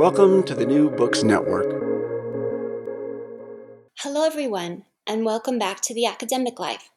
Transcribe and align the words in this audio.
Welcome 0.00 0.44
to 0.44 0.54
the 0.54 0.64
New 0.64 0.88
Books 0.88 1.22
Network. 1.22 1.66
Hello, 3.98 4.24
everyone, 4.24 4.86
and 5.06 5.26
welcome 5.26 5.58
back 5.58 5.82
to 5.82 5.94
The 5.94 6.06
Academic 6.06 6.58
Life, 6.58 6.88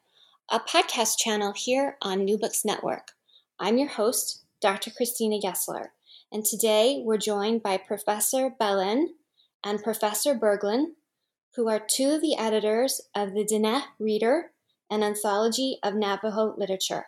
a 0.49 0.61
podcast 0.61 1.17
channel 1.17 1.51
here 1.53 1.97
on 2.01 2.23
New 2.23 2.37
Books 2.37 2.63
Network. 2.63 3.09
I'm 3.59 3.77
your 3.77 3.89
host, 3.89 4.45
Dr. 4.61 4.89
Christina 4.89 5.37
Gessler, 5.37 5.87
and 6.31 6.45
today 6.45 7.01
we're 7.03 7.17
joined 7.17 7.61
by 7.61 7.75
Professor 7.75 8.49
Belin 8.57 9.07
and 9.65 9.83
Professor 9.83 10.33
Berglund, 10.33 10.93
who 11.57 11.67
are 11.67 11.81
two 11.85 12.11
of 12.11 12.21
the 12.21 12.37
editors 12.37 13.01
of 13.13 13.33
the 13.33 13.43
Diné 13.43 13.81
Reader, 13.99 14.51
an 14.89 15.03
anthology 15.03 15.77
of 15.83 15.93
Navajo 15.93 16.55
literature. 16.57 17.07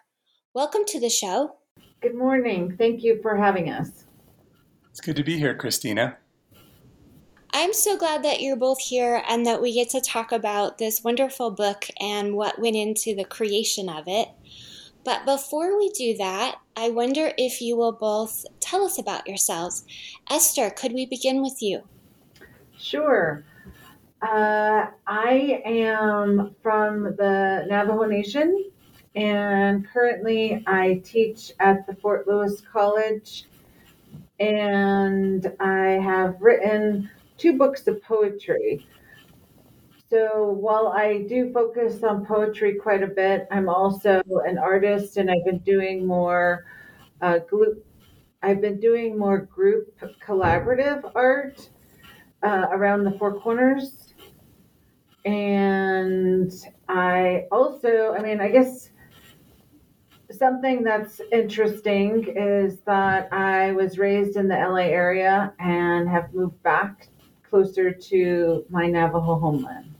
Welcome 0.54 0.84
to 0.88 1.00
the 1.00 1.10
show. 1.10 1.56
Good 2.02 2.16
morning. 2.16 2.76
Thank 2.78 3.02
you 3.02 3.22
for 3.22 3.38
having 3.38 3.70
us. 3.70 4.05
It's 4.96 5.02
good 5.02 5.18
to 5.18 5.26
be 5.26 5.38
here, 5.38 5.54
Christina. 5.54 6.16
I'm 7.52 7.74
so 7.74 7.98
glad 7.98 8.24
that 8.24 8.40
you're 8.40 8.56
both 8.56 8.80
here 8.80 9.22
and 9.28 9.46
that 9.46 9.62
we 9.62 9.74
get 9.74 9.90
to 9.90 10.00
talk 10.00 10.32
about 10.32 10.78
this 10.78 11.04
wonderful 11.04 11.52
book 11.52 11.90
and 12.00 12.38
what 12.38 12.60
went 12.60 12.78
into 12.78 13.14
the 13.14 13.26
creation 13.26 13.90
of 13.90 14.06
it. 14.08 14.30
But 15.04 15.26
before 15.26 15.78
we 15.78 15.90
do 15.90 16.16
that, 16.16 16.60
I 16.78 16.92
wonder 16.92 17.34
if 17.38 17.60
you 17.60 17.76
will 17.76 17.92
both 17.92 18.46
tell 18.62 18.86
us 18.86 18.98
about 18.98 19.28
yourselves. 19.28 19.84
Esther, 20.32 20.70
could 20.70 20.94
we 20.94 21.06
begin 21.06 21.42
with 21.42 21.62
you? 21.62 21.82
Sure. 22.78 23.44
Uh, 24.22 24.86
I 25.06 25.62
am 25.66 26.56
from 26.64 27.04
the 27.18 27.66
Navajo 27.68 28.06
Nation, 28.06 28.72
and 29.14 29.86
currently 29.90 30.64
I 30.66 31.02
teach 31.04 31.52
at 31.60 31.86
the 31.86 31.96
Fort 31.96 32.30
Lewis 32.30 32.62
College 32.62 33.44
and 34.40 35.52
I 35.60 36.00
have 36.04 36.36
written 36.40 37.10
two 37.38 37.58
books 37.58 37.88
of 37.88 38.02
poetry. 38.02 38.86
So 40.10 40.52
while 40.52 40.90
I 40.90 41.24
do 41.24 41.52
focus 41.52 42.04
on 42.04 42.26
poetry 42.26 42.76
quite 42.76 43.02
a 43.04 43.08
bit, 43.08 43.48
I'm 43.52 43.68
also 43.70 44.22
an 44.46 44.58
artist, 44.58 45.18
and 45.18 45.32
I've 45.32 45.44
been 45.46 45.60
doing 45.60 46.06
more 46.06 46.66
uh, 47.22 47.40
group. 47.40 47.86
I've 48.44 48.62
been 48.62 48.80
doing 48.80 49.18
more 49.18 49.40
group 49.40 49.98
collaborative 50.26 51.12
art 51.16 51.70
uh, 52.44 52.68
around 52.72 53.04
the 53.04 53.12
Four 53.18 53.40
Corners, 53.40 54.14
and 55.26 56.54
I 56.88 57.46
also, 57.52 58.14
I 58.18 58.22
mean, 58.22 58.40
I 58.40 58.50
guess 58.50 58.92
something 60.32 60.84
that's 60.84 61.22
interesting 61.32 62.34
is 62.36 62.80
that 62.82 63.32
I 63.32 63.72
was 63.74 63.98
raised 63.98 64.38
in 64.38 64.48
the 64.48 64.56
LA 64.56 64.88
area 64.88 65.54
and 65.60 66.10
have 66.10 66.34
moved 66.34 66.62
back 66.64 67.10
closer 67.48 67.92
to 67.92 68.66
my 68.70 68.88
Navajo 68.88 69.40
homeland. 69.40 69.92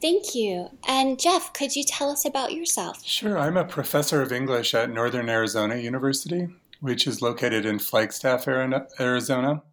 Thank 0.00 0.36
you. 0.36 0.68
And 0.86 1.18
Jeff, 1.18 1.52
could 1.52 1.74
you 1.74 1.82
tell 1.82 2.10
us 2.10 2.24
about 2.24 2.54
yourself? 2.54 3.04
Sure. 3.04 3.36
I'm 3.36 3.56
a 3.56 3.64
professor 3.64 4.22
of 4.22 4.30
English 4.30 4.72
at 4.72 4.90
Northern 4.90 5.28
Arizona 5.28 5.74
University, 5.76 6.46
which 6.80 7.08
is 7.08 7.20
located 7.20 7.66
in 7.66 7.80
Flagstaff, 7.80 8.46
Arizona. 8.46 9.64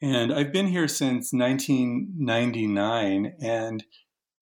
And 0.00 0.32
I've 0.32 0.50
been 0.50 0.68
here 0.68 0.88
since 0.88 1.34
1999. 1.34 3.34
And 3.42 3.84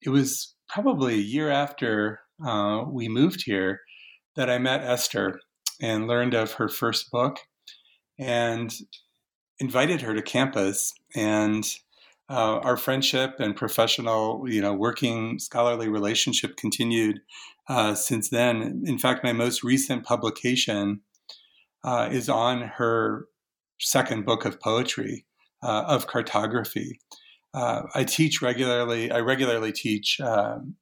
it 0.00 0.10
was 0.10 0.54
probably 0.68 1.14
a 1.14 1.16
year 1.16 1.50
after 1.50 2.20
uh, 2.44 2.84
we 2.88 3.08
moved 3.08 3.42
here 3.44 3.80
that 4.36 4.50
I 4.50 4.58
met 4.58 4.82
Esther 4.82 5.40
and 5.80 6.06
learned 6.06 6.34
of 6.34 6.52
her 6.52 6.68
first 6.68 7.10
book 7.10 7.38
and 8.18 8.72
invited 9.58 10.02
her 10.02 10.14
to 10.14 10.22
campus. 10.22 10.92
And 11.14 11.64
uh, 12.30 12.58
our 12.58 12.76
friendship 12.76 13.36
and 13.38 13.56
professional, 13.56 14.44
you 14.48 14.60
know, 14.60 14.74
working 14.74 15.38
scholarly 15.38 15.88
relationship 15.88 16.56
continued 16.56 17.20
uh, 17.68 17.94
since 17.94 18.28
then. 18.28 18.82
In 18.86 18.98
fact, 18.98 19.24
my 19.24 19.32
most 19.32 19.64
recent 19.64 20.04
publication 20.04 21.00
uh, 21.84 22.08
is 22.10 22.28
on 22.28 22.62
her 22.76 23.26
second 23.80 24.26
book 24.26 24.44
of 24.44 24.60
poetry 24.60 25.24
uh, 25.62 25.84
of 25.86 26.06
cartography. 26.06 27.00
Uh, 27.54 27.82
I 27.94 28.04
teach 28.04 28.42
regularly. 28.42 29.10
I 29.10 29.20
regularly 29.20 29.72
teach 29.72 30.20
um, 30.20 30.74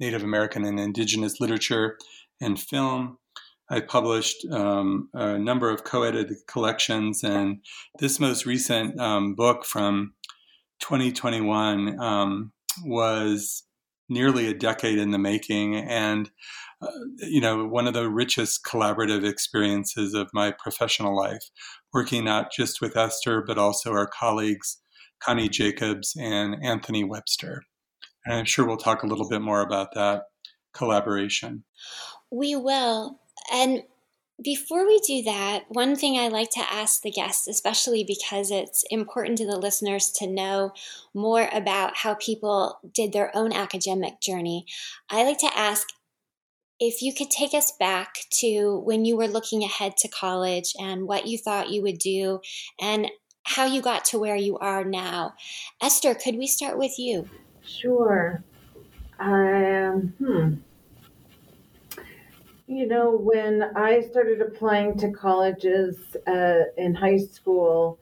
Native 0.00 0.22
American 0.22 0.64
and 0.64 0.78
Indigenous 0.78 1.40
literature 1.40 1.98
and 2.40 2.60
film. 2.60 3.18
I 3.70 3.80
published 3.80 4.44
um, 4.50 5.08
a 5.14 5.38
number 5.38 5.70
of 5.70 5.84
co 5.84 6.02
edited 6.02 6.36
collections, 6.46 7.22
and 7.24 7.58
this 7.98 8.20
most 8.20 8.44
recent 8.44 9.00
um, 9.00 9.34
book 9.34 9.64
from 9.64 10.14
2021 10.80 11.98
um, 12.00 12.52
was 12.84 13.64
nearly 14.08 14.46
a 14.46 14.54
decade 14.54 14.98
in 14.98 15.10
the 15.10 15.18
making 15.18 15.74
and 15.76 16.30
uh, 16.82 16.88
you 17.18 17.40
know 17.40 17.66
one 17.66 17.86
of 17.86 17.94
the 17.94 18.08
richest 18.08 18.64
collaborative 18.64 19.24
experiences 19.28 20.12
of 20.14 20.28
my 20.34 20.52
professional 20.62 21.16
life 21.16 21.50
working 21.92 22.24
not 22.24 22.52
just 22.52 22.80
with 22.80 22.96
esther 22.96 23.42
but 23.46 23.58
also 23.58 23.90
our 23.92 24.06
colleagues 24.06 24.80
connie 25.22 25.48
jacobs 25.48 26.14
and 26.20 26.56
anthony 26.62 27.02
webster 27.02 27.62
and 28.24 28.34
I'm 28.34 28.44
sure 28.44 28.66
we'll 28.66 28.76
talk 28.76 29.02
a 29.02 29.06
little 29.06 29.28
bit 29.28 29.42
more 29.42 29.60
about 29.60 29.94
that 29.94 30.24
collaboration. 30.72 31.64
We 32.30 32.56
will. 32.56 33.20
And 33.52 33.82
before 34.42 34.86
we 34.86 34.98
do 35.06 35.22
that, 35.24 35.64
one 35.68 35.94
thing 35.94 36.18
I 36.18 36.28
like 36.28 36.50
to 36.50 36.72
ask 36.72 37.02
the 37.02 37.10
guests, 37.10 37.46
especially 37.46 38.04
because 38.04 38.50
it's 38.50 38.84
important 38.90 39.38
to 39.38 39.46
the 39.46 39.58
listeners 39.58 40.10
to 40.16 40.26
know 40.26 40.72
more 41.14 41.48
about 41.52 41.98
how 41.98 42.14
people 42.14 42.78
did 42.92 43.12
their 43.12 43.34
own 43.36 43.52
academic 43.52 44.20
journey, 44.20 44.66
I 45.10 45.24
like 45.24 45.38
to 45.38 45.56
ask 45.56 45.88
if 46.80 47.02
you 47.02 47.14
could 47.14 47.30
take 47.30 47.54
us 47.54 47.72
back 47.78 48.14
to 48.40 48.82
when 48.84 49.04
you 49.04 49.16
were 49.16 49.28
looking 49.28 49.62
ahead 49.62 49.96
to 49.98 50.08
college 50.08 50.72
and 50.80 51.06
what 51.06 51.26
you 51.26 51.38
thought 51.38 51.70
you 51.70 51.82
would 51.82 51.98
do 51.98 52.40
and 52.80 53.08
how 53.44 53.64
you 53.66 53.80
got 53.80 54.04
to 54.06 54.18
where 54.18 54.36
you 54.36 54.58
are 54.58 54.84
now. 54.84 55.34
Esther, 55.80 56.14
could 56.14 56.36
we 56.36 56.46
start 56.46 56.78
with 56.78 56.98
you? 56.98 57.28
Sure. 57.64 58.42
Um, 59.18 60.14
hmm. 60.18 60.54
You 62.66 62.86
know, 62.86 63.16
when 63.16 63.62
I 63.76 64.00
started 64.00 64.40
applying 64.40 64.96
to 64.98 65.10
colleges 65.10 66.16
uh, 66.26 66.64
in 66.76 66.94
high 66.94 67.18
school, 67.18 67.98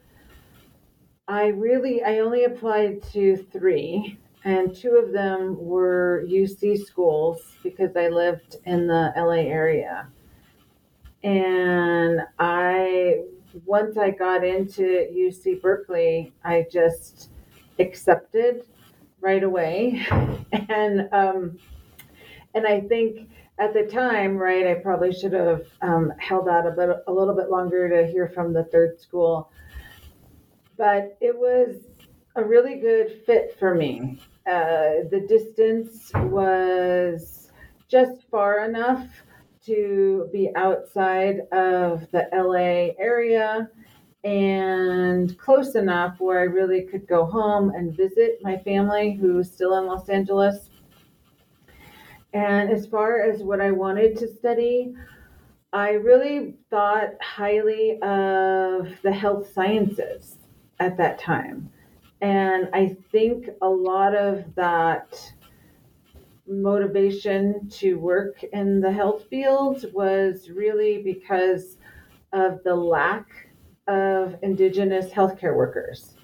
I 1.28 1.48
really 1.48 2.02
I 2.02 2.18
only 2.20 2.44
applied 2.44 3.02
to 3.12 3.36
three, 3.52 4.18
and 4.44 4.74
two 4.74 4.96
of 4.96 5.12
them 5.12 5.56
were 5.58 6.24
UC 6.26 6.84
schools 6.86 7.40
because 7.62 7.96
I 7.96 8.08
lived 8.08 8.56
in 8.64 8.86
the 8.86 9.12
LA 9.16 9.42
area. 9.48 10.08
And 11.22 12.20
I, 12.38 13.22
once 13.66 13.98
I 13.98 14.10
got 14.10 14.42
into 14.42 14.82
UC 14.82 15.60
Berkeley, 15.60 16.32
I 16.44 16.66
just 16.70 17.30
accepted 17.78 18.64
right 19.20 19.42
away. 19.42 20.06
And, 20.68 21.08
um, 21.12 21.58
and 22.54 22.66
I 22.66 22.80
think 22.80 23.28
at 23.58 23.72
the 23.72 23.84
time, 23.84 24.36
right, 24.36 24.66
I 24.66 24.74
probably 24.74 25.12
should 25.12 25.32
have 25.32 25.66
um, 25.82 26.12
held 26.18 26.48
out 26.48 26.66
a 26.66 26.70
bit, 26.70 26.88
a 27.06 27.12
little 27.12 27.34
bit 27.34 27.50
longer 27.50 27.88
to 27.88 28.10
hear 28.10 28.28
from 28.28 28.52
the 28.52 28.64
third 28.64 29.00
school. 29.00 29.50
But 30.76 31.16
it 31.20 31.36
was 31.36 31.76
a 32.36 32.44
really 32.44 32.76
good 32.76 33.22
fit 33.26 33.56
for 33.58 33.74
me. 33.74 34.18
Uh, 34.46 35.06
the 35.10 35.24
distance 35.28 36.10
was 36.14 37.50
just 37.88 38.22
far 38.30 38.64
enough 38.64 39.06
to 39.66 40.28
be 40.32 40.50
outside 40.56 41.40
of 41.52 42.10
the 42.12 42.28
LA 42.32 42.94
area 43.02 43.68
and 44.24 45.38
close 45.38 45.74
enough 45.74 46.20
where 46.20 46.40
I 46.40 46.44
really 46.44 46.82
could 46.82 47.06
go 47.06 47.24
home 47.24 47.70
and 47.70 47.96
visit 47.96 48.38
my 48.42 48.58
family 48.58 49.14
who's 49.14 49.50
still 49.50 49.78
in 49.78 49.86
Los 49.86 50.08
Angeles. 50.08 50.68
And 52.32 52.70
as 52.70 52.86
far 52.86 53.22
as 53.22 53.42
what 53.42 53.60
I 53.60 53.70
wanted 53.70 54.16
to 54.18 54.28
study, 54.28 54.94
I 55.72 55.90
really 55.92 56.56
thought 56.68 57.10
highly 57.20 57.98
of 58.02 58.88
the 59.02 59.12
health 59.12 59.52
sciences 59.52 60.36
at 60.78 60.96
that 60.98 61.18
time. 61.18 61.70
And 62.20 62.68
I 62.74 62.96
think 63.10 63.48
a 63.62 63.68
lot 63.68 64.14
of 64.14 64.44
that 64.54 65.32
motivation 66.46 67.68
to 67.70 67.94
work 67.94 68.42
in 68.52 68.80
the 68.80 68.92
health 68.92 69.24
field 69.30 69.86
was 69.94 70.50
really 70.50 71.02
because 71.02 71.78
of 72.32 72.62
the 72.64 72.74
lack 72.74 73.49
of 73.90 74.36
Indigenous 74.42 75.10
healthcare 75.10 75.54
workers. 75.54 76.14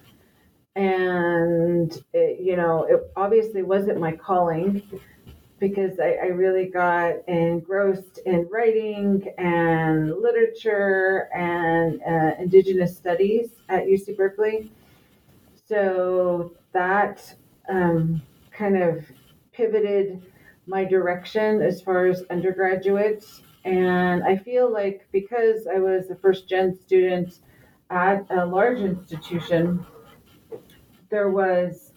And, 0.77 1.93
it, 2.13 2.41
you 2.41 2.57
know, 2.57 2.85
it 2.85 3.11
obviously 3.17 3.63
wasn't 3.63 3.99
my 3.99 4.13
calling 4.13 4.83
because 5.59 5.99
I, 5.99 6.19
I, 6.23 6.27
really 6.27 6.67
got 6.67 7.27
engrossed 7.29 8.19
in 8.27 8.47
writing 8.51 9.27
and 9.39 10.15
literature 10.21 11.31
and 11.35 11.99
uh, 12.03 12.33
Indigenous 12.39 12.95
studies 12.95 13.49
at 13.71 13.87
UC 13.87 14.19
Berkeley. 14.19 14.71
So 15.67 16.53
that 16.75 17.35
um, 17.71 18.21
kind 18.53 18.77
of 18.77 19.03
pivoted 19.53 20.23
my 20.67 20.85
direction 20.85 21.63
as 21.63 21.81
far 21.81 22.07
as 22.07 22.23
undergraduates. 22.29 23.41
And 23.65 24.23
I 24.25 24.37
feel 24.37 24.71
like 24.71 25.09
because 25.11 25.67
I 25.67 25.79
was 25.79 26.11
a 26.11 26.17
first 26.17 26.49
gen 26.49 26.79
student 26.79 27.41
at 27.91 28.27
a 28.31 28.45
large 28.45 28.81
institution, 28.81 29.85
there 31.11 31.31
was 31.31 31.93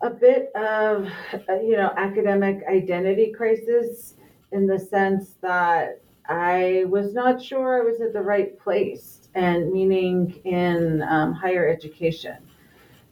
a 0.00 0.10
bit 0.10 0.50
of, 0.54 1.08
uh, 1.48 1.60
you 1.60 1.76
know, 1.76 1.92
academic 1.96 2.62
identity 2.68 3.32
crisis 3.32 4.14
in 4.52 4.66
the 4.66 4.78
sense 4.78 5.34
that 5.42 6.00
I 6.28 6.84
was 6.88 7.14
not 7.14 7.42
sure 7.42 7.80
I 7.80 7.84
was 7.84 8.00
at 8.00 8.12
the 8.12 8.22
right 8.22 8.58
place, 8.58 9.28
and 9.34 9.72
meaning 9.72 10.40
in 10.44 11.02
um, 11.02 11.32
higher 11.32 11.68
education. 11.68 12.36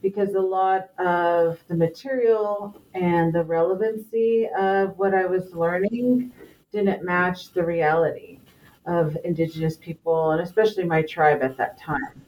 Because 0.02 0.34
a 0.34 0.40
lot 0.40 0.90
of 0.98 1.58
the 1.68 1.74
material 1.74 2.76
and 2.92 3.32
the 3.32 3.44
relevancy 3.44 4.48
of 4.58 4.98
what 4.98 5.14
I 5.14 5.24
was 5.24 5.54
learning 5.54 6.32
didn't 6.72 7.04
match 7.04 7.52
the 7.52 7.64
reality 7.64 8.40
of 8.86 9.16
Indigenous 9.24 9.76
people 9.76 10.32
and 10.32 10.40
especially 10.40 10.84
my 10.84 11.02
tribe 11.02 11.42
at 11.42 11.56
that 11.56 11.78
time. 11.78 12.22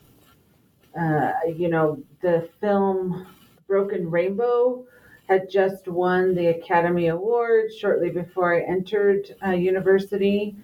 Uh, 0.98 1.32
you 1.54 1.68
know, 1.68 2.02
the 2.22 2.48
film 2.60 3.26
Broken 3.66 4.10
Rainbow 4.10 4.86
had 5.28 5.50
just 5.50 5.88
won 5.88 6.34
the 6.34 6.48
Academy 6.48 7.08
Award 7.08 7.72
shortly 7.74 8.10
before 8.10 8.54
I 8.54 8.62
entered 8.62 9.34
uh, 9.44 9.50
university. 9.50 10.56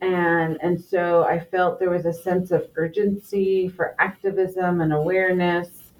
And, 0.00 0.58
and 0.62 0.80
so 0.80 1.24
I 1.24 1.38
felt 1.38 1.78
there 1.78 1.90
was 1.90 2.06
a 2.06 2.12
sense 2.12 2.50
of 2.50 2.68
urgency 2.76 3.68
for 3.68 3.94
activism 3.98 4.80
and 4.80 4.92
awareness 4.92 5.92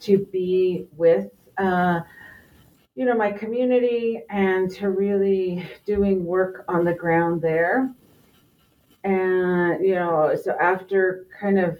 to 0.00 0.18
be 0.32 0.86
with 0.96 1.30
uh, 1.58 2.00
you 2.94 3.04
know 3.06 3.14
my 3.14 3.30
community 3.30 4.22
and 4.30 4.70
to 4.70 4.90
really 4.90 5.64
doing 5.86 6.24
work 6.24 6.64
on 6.68 6.84
the 6.84 6.92
ground 6.92 7.40
there 7.40 7.90
and 9.04 9.84
you 9.84 9.94
know 9.94 10.34
so 10.40 10.56
after 10.60 11.26
kind 11.38 11.58
of 11.58 11.78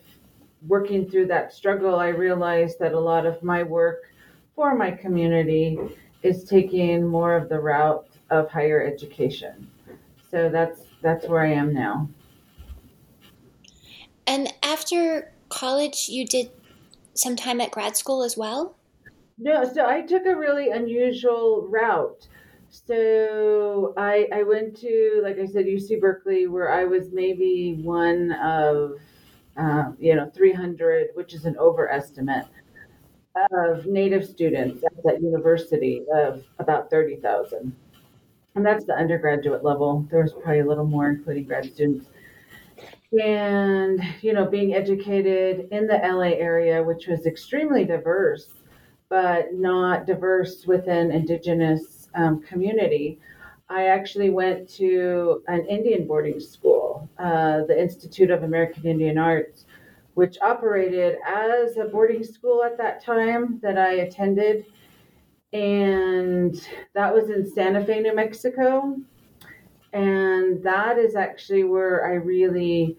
working 0.66 1.08
through 1.08 1.26
that 1.26 1.52
struggle 1.52 1.96
i 1.96 2.08
realized 2.08 2.78
that 2.78 2.92
a 2.92 3.00
lot 3.00 3.26
of 3.26 3.42
my 3.42 3.62
work 3.62 4.12
for 4.54 4.74
my 4.74 4.90
community 4.90 5.78
is 6.22 6.44
taking 6.44 7.06
more 7.06 7.36
of 7.36 7.48
the 7.48 7.58
route 7.58 8.06
of 8.30 8.50
higher 8.50 8.84
education 8.84 9.68
so 10.30 10.48
that's 10.48 10.82
that's 11.00 11.26
where 11.28 11.42
i 11.42 11.52
am 11.52 11.72
now 11.72 12.08
and 14.26 14.52
after 14.62 15.32
college 15.48 16.08
you 16.08 16.26
did 16.26 16.50
some 17.14 17.36
time 17.36 17.60
at 17.60 17.70
grad 17.70 17.96
school 17.96 18.22
as 18.22 18.36
well? 18.36 18.76
No, 19.38 19.64
so 19.64 19.86
I 19.86 20.02
took 20.02 20.26
a 20.26 20.36
really 20.36 20.70
unusual 20.70 21.66
route. 21.68 22.28
So 22.72 23.92
I 23.98 24.26
I 24.32 24.42
went 24.44 24.74
to 24.80 25.20
like 25.22 25.38
I 25.38 25.44
said 25.44 25.66
UC 25.66 26.00
Berkeley 26.00 26.46
where 26.46 26.72
I 26.72 26.84
was 26.84 27.12
maybe 27.12 27.78
one 27.82 28.32
of 28.32 28.92
uh, 29.58 29.92
you 29.98 30.14
know 30.14 30.30
300, 30.34 31.08
which 31.14 31.34
is 31.34 31.44
an 31.44 31.56
overestimate 31.58 32.46
of 33.52 33.84
native 33.84 34.24
students 34.24 34.82
at 34.84 35.02
that 35.04 35.22
university 35.22 36.04
of 36.14 36.44
about 36.58 36.90
30,000. 36.90 37.74
And 38.54 38.66
that's 38.66 38.84
the 38.84 38.94
undergraduate 38.94 39.64
level. 39.64 40.06
There 40.10 40.22
was 40.22 40.32
probably 40.32 40.60
a 40.60 40.66
little 40.66 40.86
more, 40.86 41.10
including 41.10 41.44
grad 41.44 41.66
students 41.66 42.06
and 43.20 44.02
you 44.22 44.32
know 44.32 44.46
being 44.46 44.74
educated 44.74 45.68
in 45.70 45.86
the 45.86 46.00
la 46.02 46.22
area 46.22 46.82
which 46.82 47.06
was 47.08 47.26
extremely 47.26 47.84
diverse 47.84 48.48
but 49.10 49.52
not 49.52 50.06
diverse 50.06 50.66
within 50.66 51.10
indigenous 51.10 51.91
um, 52.14 52.40
community 52.42 53.18
i 53.68 53.86
actually 53.86 54.30
went 54.30 54.68
to 54.68 55.42
an 55.48 55.64
indian 55.66 56.06
boarding 56.06 56.40
school 56.40 57.08
uh, 57.18 57.64
the 57.68 57.80
institute 57.80 58.30
of 58.30 58.42
american 58.42 58.84
indian 58.86 59.18
arts 59.18 59.64
which 60.14 60.36
operated 60.42 61.16
as 61.26 61.76
a 61.76 61.84
boarding 61.84 62.22
school 62.22 62.62
at 62.62 62.76
that 62.78 63.02
time 63.02 63.58
that 63.62 63.78
i 63.78 63.94
attended. 63.94 64.66
And 65.52 66.54
that 66.94 67.12
was 67.12 67.30
in 67.30 67.50
santa 67.50 67.84
fe 67.84 68.00
new 68.00 68.14
mexico. 68.14 68.96
And 69.92 70.62
that 70.62 70.98
is 70.98 71.14
actually 71.16 71.64
where 71.64 72.06
I 72.06 72.14
really 72.14 72.96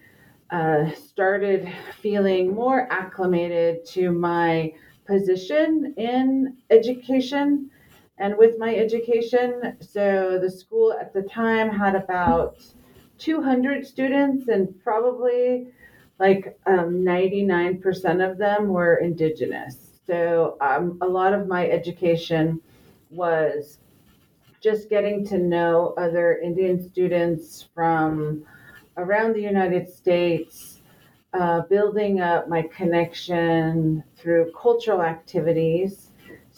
uh, 0.50 0.92
started 0.92 1.68
feeling 2.00 2.54
more 2.54 2.86
acclimated 2.92 3.84
to 3.86 4.12
my 4.12 4.72
position 5.04 5.92
in 5.96 6.56
education 6.70 7.70
and 8.18 8.36
with 8.36 8.58
my 8.58 8.74
education. 8.74 9.76
So 9.80 10.38
the 10.40 10.50
school 10.50 10.92
at 10.92 11.12
the 11.12 11.22
time 11.22 11.70
had 11.70 11.94
about 11.94 12.58
200 13.18 13.86
students, 13.86 14.48
and 14.48 14.68
probably 14.82 15.68
like 16.18 16.58
um, 16.66 17.02
99% 17.02 18.30
of 18.30 18.38
them 18.38 18.68
were 18.68 18.96
Indigenous. 18.96 19.76
So 20.06 20.56
um, 20.60 20.98
a 21.00 21.06
lot 21.06 21.32
of 21.32 21.48
my 21.48 21.68
education 21.68 22.60
was 23.10 23.78
just 24.60 24.88
getting 24.88 25.26
to 25.26 25.38
know 25.38 25.94
other 25.98 26.38
Indian 26.38 26.80
students 26.80 27.68
from 27.74 28.44
around 28.96 29.34
the 29.34 29.42
United 29.42 29.88
States, 29.88 30.80
uh, 31.32 31.62
building 31.62 32.20
up 32.20 32.48
my 32.48 32.62
connection 32.62 34.02
through 34.16 34.52
cultural 34.58 35.02
activities. 35.02 36.10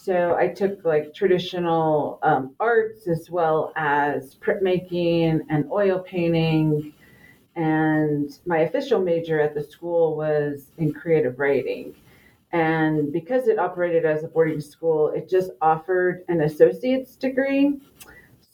So 0.06 0.36
I 0.38 0.46
took 0.46 0.84
like 0.84 1.12
traditional 1.12 2.20
um, 2.22 2.54
arts 2.60 3.08
as 3.08 3.28
well 3.28 3.72
as 3.74 4.36
printmaking 4.36 5.40
and 5.50 5.68
oil 5.68 5.98
painting. 5.98 6.94
And 7.56 8.30
my 8.46 8.58
official 8.58 9.00
major 9.00 9.40
at 9.40 9.52
the 9.52 9.64
school 9.64 10.16
was 10.16 10.70
in 10.78 10.92
creative 10.92 11.40
writing. 11.40 11.96
And 12.52 13.12
because 13.12 13.48
it 13.48 13.58
operated 13.58 14.04
as 14.04 14.22
a 14.22 14.28
boarding 14.28 14.60
school, 14.60 15.08
it 15.08 15.28
just 15.28 15.50
offered 15.60 16.24
an 16.28 16.42
associate's 16.42 17.16
degree. 17.16 17.80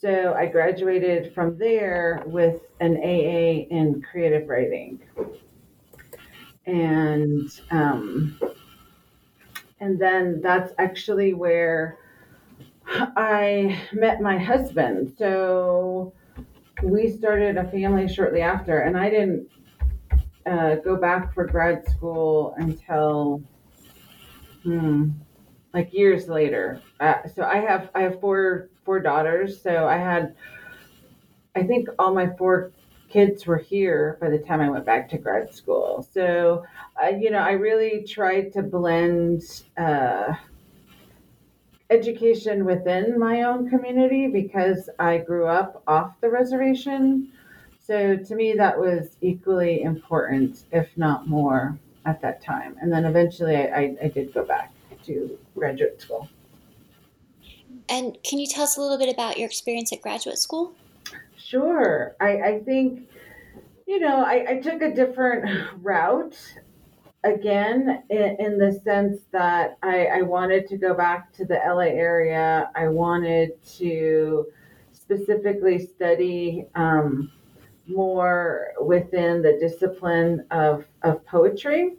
So 0.01 0.33
I 0.35 0.47
graduated 0.47 1.35
from 1.35 1.59
there 1.59 2.23
with 2.25 2.61
an 2.79 2.97
AA 2.97 3.67
in 3.69 4.01
creative 4.01 4.49
writing. 4.49 5.03
And 6.65 7.47
um, 7.69 8.39
and 9.83 9.99
then 9.99 10.39
that's 10.41 10.71
actually 10.79 11.33
where 11.33 11.97
I 12.87 13.77
met 13.91 14.21
my 14.21 14.37
husband. 14.37 15.13
So 15.17 16.13
we 16.81 17.09
started 17.09 17.57
a 17.57 17.69
family 17.69 18.07
shortly 18.07 18.41
after, 18.41 18.79
and 18.79 18.97
I 18.97 19.09
didn't 19.09 19.49
uh, 20.45 20.75
go 20.75 20.95
back 20.95 21.33
for 21.33 21.45
grad 21.45 21.85
school 21.85 22.55
until 22.57 23.43
hmm, 24.63 25.09
like 25.73 25.93
years 25.93 26.29
later. 26.29 26.81
Uh, 27.01 27.27
so 27.35 27.43
I 27.43 27.57
have 27.57 27.89
I 27.93 28.03
have 28.03 28.21
four 28.21 28.69
four 28.85 29.01
daughters. 29.01 29.61
So 29.61 29.85
I 29.85 29.97
had 29.97 30.33
I 31.57 31.63
think 31.63 31.89
all 31.99 32.13
my 32.13 32.29
four 32.37 32.71
kids 33.13 33.45
were 33.45 33.59
here 33.59 34.17
by 34.19 34.29
the 34.29 34.39
time 34.39 34.59
I 34.59 34.69
went 34.69 34.85
back 34.85 35.07
to 35.11 35.17
grad 35.17 35.53
school. 35.53 36.07
So 36.11 36.65
uh, 37.01 37.09
you 37.09 37.29
know 37.29 37.39
I 37.39 37.51
really 37.51 38.03
tried 38.03 38.51
to 38.53 38.63
blend. 38.63 39.43
Uh, 39.77 40.33
education 41.89 42.65
within 42.65 43.19
my 43.19 43.43
own 43.43 43.69
community 43.69 44.27
because 44.27 44.89
I 44.97 45.19
grew 45.19 45.45
up 45.45 45.83
off 45.87 46.19
the 46.21 46.29
reservation. 46.29 47.31
So 47.79 48.17
to 48.17 48.35
me, 48.35 48.53
that 48.53 48.79
was 48.79 49.17
equally 49.21 49.83
important, 49.83 50.63
if 50.71 50.89
not 50.97 51.27
more, 51.27 51.77
at 52.05 52.21
that 52.21 52.41
time. 52.41 52.75
And 52.81 52.91
then 52.91 53.05
eventually 53.05 53.55
I, 53.55 53.65
I, 53.65 53.95
I 54.03 54.07
did 54.07 54.33
go 54.33 54.43
back 54.43 54.73
to 55.05 55.37
graduate 55.55 56.01
school. 56.01 56.29
And 57.89 58.17
can 58.23 58.39
you 58.39 58.47
tell 58.47 58.63
us 58.63 58.77
a 58.77 58.81
little 58.81 58.97
bit 58.97 59.13
about 59.13 59.37
your 59.37 59.47
experience 59.47 59.91
at 59.93 60.01
graduate 60.01 60.39
school? 60.39 60.73
Sure. 61.53 62.15
I, 62.19 62.41
I 62.41 62.59
think, 62.61 63.11
you 63.85 63.99
know, 63.99 64.23
I, 64.25 64.45
I 64.49 64.59
took 64.59 64.81
a 64.81 64.91
different 64.91 65.47
route 65.83 66.35
again 67.23 68.01
in, 68.09 68.37
in, 68.39 68.57
the 68.57 68.81
sense 68.83 69.19
that 69.31 69.77
I, 69.83 70.07
I, 70.07 70.21
wanted 70.23 70.67
to 70.69 70.77
go 70.77 70.95
back 70.95 71.31
to 71.33 71.45
the 71.45 71.59
LA 71.63 71.91
area. 71.93 72.71
I 72.75 72.87
wanted 72.87 73.51
to 73.77 74.47
specifically 74.93 75.77
study 75.77 76.65
um, 76.73 77.31
more 77.85 78.69
within 78.81 79.43
the 79.43 79.55
discipline 79.59 80.47
of, 80.49 80.85
of 81.03 81.23
poetry. 81.27 81.97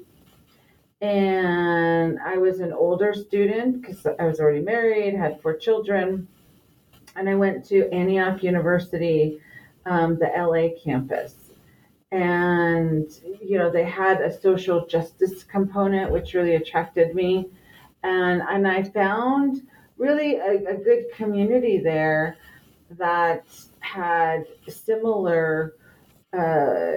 And 1.01 2.19
I 2.27 2.39
was 2.39 2.59
an 2.59 2.73
older 2.73 3.15
student 3.15 3.83
because 3.83 4.05
I 4.19 4.25
was 4.25 4.41
already 4.41 4.63
married, 4.63 5.15
had 5.15 5.41
four 5.41 5.57
children. 5.57 6.27
And 7.17 7.29
I 7.29 7.35
went 7.35 7.65
to 7.67 7.89
Antioch 7.93 8.43
University, 8.43 9.41
um, 9.87 10.19
the 10.19 10.31
LA 10.37 10.79
campus. 10.83 11.35
And 12.11 13.11
you 13.43 13.59
know 13.59 13.71
they 13.71 13.85
had 13.85 14.21
a 14.21 14.41
social 14.41 14.87
justice 14.87 15.43
component 15.43 16.13
which 16.13 16.35
really 16.35 16.55
attracted 16.55 17.15
me. 17.15 17.49
And 18.03 18.43
and 18.43 18.69
i 18.69 18.83
found 18.83 19.63
really 19.97 20.37
a, 20.37 20.75
a 20.75 20.77
good 20.77 21.07
community 21.17 21.79
there 21.79 22.37
that 22.91 23.47
had 23.81 24.45
similar 24.69 25.75
uh, 26.33 26.93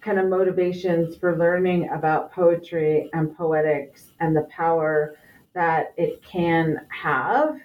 kind 0.00 0.18
of 0.18 0.26
motivations 0.28 1.16
for 1.16 1.36
learning 1.38 1.88
about 1.90 2.32
poetry 2.32 3.10
and 3.12 3.36
poetics 3.36 4.12
and 4.20 4.34
the 4.36 4.46
power 4.50 5.16
that 5.54 5.92
it 5.96 6.22
can 6.22 6.86
have 6.88 7.58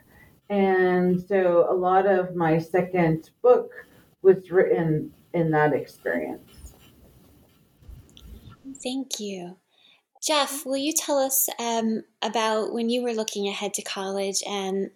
and 0.50 1.22
so 1.22 1.68
a 1.70 1.74
lot 1.74 2.06
of 2.06 2.36
my 2.36 2.58
second 2.58 3.30
book 3.42 3.72
was 4.22 4.52
written 4.52 5.12
in 5.34 5.52
that 5.52 5.74
experience 5.74 6.56
Thank 8.84 9.20
you. 9.20 9.58
Jeff, 10.22 10.66
will 10.66 10.78
you 10.78 10.94
tell 10.94 11.18
us 11.20 11.50
um, 11.60 12.04
about 12.22 12.74
when 12.74 12.90
you 12.90 13.04
were 13.04 13.14
looking 13.14 13.48
ahead 13.48 13.74
to 13.76 13.84
college 13.84 14.42
and 14.48 14.90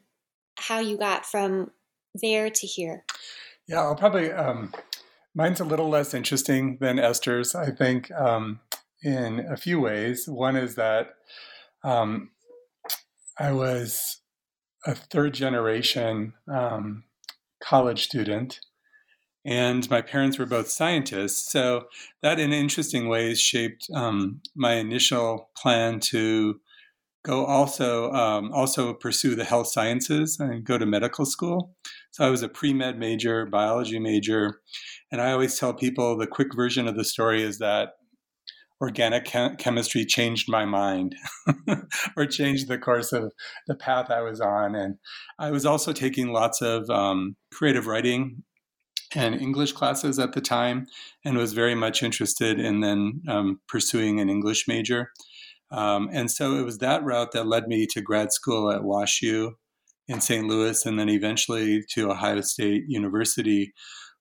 how 0.57 0.79
you 0.79 0.97
got 0.97 1.25
from 1.25 1.71
there 2.15 2.49
to 2.49 2.67
here? 2.67 3.03
Yeah, 3.67 3.81
I'll 3.81 3.95
probably, 3.95 4.31
um, 4.31 4.73
mine's 5.35 5.59
a 5.59 5.65
little 5.65 5.89
less 5.89 6.13
interesting 6.13 6.77
than 6.79 6.97
Esther's, 6.97 7.53
I 7.53 7.71
think, 7.71 8.11
um, 8.11 8.59
in 9.03 9.39
a 9.39 9.55
few 9.55 9.79
ways. 9.79 10.27
One 10.27 10.55
is 10.55 10.75
that 10.75 11.09
um, 11.83 12.31
I 13.37 13.51
was 13.51 14.18
a 14.85 14.95
third 14.95 15.33
generation 15.33 16.33
um, 16.47 17.03
college 17.61 18.03
student 18.03 18.59
and 19.45 19.89
my 19.89 20.01
parents 20.01 20.37
were 20.37 20.45
both 20.45 20.69
scientists. 20.69 21.51
So 21.51 21.85
that, 22.21 22.39
in 22.39 22.51
interesting 22.51 23.07
ways, 23.07 23.39
shaped 23.39 23.87
um, 23.93 24.41
my 24.55 24.73
initial 24.73 25.49
plan 25.55 25.99
to 26.01 26.59
go 27.23 27.45
also 27.45 28.11
um, 28.11 28.51
also 28.53 28.93
pursue 28.93 29.35
the 29.35 29.43
health 29.43 29.67
sciences 29.67 30.37
and 30.39 30.63
go 30.63 30.77
to 30.77 30.85
medical 30.85 31.25
school. 31.25 31.75
So 32.11 32.25
I 32.25 32.29
was 32.29 32.43
a 32.43 32.49
pre 32.49 32.73
med 32.73 32.99
major, 32.99 33.45
biology 33.45 33.99
major, 33.99 34.61
and 35.11 35.21
I 35.21 35.31
always 35.31 35.57
tell 35.57 35.73
people 35.73 36.17
the 36.17 36.27
quick 36.27 36.53
version 36.55 36.87
of 36.87 36.95
the 36.95 37.05
story 37.05 37.41
is 37.41 37.59
that 37.59 37.93
organic 38.81 39.25
chem- 39.25 39.57
chemistry 39.57 40.05
changed 40.05 40.49
my 40.49 40.65
mind 40.65 41.15
or 42.17 42.25
changed 42.25 42.67
the 42.67 42.77
course 42.77 43.11
of 43.11 43.33
the 43.67 43.75
path 43.75 44.09
I 44.09 44.21
was 44.21 44.39
on. 44.39 44.75
And 44.75 44.95
I 45.37 45.51
was 45.51 45.65
also 45.65 45.91
taking 45.91 46.31
lots 46.31 46.61
of 46.61 46.89
um, 46.89 47.35
creative 47.51 47.87
writing 47.87 48.43
and 49.15 49.35
English 49.35 49.71
classes 49.71 50.19
at 50.19 50.33
the 50.33 50.41
time, 50.41 50.85
and 51.25 51.35
was 51.35 51.53
very 51.53 51.73
much 51.75 52.03
interested 52.03 52.59
in 52.59 52.81
then 52.81 53.21
um, 53.27 53.59
pursuing 53.67 54.19
an 54.19 54.29
English 54.29 54.67
major. 54.67 55.11
Um, 55.71 56.09
and 56.11 56.29
so 56.29 56.55
it 56.57 56.63
was 56.63 56.77
that 56.79 57.03
route 57.03 57.31
that 57.31 57.47
led 57.47 57.67
me 57.67 57.87
to 57.87 58.01
grad 58.01 58.31
school 58.31 58.71
at 58.71 58.81
WashU 58.81 59.53
in 60.07 60.21
St. 60.21 60.47
Louis, 60.47 60.85
and 60.85 60.99
then 60.99 61.09
eventually 61.09 61.83
to 61.91 62.11
Ohio 62.11 62.41
State 62.41 62.83
University, 62.87 63.73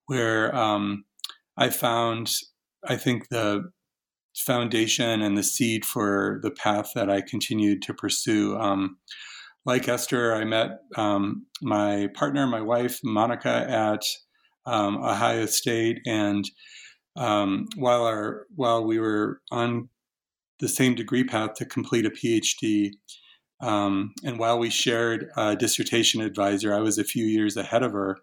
where 0.06 0.54
um, 0.54 1.04
I 1.56 1.70
found, 1.70 2.32
I 2.86 2.96
think, 2.96 3.28
the 3.28 3.70
foundation 4.38 5.22
and 5.22 5.36
the 5.36 5.42
seed 5.42 5.84
for 5.84 6.40
the 6.42 6.50
path 6.50 6.92
that 6.94 7.10
I 7.10 7.20
continued 7.20 7.82
to 7.82 7.94
pursue. 7.94 8.56
Um, 8.56 8.98
like 9.64 9.88
Esther, 9.88 10.34
I 10.34 10.44
met 10.44 10.70
um, 10.96 11.46
my 11.60 12.08
partner, 12.14 12.46
my 12.46 12.60
wife, 12.60 13.00
Monica, 13.04 13.66
at 13.68 14.02
um, 14.64 14.96
Ohio 14.98 15.46
State, 15.46 16.00
and 16.06 16.44
um, 17.16 17.66
while 17.76 18.04
our 18.04 18.46
while 18.54 18.84
we 18.84 18.98
were 18.98 19.40
on 19.50 19.88
the 20.60 20.68
same 20.68 20.94
degree 20.94 21.24
path 21.24 21.54
to 21.54 21.64
complete 21.64 22.06
a 22.06 22.10
PhD, 22.10 22.92
um, 23.60 24.12
and 24.24 24.38
while 24.38 24.58
we 24.58 24.70
shared 24.70 25.26
a 25.36 25.56
dissertation 25.56 26.20
advisor, 26.20 26.72
I 26.72 26.80
was 26.80 26.98
a 26.98 27.04
few 27.04 27.24
years 27.24 27.56
ahead 27.56 27.82
of 27.82 27.92
her, 27.92 28.18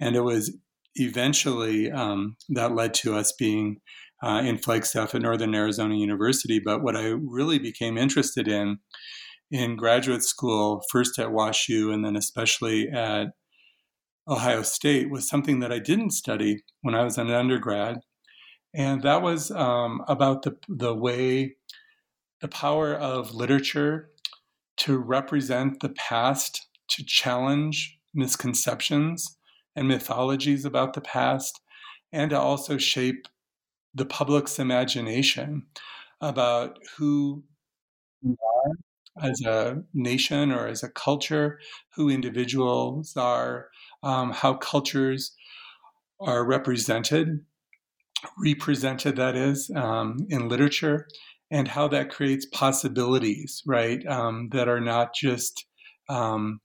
and 0.00 0.16
it 0.16 0.22
was 0.22 0.56
eventually 0.94 1.90
um, 1.90 2.36
that 2.48 2.74
led 2.74 2.94
to 2.94 3.14
us 3.14 3.32
being 3.32 3.80
uh, 4.22 4.42
in 4.44 4.58
Flagstaff 4.58 5.14
at 5.14 5.22
Northern 5.22 5.54
Arizona 5.54 5.94
University. 5.94 6.60
But 6.64 6.82
what 6.82 6.96
I 6.96 7.08
really 7.08 7.58
became 7.58 7.96
interested 7.96 8.48
in 8.48 8.78
in 9.50 9.76
graduate 9.76 10.22
school, 10.22 10.82
first 10.90 11.18
at 11.18 11.28
WashU 11.28 11.92
and 11.92 12.04
then 12.04 12.16
especially 12.16 12.88
at 12.88 13.28
Ohio 14.28 14.62
State 14.62 15.10
was 15.10 15.26
something 15.26 15.60
that 15.60 15.72
I 15.72 15.78
didn't 15.78 16.10
study 16.10 16.62
when 16.82 16.94
I 16.94 17.02
was 17.02 17.16
an 17.16 17.30
undergrad. 17.30 18.00
And 18.74 19.02
that 19.02 19.22
was 19.22 19.50
um, 19.50 20.02
about 20.06 20.42
the, 20.42 20.56
the 20.68 20.94
way, 20.94 21.56
the 22.42 22.48
power 22.48 22.94
of 22.94 23.34
literature 23.34 24.10
to 24.78 24.98
represent 24.98 25.80
the 25.80 25.88
past, 25.88 26.66
to 26.90 27.04
challenge 27.06 27.98
misconceptions 28.14 29.38
and 29.74 29.88
mythologies 29.88 30.66
about 30.66 30.92
the 30.92 31.00
past, 31.00 31.58
and 32.12 32.30
to 32.30 32.38
also 32.38 32.76
shape 32.76 33.26
the 33.98 34.06
public's 34.06 34.58
imagination 34.58 35.64
about 36.20 36.78
who 36.96 37.42
we 38.22 38.32
are 38.32 39.28
as 39.28 39.40
a 39.42 39.82
nation 39.94 40.52
or 40.52 40.68
as 40.68 40.82
a 40.82 40.90
culture, 40.90 41.58
who 41.94 42.08
individuals 42.08 43.16
are, 43.16 43.68
um, 44.02 44.32
how 44.32 44.54
cultures 44.54 45.34
are 46.20 46.44
represented, 46.44 47.44
represented, 48.38 49.16
that 49.16 49.36
is, 49.36 49.70
um, 49.74 50.18
in 50.28 50.48
literature, 50.48 51.06
and 51.50 51.68
how 51.68 51.88
that 51.88 52.10
creates 52.10 52.46
possibilities, 52.46 53.62
right, 53.66 54.06
um, 54.06 54.48
that 54.52 54.68
are 54.68 54.80
not 54.80 55.14
just 55.14 55.66
um, 56.08 56.60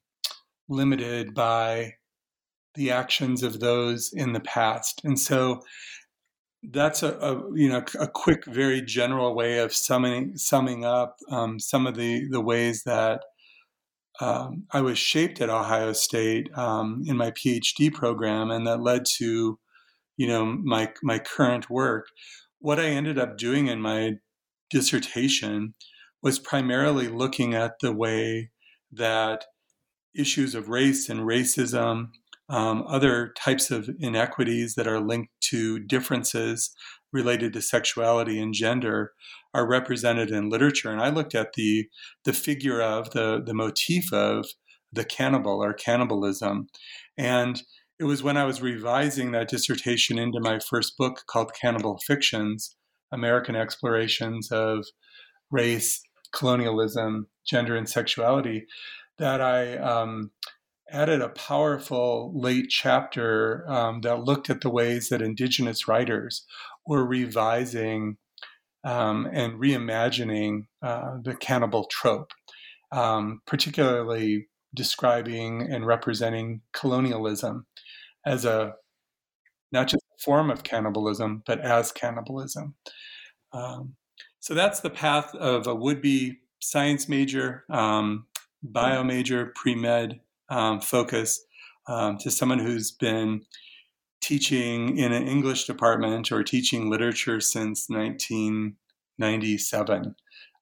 limited 0.69 1.33
by 1.33 1.93
the 2.75 2.91
actions 2.91 3.43
of 3.43 3.59
those 3.59 4.11
in 4.13 4.33
the 4.33 4.39
past. 4.39 5.01
And 5.03 5.19
so 5.19 5.61
that's 6.71 7.03
a, 7.03 7.13
a, 7.19 7.35
you 7.55 7.69
know 7.69 7.83
a 7.99 8.07
quick, 8.07 8.45
very 8.45 8.81
general 8.81 9.35
way 9.35 9.59
of 9.59 9.73
summing 9.73 10.37
summing 10.37 10.85
up 10.85 11.17
um, 11.29 11.59
some 11.59 11.87
of 11.87 11.95
the 11.95 12.27
the 12.29 12.41
ways 12.41 12.83
that 12.83 13.21
um, 14.19 14.65
I 14.71 14.81
was 14.81 14.97
shaped 14.97 15.41
at 15.41 15.49
Ohio 15.49 15.93
State 15.93 16.55
um, 16.57 17.03
in 17.05 17.17
my 17.17 17.31
PhD 17.31 17.91
program, 17.91 18.51
and 18.51 18.65
that 18.67 18.81
led 18.81 19.05
to, 19.17 19.59
you 20.17 20.27
know, 20.27 20.45
my 20.45 20.91
my 21.01 21.19
current 21.19 21.69
work. 21.69 22.07
What 22.59 22.79
I 22.79 22.85
ended 22.85 23.19
up 23.19 23.37
doing 23.37 23.67
in 23.67 23.81
my 23.81 24.13
dissertation 24.69 25.73
was 26.21 26.39
primarily 26.39 27.07
looking 27.09 27.53
at 27.53 27.73
the 27.81 27.93
way 27.93 28.51
that 28.91 29.45
issues 30.15 30.55
of 30.55 30.69
race 30.69 31.09
and 31.09 31.21
racism, 31.21 32.09
um, 32.53 32.83
other 32.87 33.33
types 33.35 33.71
of 33.71 33.89
inequities 33.99 34.75
that 34.75 34.87
are 34.87 34.99
linked 34.99 35.31
to 35.41 35.79
differences 35.79 36.69
related 37.11 37.51
to 37.53 37.61
sexuality 37.63 38.39
and 38.39 38.53
gender 38.53 39.13
are 39.55 39.67
represented 39.67 40.29
in 40.29 40.51
literature. 40.51 40.91
And 40.91 41.01
I 41.01 41.09
looked 41.09 41.33
at 41.33 41.53
the 41.53 41.87
the 42.25 42.33
figure 42.33 42.79
of 42.79 43.09
the 43.09 43.41
the 43.43 43.55
motif 43.55 44.13
of 44.13 44.45
the 44.91 45.03
cannibal 45.03 45.63
or 45.63 45.73
cannibalism, 45.73 46.67
and 47.17 47.63
it 47.99 48.03
was 48.03 48.21
when 48.21 48.37
I 48.37 48.45
was 48.45 48.61
revising 48.61 49.31
that 49.31 49.49
dissertation 49.49 50.19
into 50.19 50.39
my 50.39 50.59
first 50.59 50.95
book 50.95 51.23
called 51.25 51.55
Cannibal 51.59 51.99
Fictions: 52.05 52.75
American 53.11 53.55
Explorations 53.55 54.51
of 54.51 54.85
Race, 55.49 56.03
Colonialism, 56.35 57.27
Gender, 57.47 57.75
and 57.75 57.89
Sexuality 57.89 58.67
that 59.17 59.41
I 59.41 59.77
um, 59.77 60.31
added 60.93 61.21
a 61.21 61.29
powerful 61.29 62.31
late 62.35 62.69
chapter 62.69 63.69
um, 63.69 64.01
that 64.01 64.23
looked 64.23 64.49
at 64.49 64.61
the 64.61 64.69
ways 64.69 65.09
that 65.09 65.21
Indigenous 65.21 65.87
writers 65.87 66.45
were 66.85 67.05
revising 67.05 68.17
um, 68.83 69.27
and 69.31 69.59
reimagining 69.59 70.67
uh, 70.81 71.17
the 71.21 71.35
cannibal 71.35 71.85
trope, 71.85 72.31
um, 72.91 73.41
particularly 73.47 74.47
describing 74.75 75.61
and 75.61 75.85
representing 75.85 76.61
colonialism 76.73 77.65
as 78.25 78.45
a 78.45 78.73
not 79.71 79.87
just 79.87 80.03
a 80.03 80.23
form 80.23 80.51
of 80.51 80.63
cannibalism, 80.63 81.41
but 81.45 81.59
as 81.59 81.91
cannibalism. 81.91 82.75
Um, 83.51 83.95
so 84.39 84.53
that's 84.53 84.81
the 84.81 84.89
path 84.89 85.33
of 85.35 85.65
a 85.65 85.73
would-be 85.73 86.39
science 86.59 87.09
major, 87.09 87.63
um, 87.69 88.27
bio 88.61 89.03
major, 89.03 89.51
pre-med 89.55 90.19
um, 90.49 90.81
focus 90.81 91.45
um, 91.87 92.17
to 92.19 92.29
someone 92.31 92.59
who's 92.59 92.91
been 92.91 93.41
teaching 94.21 94.97
in 94.97 95.11
an 95.11 95.27
English 95.27 95.65
department 95.65 96.31
or 96.31 96.43
teaching 96.43 96.89
literature 96.89 97.41
since 97.41 97.89
1997. 97.89 100.15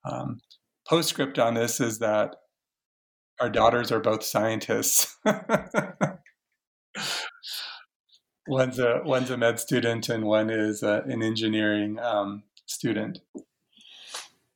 Um, 0.03 0.41
postscript 0.87 1.37
on 1.37 1.53
this 1.53 1.79
is 1.79 1.99
that 1.99 2.37
our 3.39 3.49
daughters 3.49 3.91
are 3.91 3.99
both 3.99 4.23
scientists. 4.23 5.15
one's 8.47 8.79
a 8.79 9.01
one's 9.05 9.29
a 9.29 9.37
med 9.37 9.59
student 9.59 10.09
and 10.09 10.25
one 10.25 10.49
is 10.49 10.81
a, 10.83 11.03
an 11.07 11.21
engineering 11.21 11.99
um, 11.99 12.43
student. 12.65 13.19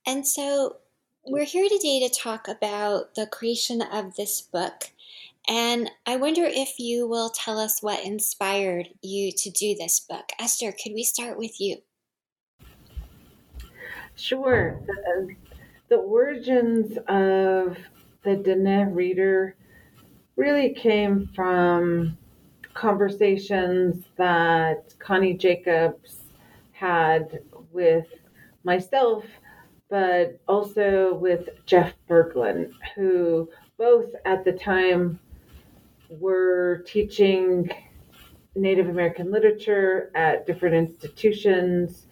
And 0.08 0.28
so 0.28 0.78
we're 1.26 1.46
here 1.46 1.68
today 1.70 2.08
to 2.08 2.14
talk 2.14 2.48
about 2.48 3.16
the 3.16 3.26
creation 3.26 3.82
of 3.82 4.16
this 4.16 4.42
book. 4.42 4.92
And 5.48 5.92
I 6.06 6.16
wonder 6.16 6.44
if 6.44 6.80
you 6.80 7.08
will 7.08 7.30
tell 7.30 7.60
us 7.60 7.82
what 7.82 8.04
inspired 8.04 8.90
you 9.02 9.32
to 9.32 9.50
do 9.52 9.76
this 9.76 10.00
book. 10.00 10.30
Esther, 10.40 10.72
could 10.72 10.94
we 10.94 11.04
start 11.04 11.38
with 11.38 11.60
you? 11.60 11.78
Sure. 14.16 14.80
The, 14.86 15.12
um, 15.12 15.36
the 15.90 15.98
origins 15.98 16.98
of 17.08 17.78
the 18.24 18.36
Diné 18.38 18.94
Reader 18.94 19.56
really 20.36 20.74
came 20.74 21.30
from 21.36 22.18
conversations 22.74 24.06
that 24.18 24.94
Connie 25.00 25.34
Jacobs 25.34 26.24
had 26.72 27.40
with 27.72 28.08
myself, 28.64 29.24
but 29.90 30.40
also 30.48 31.14
with 31.14 31.50
Jeff 31.66 31.94
Berglund, 32.10 32.72
who 32.96 33.50
both 33.78 34.10
at 34.26 34.44
the 34.44 34.52
time 34.52 35.20
were 36.10 36.84
teaching 36.86 37.70
Native 38.56 38.88
American 38.88 39.32
literature 39.32 40.12
at 40.16 40.48
different 40.48 40.76
institutions, 40.76 42.08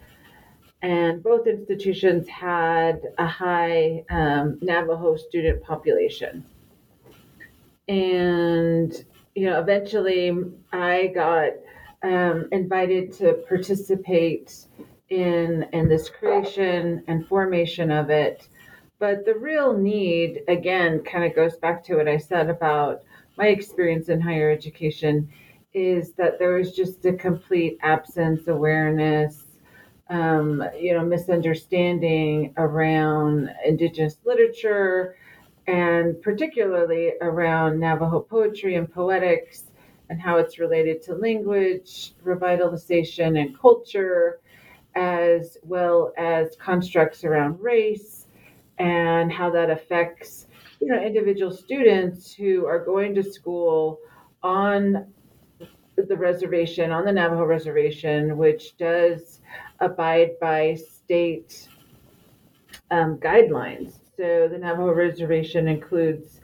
and 0.82 1.22
both 1.22 1.46
institutions 1.46 2.28
had 2.28 3.00
a 3.18 3.26
high 3.26 4.04
um, 4.10 4.58
Navajo 4.60 5.16
student 5.16 5.62
population. 5.62 6.44
And 7.88 8.92
you 9.34 9.46
know, 9.46 9.58
eventually 9.58 10.32
I 10.72 11.08
got 11.08 11.52
um, 12.02 12.48
invited 12.52 13.12
to 13.14 13.34
participate 13.48 14.66
in 15.08 15.66
in 15.72 15.88
this 15.88 16.08
creation 16.08 17.02
and 17.06 17.26
formation 17.26 17.90
of 17.90 18.10
it. 18.10 18.48
But 18.98 19.24
the 19.24 19.34
real 19.34 19.76
need, 19.76 20.42
again, 20.48 21.00
kind 21.00 21.24
of 21.24 21.34
goes 21.34 21.56
back 21.56 21.84
to 21.84 21.96
what 21.96 22.08
I 22.08 22.16
said 22.16 22.48
about 22.48 23.02
my 23.36 23.48
experience 23.48 24.08
in 24.08 24.20
higher 24.20 24.50
education 24.50 25.28
is 25.72 26.12
that 26.12 26.38
there 26.38 26.54
was 26.54 26.72
just 26.72 27.04
a 27.04 27.12
complete 27.12 27.78
absence 27.82 28.46
awareness 28.48 29.42
um, 30.10 30.62
you 30.78 30.92
know 30.92 31.04
misunderstanding 31.04 32.52
around 32.56 33.50
indigenous 33.64 34.18
literature 34.24 35.16
and 35.66 36.20
particularly 36.22 37.12
around 37.22 37.80
navajo 37.80 38.20
poetry 38.20 38.76
and 38.76 38.92
poetics 38.92 39.64
and 40.10 40.20
how 40.20 40.36
it's 40.36 40.58
related 40.58 41.02
to 41.02 41.14
language 41.14 42.12
revitalization 42.24 43.40
and 43.40 43.58
culture 43.58 44.40
as 44.94 45.56
well 45.64 46.12
as 46.16 46.54
constructs 46.56 47.24
around 47.24 47.58
race 47.60 48.26
and 48.78 49.32
how 49.32 49.50
that 49.50 49.70
affects 49.70 50.43
you 50.84 50.90
know 50.90 51.00
individual 51.00 51.50
students 51.50 52.34
who 52.34 52.66
are 52.66 52.84
going 52.84 53.14
to 53.14 53.22
school 53.22 53.98
on 54.42 55.06
the 55.96 56.14
reservation 56.14 56.90
on 56.90 57.06
the 57.06 57.12
Navajo 57.12 57.44
reservation, 57.44 58.36
which 58.36 58.76
does 58.76 59.40
abide 59.80 60.32
by 60.42 60.74
state 60.74 61.68
um, 62.90 63.16
guidelines. 63.16 63.94
So 64.18 64.46
the 64.46 64.58
Navajo 64.58 64.92
reservation 64.92 65.68
includes 65.68 66.42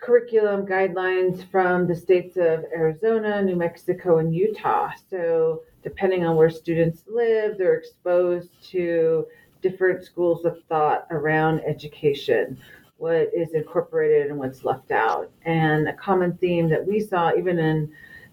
curriculum 0.00 0.64
guidelines 0.64 1.44
from 1.50 1.88
the 1.88 1.96
states 1.96 2.36
of 2.36 2.64
Arizona, 2.72 3.42
New 3.42 3.56
Mexico, 3.56 4.18
and 4.18 4.32
Utah. 4.32 4.90
So 5.10 5.62
depending 5.82 6.24
on 6.24 6.36
where 6.36 6.50
students 6.50 7.02
live, 7.08 7.58
they're 7.58 7.74
exposed 7.74 8.50
to 8.70 9.26
different 9.62 10.04
schools 10.04 10.44
of 10.44 10.62
thought 10.68 11.08
around 11.10 11.60
education 11.66 12.56
what 12.98 13.30
is 13.34 13.54
incorporated 13.54 14.26
and 14.26 14.38
what's 14.38 14.64
left 14.64 14.90
out. 14.90 15.30
And 15.42 15.88
a 15.88 15.94
common 15.94 16.36
theme 16.36 16.68
that 16.68 16.86
we 16.86 17.00
saw 17.00 17.32
even 17.36 17.58
in 17.58 17.90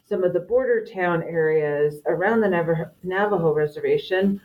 some 0.07 0.23
of 0.23 0.33
the 0.33 0.39
border 0.39 0.85
town 0.85 1.23
areas 1.23 2.01
around 2.07 2.41
the 2.41 2.89
Navajo 3.03 3.53
reservation 3.53 4.41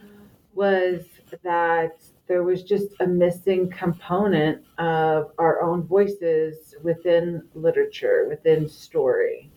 was 0.54 1.04
that 1.42 2.02
there 2.28 2.42
was 2.42 2.62
just 2.62 2.88
a 3.00 3.06
missing 3.06 3.68
component 3.70 4.62
of 4.78 5.32
our 5.38 5.62
own 5.62 5.82
voices 5.82 6.74
within 6.82 7.42
literature, 7.54 8.26
within 8.28 8.68
story. 8.68 9.50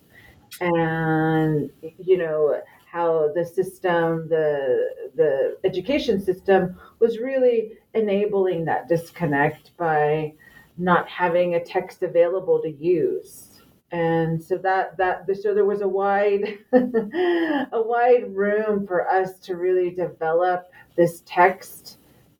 And, 0.60 1.70
you 1.98 2.16
know, 2.18 2.60
how 2.90 3.32
the 3.34 3.44
system, 3.44 4.28
the 4.28 4.90
the 5.16 5.56
education 5.64 6.20
system 6.20 6.78
was 7.00 7.18
really 7.18 7.72
enabling 7.94 8.64
that 8.64 8.88
disconnect 8.88 9.76
by 9.76 10.32
not 10.76 11.08
having 11.08 11.54
a 11.54 11.64
text 11.64 12.02
available 12.02 12.60
to 12.62 12.70
use. 12.70 13.50
And 13.92 14.42
so 14.42 14.58
that 14.58 14.96
that 14.96 15.24
so 15.40 15.54
there 15.54 15.64
was 15.64 15.82
a 15.82 15.88
wide 15.88 16.58
a 16.72 17.68
wide 17.72 18.34
room 18.34 18.86
for 18.86 19.08
us 19.08 19.38
to 19.40 19.56
really 19.56 19.90
develop 19.90 20.70
this 20.96 21.22
text 21.26 21.98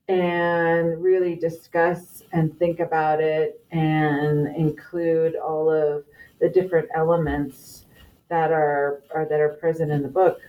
and 0.09 1.03
really 1.03 1.37
discuss 1.37 2.23
and 2.33 2.59
think 2.59 2.81
about 2.81 3.21
it 3.21 3.65
and 3.71 4.49
include 4.57 5.37
all 5.37 5.71
of 5.71 6.05
the 6.41 6.49
different 6.49 6.89
elements 6.95 7.87
that 8.29 8.53
are, 8.53 9.03
are 9.15 9.27
that 9.29 9.41
are 9.41 9.57
present 9.61 9.91
in 9.91 10.03
the 10.03 10.09
book 10.09 10.41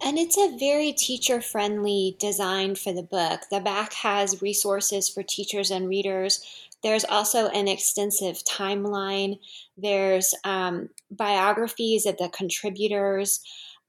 and 0.00 0.18
it's 0.18 0.38
a 0.38 0.56
very 0.58 0.92
teacher 0.92 1.40
friendly 1.40 2.16
design 2.18 2.74
for 2.74 2.92
the 2.92 3.02
book. 3.02 3.42
The 3.50 3.60
back 3.60 3.92
has 3.94 4.42
resources 4.42 5.08
for 5.08 5.22
teachers 5.22 5.70
and 5.70 5.88
readers. 5.88 6.44
There's 6.82 7.04
also 7.04 7.48
an 7.48 7.68
extensive 7.68 8.44
timeline. 8.44 9.38
There's 9.76 10.32
um, 10.44 10.90
biographies 11.10 12.06
of 12.06 12.16
the 12.18 12.28
contributors. 12.28 13.40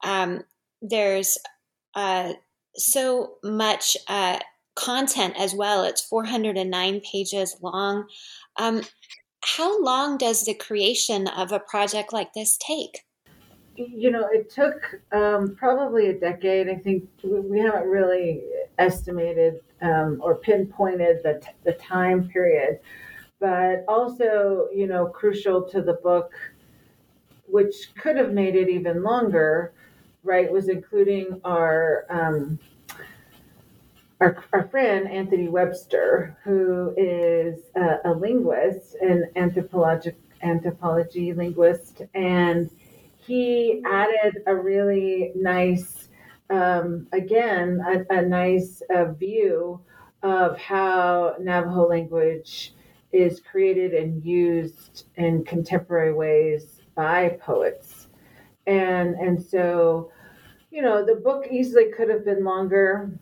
Um, 0.02 0.42
there's 0.82 1.38
uh, 1.94 2.32
so 2.74 3.34
much 3.44 3.96
uh, 4.08 4.40
content 4.74 5.34
as 5.38 5.54
well. 5.54 5.84
It's 5.84 6.00
409 6.00 7.00
pages 7.00 7.56
long. 7.62 8.06
Um, 8.58 8.82
how 9.42 9.82
long 9.82 10.18
does 10.18 10.44
the 10.44 10.54
creation 10.54 11.28
of 11.28 11.52
a 11.52 11.60
project 11.60 12.12
like 12.12 12.34
this 12.34 12.56
take? 12.58 13.04
You 13.88 14.10
know, 14.10 14.28
it 14.32 14.50
took 14.50 15.00
um, 15.12 15.54
probably 15.56 16.08
a 16.08 16.18
decade. 16.18 16.68
I 16.68 16.76
think 16.76 17.08
we 17.22 17.58
haven't 17.60 17.88
really 17.88 18.42
estimated 18.78 19.60
um, 19.82 20.20
or 20.22 20.36
pinpointed 20.36 21.18
the, 21.22 21.40
t- 21.42 21.50
the 21.64 21.72
time 21.72 22.28
period. 22.28 22.80
but 23.40 23.84
also, 23.88 24.68
you 24.74 24.86
know, 24.86 25.06
crucial 25.06 25.62
to 25.62 25.82
the 25.82 25.94
book, 25.94 26.32
which 27.46 27.94
could 28.00 28.16
have 28.16 28.32
made 28.32 28.54
it 28.54 28.68
even 28.68 29.02
longer, 29.02 29.72
right, 30.22 30.52
was 30.52 30.68
including 30.68 31.40
our 31.44 32.04
um, 32.10 32.58
our, 34.20 34.44
our 34.52 34.68
friend 34.68 35.08
Anthony 35.08 35.48
Webster, 35.48 36.36
who 36.44 36.92
is 36.98 37.70
a, 37.74 38.10
a 38.10 38.12
linguist, 38.12 38.94
an 39.00 39.30
anthropologic 39.34 40.16
anthropology 40.42 41.32
linguist, 41.32 42.02
and 42.14 42.70
he 43.30 43.80
added 43.86 44.42
a 44.48 44.56
really 44.56 45.30
nice, 45.36 46.08
um, 46.50 47.06
again, 47.12 47.80
a, 47.86 48.16
a 48.18 48.22
nice 48.22 48.82
uh, 48.92 49.12
view 49.12 49.80
of 50.24 50.58
how 50.58 51.36
Navajo 51.38 51.86
language 51.86 52.74
is 53.12 53.38
created 53.38 53.94
and 53.94 54.24
used 54.24 55.04
in 55.14 55.44
contemporary 55.44 56.12
ways 56.12 56.80
by 56.96 57.38
poets. 57.40 58.08
And 58.66 59.14
and 59.14 59.40
so, 59.40 60.10
you 60.72 60.82
know, 60.82 61.06
the 61.06 61.14
book 61.14 61.46
easily 61.52 61.92
could 61.96 62.08
have 62.08 62.24
been 62.24 62.42
longer 62.42 63.12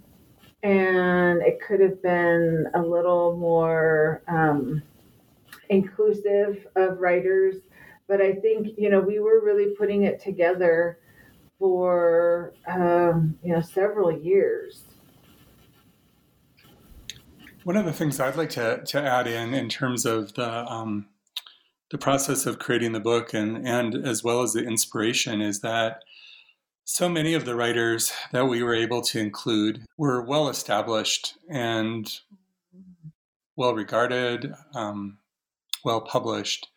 and 0.62 1.42
it 1.42 1.60
could 1.60 1.80
have 1.80 2.02
been 2.02 2.66
a 2.74 2.80
little 2.80 3.36
more 3.36 4.22
um, 4.26 4.82
inclusive 5.68 6.66
of 6.76 6.98
writers. 6.98 7.56
But 8.08 8.22
I 8.22 8.32
think, 8.32 8.68
you 8.78 8.88
know, 8.88 9.00
we 9.00 9.20
were 9.20 9.44
really 9.44 9.74
putting 9.76 10.04
it 10.04 10.18
together 10.18 10.98
for, 11.58 12.54
um, 12.66 13.38
you 13.42 13.52
know, 13.52 13.60
several 13.60 14.10
years. 14.10 14.84
One 17.64 17.76
of 17.76 17.84
the 17.84 17.92
things 17.92 18.18
I'd 18.18 18.36
like 18.36 18.50
to, 18.50 18.82
to 18.82 19.02
add 19.02 19.26
in, 19.26 19.52
in 19.52 19.68
terms 19.68 20.06
of 20.06 20.32
the, 20.34 20.48
um, 20.48 21.08
the 21.90 21.98
process 21.98 22.46
of 22.46 22.58
creating 22.58 22.92
the 22.92 23.00
book 23.00 23.34
and, 23.34 23.66
and 23.68 23.94
as 24.06 24.24
well 24.24 24.40
as 24.40 24.54
the 24.54 24.64
inspiration, 24.64 25.42
is 25.42 25.60
that 25.60 26.02
so 26.84 27.10
many 27.10 27.34
of 27.34 27.44
the 27.44 27.54
writers 27.54 28.10
that 28.32 28.46
we 28.46 28.62
were 28.62 28.74
able 28.74 29.02
to 29.02 29.18
include 29.18 29.84
were 29.98 30.22
well 30.22 30.48
established 30.48 31.34
and 31.50 32.20
well 33.56 33.74
regarded, 33.74 34.54
um, 34.74 35.18
well 35.84 36.00
published 36.00 36.68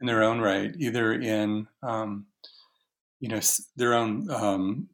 in 0.00 0.06
their 0.06 0.22
own 0.22 0.40
right, 0.40 0.74
either 0.78 1.12
in 1.12 1.66
um, 1.82 2.26
you 3.20 3.28
know 3.28 3.40
their 3.76 3.94
own 3.94 4.30
um, 4.30 4.88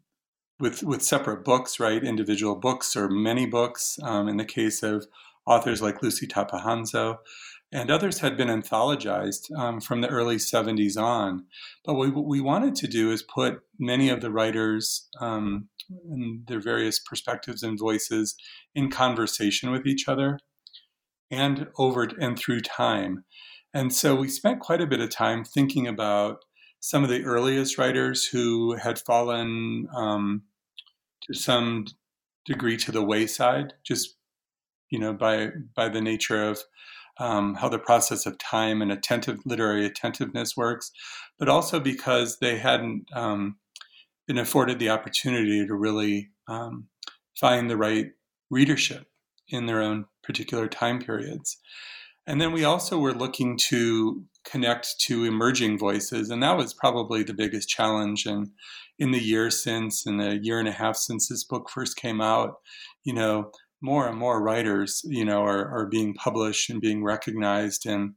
with 0.58 0.82
with 0.82 1.02
separate 1.02 1.44
books, 1.44 1.78
right, 1.78 2.02
individual 2.02 2.56
books 2.56 2.96
or 2.96 3.08
many 3.08 3.46
books. 3.46 3.98
Um, 4.02 4.28
in 4.28 4.36
the 4.36 4.44
case 4.44 4.82
of 4.82 5.06
authors 5.46 5.80
like 5.80 6.00
Luci 6.00 6.28
Tapahonso, 6.28 7.18
and 7.72 7.90
others 7.90 8.20
had 8.20 8.36
been 8.36 8.48
anthologized 8.48 9.54
um, 9.56 9.80
from 9.80 10.00
the 10.00 10.08
early 10.08 10.36
70s 10.36 11.00
on. 11.00 11.46
But 11.84 11.94
what 11.94 12.24
we 12.24 12.40
wanted 12.40 12.74
to 12.76 12.86
do 12.86 13.10
is 13.10 13.22
put 13.22 13.60
many 13.78 14.08
of 14.08 14.20
the 14.20 14.30
writers 14.30 15.08
um, 15.20 15.68
and 16.10 16.46
their 16.46 16.60
various 16.60 16.98
perspectives 16.98 17.62
and 17.62 17.78
voices 17.78 18.34
in 18.74 18.90
conversation 18.90 19.70
with 19.70 19.86
each 19.86 20.08
other 20.08 20.38
and 21.30 21.68
over 21.76 22.08
and 22.20 22.38
through 22.38 22.60
time. 22.60 23.24
And 23.76 23.92
so 23.92 24.14
we 24.14 24.28
spent 24.28 24.60
quite 24.60 24.80
a 24.80 24.86
bit 24.86 25.02
of 25.02 25.10
time 25.10 25.44
thinking 25.44 25.86
about 25.86 26.46
some 26.80 27.04
of 27.04 27.10
the 27.10 27.24
earliest 27.24 27.76
writers 27.76 28.24
who 28.24 28.74
had 28.74 28.98
fallen 28.98 29.86
um, 29.94 30.44
to 31.24 31.34
some 31.34 31.84
degree 32.46 32.78
to 32.78 32.90
the 32.90 33.02
wayside, 33.02 33.74
just 33.84 34.16
you 34.88 34.98
know 34.98 35.12
by 35.12 35.50
by 35.74 35.90
the 35.90 36.00
nature 36.00 36.42
of 36.42 36.60
um, 37.20 37.56
how 37.56 37.68
the 37.68 37.78
process 37.78 38.24
of 38.24 38.38
time 38.38 38.80
and 38.80 38.90
attentive 38.90 39.40
literary 39.44 39.84
attentiveness 39.84 40.56
works, 40.56 40.90
but 41.38 41.50
also 41.50 41.78
because 41.78 42.38
they 42.38 42.56
hadn't 42.56 43.04
um, 43.12 43.58
been 44.26 44.38
afforded 44.38 44.78
the 44.78 44.88
opportunity 44.88 45.66
to 45.66 45.74
really 45.74 46.30
um, 46.48 46.86
find 47.38 47.68
the 47.68 47.76
right 47.76 48.06
readership 48.48 49.06
in 49.50 49.66
their 49.66 49.82
own 49.82 50.06
particular 50.22 50.66
time 50.66 50.98
periods. 50.98 51.58
And 52.26 52.40
then 52.40 52.52
we 52.52 52.64
also 52.64 52.98
were 52.98 53.14
looking 53.14 53.56
to 53.68 54.24
connect 54.44 54.98
to 55.00 55.24
emerging 55.24 55.78
voices, 55.78 56.30
and 56.30 56.42
that 56.42 56.56
was 56.56 56.74
probably 56.74 57.22
the 57.22 57.34
biggest 57.34 57.68
challenge. 57.68 58.26
And 58.26 58.48
in 58.98 59.12
the 59.12 59.22
year 59.22 59.50
since, 59.50 60.06
in 60.06 60.16
the 60.16 60.38
year 60.42 60.58
and 60.58 60.68
a 60.68 60.72
half 60.72 60.96
since 60.96 61.28
this 61.28 61.44
book 61.44 61.70
first 61.70 61.96
came 61.96 62.20
out, 62.20 62.54
you 63.04 63.12
know, 63.12 63.50
more 63.80 64.08
and 64.08 64.18
more 64.18 64.42
writers, 64.42 65.02
you 65.04 65.24
know, 65.24 65.42
are, 65.42 65.68
are 65.68 65.86
being 65.86 66.14
published 66.14 66.70
and 66.70 66.80
being 66.80 67.04
recognized. 67.04 67.86
And 67.86 68.14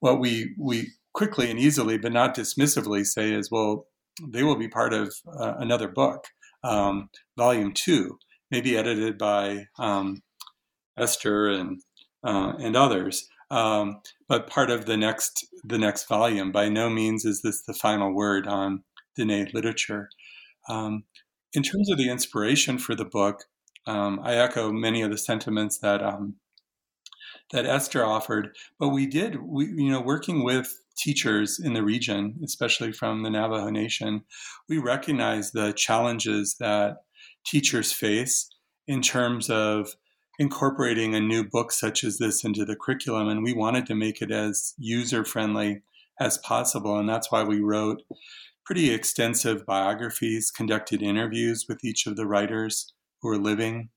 what 0.00 0.20
we 0.20 0.54
we 0.58 0.92
quickly 1.12 1.50
and 1.50 1.58
easily, 1.58 1.98
but 1.98 2.12
not 2.12 2.36
dismissively, 2.36 3.04
say 3.04 3.32
is, 3.32 3.50
well, 3.50 3.86
they 4.32 4.42
will 4.42 4.56
be 4.56 4.68
part 4.68 4.92
of 4.92 5.14
uh, 5.26 5.54
another 5.58 5.88
book, 5.88 6.26
um, 6.62 7.08
volume 7.36 7.72
two, 7.72 8.18
maybe 8.50 8.76
edited 8.76 9.18
by 9.18 9.66
um, 9.78 10.22
Esther 10.96 11.48
and 11.48 11.80
uh, 12.22 12.52
and 12.60 12.76
others, 12.76 13.28
um, 13.50 14.00
but 14.28 14.48
part 14.48 14.70
of 14.70 14.86
the 14.86 14.96
next 14.96 15.46
the 15.64 15.78
next 15.78 16.08
volume. 16.08 16.52
By 16.52 16.68
no 16.68 16.88
means 16.90 17.24
is 17.24 17.42
this 17.42 17.62
the 17.62 17.74
final 17.74 18.14
word 18.14 18.46
on 18.46 18.84
Diné 19.18 19.52
literature. 19.52 20.10
Um, 20.68 21.04
in 21.54 21.62
terms 21.62 21.90
of 21.90 21.96
the 21.96 22.10
inspiration 22.10 22.78
for 22.78 22.94
the 22.94 23.04
book, 23.04 23.44
um, 23.86 24.20
I 24.22 24.34
echo 24.34 24.70
many 24.70 25.02
of 25.02 25.10
the 25.10 25.18
sentiments 25.18 25.78
that 25.78 26.02
um, 26.02 26.36
that 27.52 27.66
Esther 27.66 28.04
offered. 28.04 28.54
But 28.78 28.90
we 28.90 29.06
did, 29.06 29.42
we 29.42 29.66
you 29.66 29.90
know, 29.90 30.00
working 30.00 30.44
with 30.44 30.74
teachers 30.98 31.58
in 31.58 31.72
the 31.72 31.82
region, 31.82 32.38
especially 32.44 32.92
from 32.92 33.22
the 33.22 33.30
Navajo 33.30 33.70
Nation, 33.70 34.22
we 34.68 34.78
recognize 34.78 35.52
the 35.52 35.72
challenges 35.72 36.56
that 36.60 36.98
teachers 37.46 37.92
face 37.92 38.48
in 38.86 39.00
terms 39.00 39.48
of 39.48 39.94
incorporating 40.38 41.14
a 41.14 41.20
new 41.20 41.44
book 41.44 41.72
such 41.72 42.04
as 42.04 42.18
this 42.18 42.44
into 42.44 42.64
the 42.64 42.76
curriculum. 42.76 43.28
And 43.28 43.42
we 43.42 43.52
wanted 43.52 43.86
to 43.86 43.94
make 43.94 44.22
it 44.22 44.30
as 44.30 44.74
user 44.78 45.24
friendly 45.24 45.82
as 46.20 46.38
possible. 46.38 46.98
And 46.98 47.08
that's 47.08 47.30
why 47.30 47.42
we 47.42 47.60
wrote 47.60 48.02
pretty 48.64 48.90
extensive 48.90 49.64
biographies, 49.66 50.50
conducted 50.50 51.02
interviews 51.02 51.66
with 51.68 51.84
each 51.84 52.06
of 52.06 52.16
the 52.16 52.26
writers 52.26 52.92
who 53.20 53.28
are 53.30 53.38
living 53.38 53.88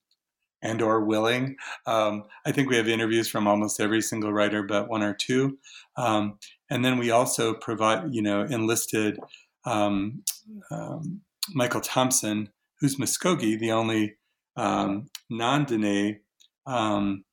and 0.64 0.82
or 0.82 1.04
willing. 1.04 1.56
Um, 1.86 2.26
I 2.46 2.52
think 2.52 2.70
we 2.70 2.78
have 2.78 2.88
interviews 2.88 3.28
from 3.28 3.48
almost 3.48 3.80
every 3.80 4.02
single 4.02 4.32
writer 4.32 4.64
but 4.64 4.90
one 4.90 5.04
or 5.04 5.14
two. 5.14 5.58
Um, 5.98 6.38
and 6.70 6.86
then 6.86 6.98
we 6.98 7.12
also 7.12 7.54
provide, 7.54 8.14
you 8.14 8.22
know, 8.22 8.44
enlisted 8.44 9.20
um, 9.66 10.24
um 10.72 11.22
Michael 11.54 11.82
Thompson, 11.82 12.50
who's 12.80 12.98
Muskogee, 12.98 13.60
the 13.60 13.72
only 13.72 14.16
um, 14.56 15.08
non-Diné 15.30 16.20
um, 16.66 17.24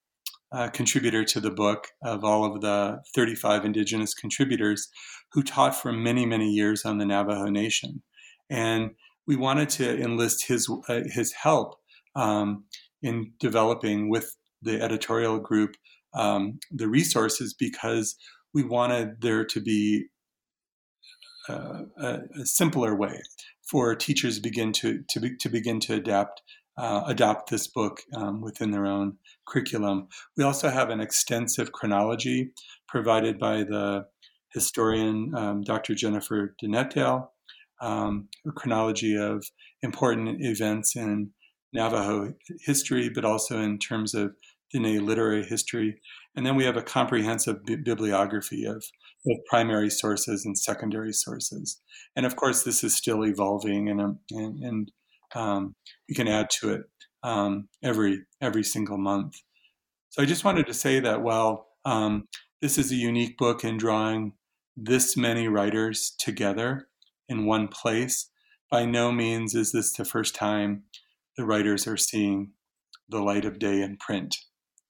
contributor 0.73 1.25
to 1.25 1.41
the 1.41 1.51
book 1.51 1.89
of 2.03 2.25
all 2.25 2.45
of 2.45 2.61
the 2.61 3.01
35 3.15 3.65
indigenous 3.65 4.15
contributors 4.15 4.89
who 5.33 5.43
taught 5.43 5.75
for 5.75 5.93
many, 5.93 6.25
many 6.25 6.51
years 6.51 6.85
on 6.85 6.99
the 6.99 7.05
Navajo 7.05 7.47
Nation. 7.47 8.03
And 8.51 8.93
we 9.27 9.37
wanted 9.37 9.69
to 9.71 10.01
enlist 10.01 10.47
his 10.47 10.71
uh, 10.89 11.03
his 11.13 11.33
help 11.33 11.75
um, 12.17 12.65
in 13.03 13.33
developing 13.39 14.09
with 14.09 14.35
the 14.63 14.81
editorial 14.83 15.39
group 15.39 15.77
um, 16.15 16.59
the 16.71 16.89
resources 16.89 17.55
because 17.55 18.17
we 18.55 18.65
wanted 18.65 19.21
there 19.21 19.45
to 19.45 19.61
be 19.61 20.07
uh, 21.49 21.83
a, 21.99 22.19
a, 22.41 22.47
simpler 22.47 22.95
way 22.95 23.21
for 23.71 23.95
teachers 23.95 24.39
begin 24.39 24.73
to 24.73 25.03
to, 25.09 25.21
be, 25.21 25.37
to 25.37 25.49
begin 25.49 25.81
to 25.81 25.95
adapt 25.95 26.43
uh, 26.79 27.03
adopt 27.07 27.51
this 27.51 27.67
book 27.67 28.01
um, 28.15 28.41
within 28.41 28.71
their 28.71 28.87
own 28.87 29.19
curriculum. 29.47 30.09
We 30.37 30.45
also 30.45 30.69
have 30.69 30.91
an 30.91 31.01
extensive 31.01 31.73
chronology 31.73 32.53
provided 32.87 33.39
by 33.39 33.65
the 33.65 34.07
historian 34.55 35.35
um, 35.37 35.63
Dr. 35.63 35.95
Jennifer 35.95 36.55
Denetdale, 36.63 37.29
um, 37.83 38.29
a 38.47 38.53
chronology 38.53 39.17
of 39.17 39.45
important 39.83 40.39
events 40.41 40.97
in 40.97 41.31
Navajo 41.73 42.33
history, 42.65 43.11
but 43.15 43.25
also 43.25 43.61
in 43.61 43.79
terms 43.79 44.15
of 44.15 44.33
Diné 44.75 45.01
literary 45.01 45.45
history. 45.45 46.01
And 46.37 46.47
then 46.47 46.57
we 46.57 46.65
have 46.65 46.77
a 46.77 46.83
comprehensive 46.83 47.65
bi- 47.67 47.77
bibliography 47.77 48.65
of 48.65 48.85
both 49.25 49.39
primary 49.51 49.91
sources 49.91 50.45
and 50.45 50.57
secondary 50.57 51.13
sources. 51.13 51.81
And 52.15 52.25
of 52.25 52.37
course, 52.37 52.63
this 52.63 52.85
is 52.85 52.95
still 52.95 53.25
evolving, 53.25 53.89
and 53.89 54.01
and, 54.31 54.63
and 54.63 54.93
um, 55.35 55.75
we 56.09 56.15
can 56.15 56.29
add 56.29 56.51
to 56.61 56.71
it 56.75 56.83
um, 57.23 57.69
every 57.83 58.21
every 58.41 58.65
single 58.65 58.99
month. 58.99 59.35
So 60.11 60.23
I 60.23 60.27
just 60.27 60.45
wanted 60.45 60.67
to 60.67 60.75
say 60.75 61.01
that 61.01 61.23
while 61.23 61.69
um, 61.85 62.29
this 62.61 62.79
is 62.79 62.91
a 62.91 62.97
unique 62.97 63.37
book 63.37 63.65
in 63.65 63.77
drawing 63.77 64.33
this 64.77 65.17
many 65.17 65.49
writers 65.49 66.15
together 66.19 66.89
in 67.29 67.47
one 67.47 67.69
place. 67.69 68.31
By 68.71 68.85
no 68.85 69.11
means 69.13 69.55
is 69.55 69.73
this 69.73 69.93
the 69.93 70.05
first 70.05 70.35
time 70.35 70.85
the 71.37 71.45
writers 71.45 71.87
are 71.87 71.97
seeing 71.97 72.53
the 73.09 73.21
light 73.21 73.45
of 73.45 73.59
day 73.59 73.81
in 73.81 73.97
print. 73.97 74.37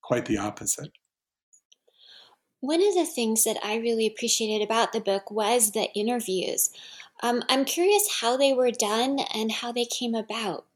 Quite 0.02 0.26
the 0.26 0.38
opposite. 0.38 0.90
One 2.60 2.82
of 2.82 2.94
the 2.94 3.06
things 3.06 3.44
that 3.44 3.56
I 3.62 3.76
really 3.76 4.06
appreciated 4.06 4.64
about 4.64 4.92
the 4.92 5.00
book 5.00 5.30
was 5.30 5.70
the 5.70 5.92
interviews. 5.94 6.70
Um, 7.22 7.42
I'm 7.48 7.64
curious 7.64 8.08
how 8.20 8.36
they 8.36 8.52
were 8.52 8.72
done 8.72 9.20
and 9.32 9.52
how 9.52 9.70
they 9.70 9.84
came 9.84 10.14
about. 10.14 10.66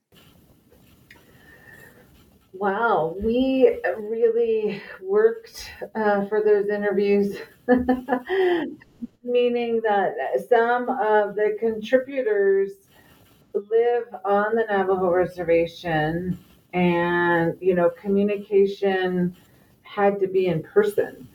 Wow, 2.53 3.17
we 3.21 3.81
really 3.99 4.81
worked 5.01 5.73
uh, 5.97 6.27
for 6.27 6.41
those 6.45 6.69
interviews, 6.69 7.37
meaning 9.25 9.81
that 9.83 10.15
some 10.49 10.89
of 10.89 11.35
the 11.35 11.57
contributors 11.59 12.71
live 13.55 14.05
on 14.25 14.55
the 14.55 14.65
Navajo 14.69 15.11
reservation, 15.11 16.39
and 16.73 17.57
you 17.61 17.75
know, 17.75 17.91
communication 17.91 19.37
had 19.83 20.21
to 20.21 20.29
be 20.29 20.47
in 20.47 20.63
person. 20.63 21.29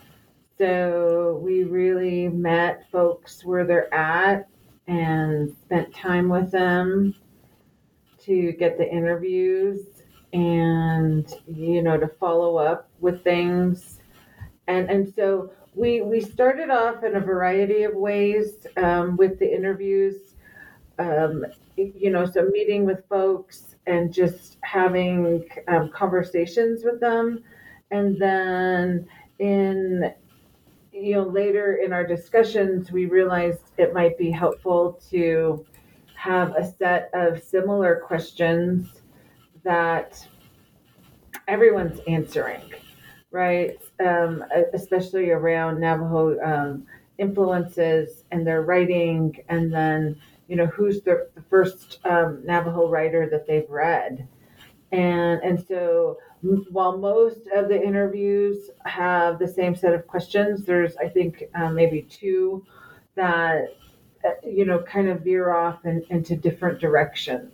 So 0.58 1.40
we 1.44 1.64
really 1.64 2.30
met 2.30 2.90
folks 2.92 3.46
where 3.46 3.66
they're 3.66 3.94
at 3.94 4.48
and 4.88 5.56
spent 5.62 5.94
time 5.94 6.30
with 6.30 6.52
them 6.52 7.14
to 8.24 8.54
get 8.54 8.78
the 8.78 8.90
interviews 8.90 9.80
and 10.34 11.32
you 11.48 11.82
know 11.82 11.98
to 11.98 12.08
follow 12.20 12.58
up 12.58 12.90
with 13.00 13.24
things. 13.24 14.00
And 14.68 14.90
and 14.90 15.14
so 15.14 15.52
we 15.76 16.02
we 16.02 16.22
started 16.22 16.72
off 16.72 17.04
in 17.04 17.16
a 17.16 17.20
variety 17.20 17.84
of 17.84 17.94
ways 17.94 18.66
um, 18.78 19.16
with 19.16 19.38
the 19.38 19.54
interviews 19.54 20.36
um, 20.98 21.46
you 21.76 22.10
know 22.10 22.26
so 22.26 22.50
meeting 22.52 22.84
with 22.84 23.08
folks 23.08 23.76
and 23.86 24.12
just 24.12 24.58
having 24.62 25.48
um, 25.68 25.92
conversations 25.92 26.84
with 26.84 27.00
them. 27.00 27.44
And 27.92 28.20
then 28.20 29.08
in 29.40 30.14
you 31.00 31.14
know 31.14 31.24
later 31.24 31.76
in 31.84 31.94
our 31.94 32.06
discussions 32.06 32.92
we 32.92 33.06
realized 33.06 33.72
it 33.78 33.94
might 33.94 34.18
be 34.18 34.32
helpful 34.32 35.00
to 35.10 35.66
have 36.16 36.56
a 36.56 36.66
set 36.66 37.10
of 37.14 37.42
similar 37.42 38.02
questions 38.06 39.02
that 39.64 40.28
everyone's 41.48 42.00
answering, 42.08 42.74
right? 43.32 43.78
Um, 44.04 44.44
especially 44.74 45.30
around 45.30 45.80
Navajo 45.80 46.40
um, 46.44 46.88
influences 47.18 48.24
and 48.32 48.46
their 48.46 48.64
writing, 48.64 49.38
and 49.50 49.72
then 49.72 50.20
you 50.48 50.56
know 50.56 50.66
who's 50.68 51.02
the, 51.02 51.30
the 51.36 51.42
first 51.44 52.00
um, 52.06 52.42
Navajo 52.46 52.90
writer 52.90 53.30
that 53.30 53.46
they've 53.46 53.70
read, 53.70 54.28
and 54.92 55.42
and 55.44 55.64
so 55.68 56.18
while 56.42 56.98
most 56.98 57.48
of 57.56 57.70
the 57.70 57.82
interviews 57.82 58.70
have 58.86 59.40
the 59.40 59.48
same 59.48 59.76
set 59.76 59.94
of 59.94 60.08
questions, 60.08 60.66
there's 60.66 60.96
I 60.98 61.10
think 61.10 61.44
um, 61.56 61.76
maybe 61.76 62.04
two 62.04 62.66
that 63.16 63.76
uh, 64.26 64.30
you 64.48 64.66
know 64.66 64.80
kind 64.84 65.10
of 65.10 65.22
veer 65.22 65.52
off 65.52 65.86
in, 65.86 66.04
into 66.10 66.36
different 66.36 66.80
directions 66.80 67.52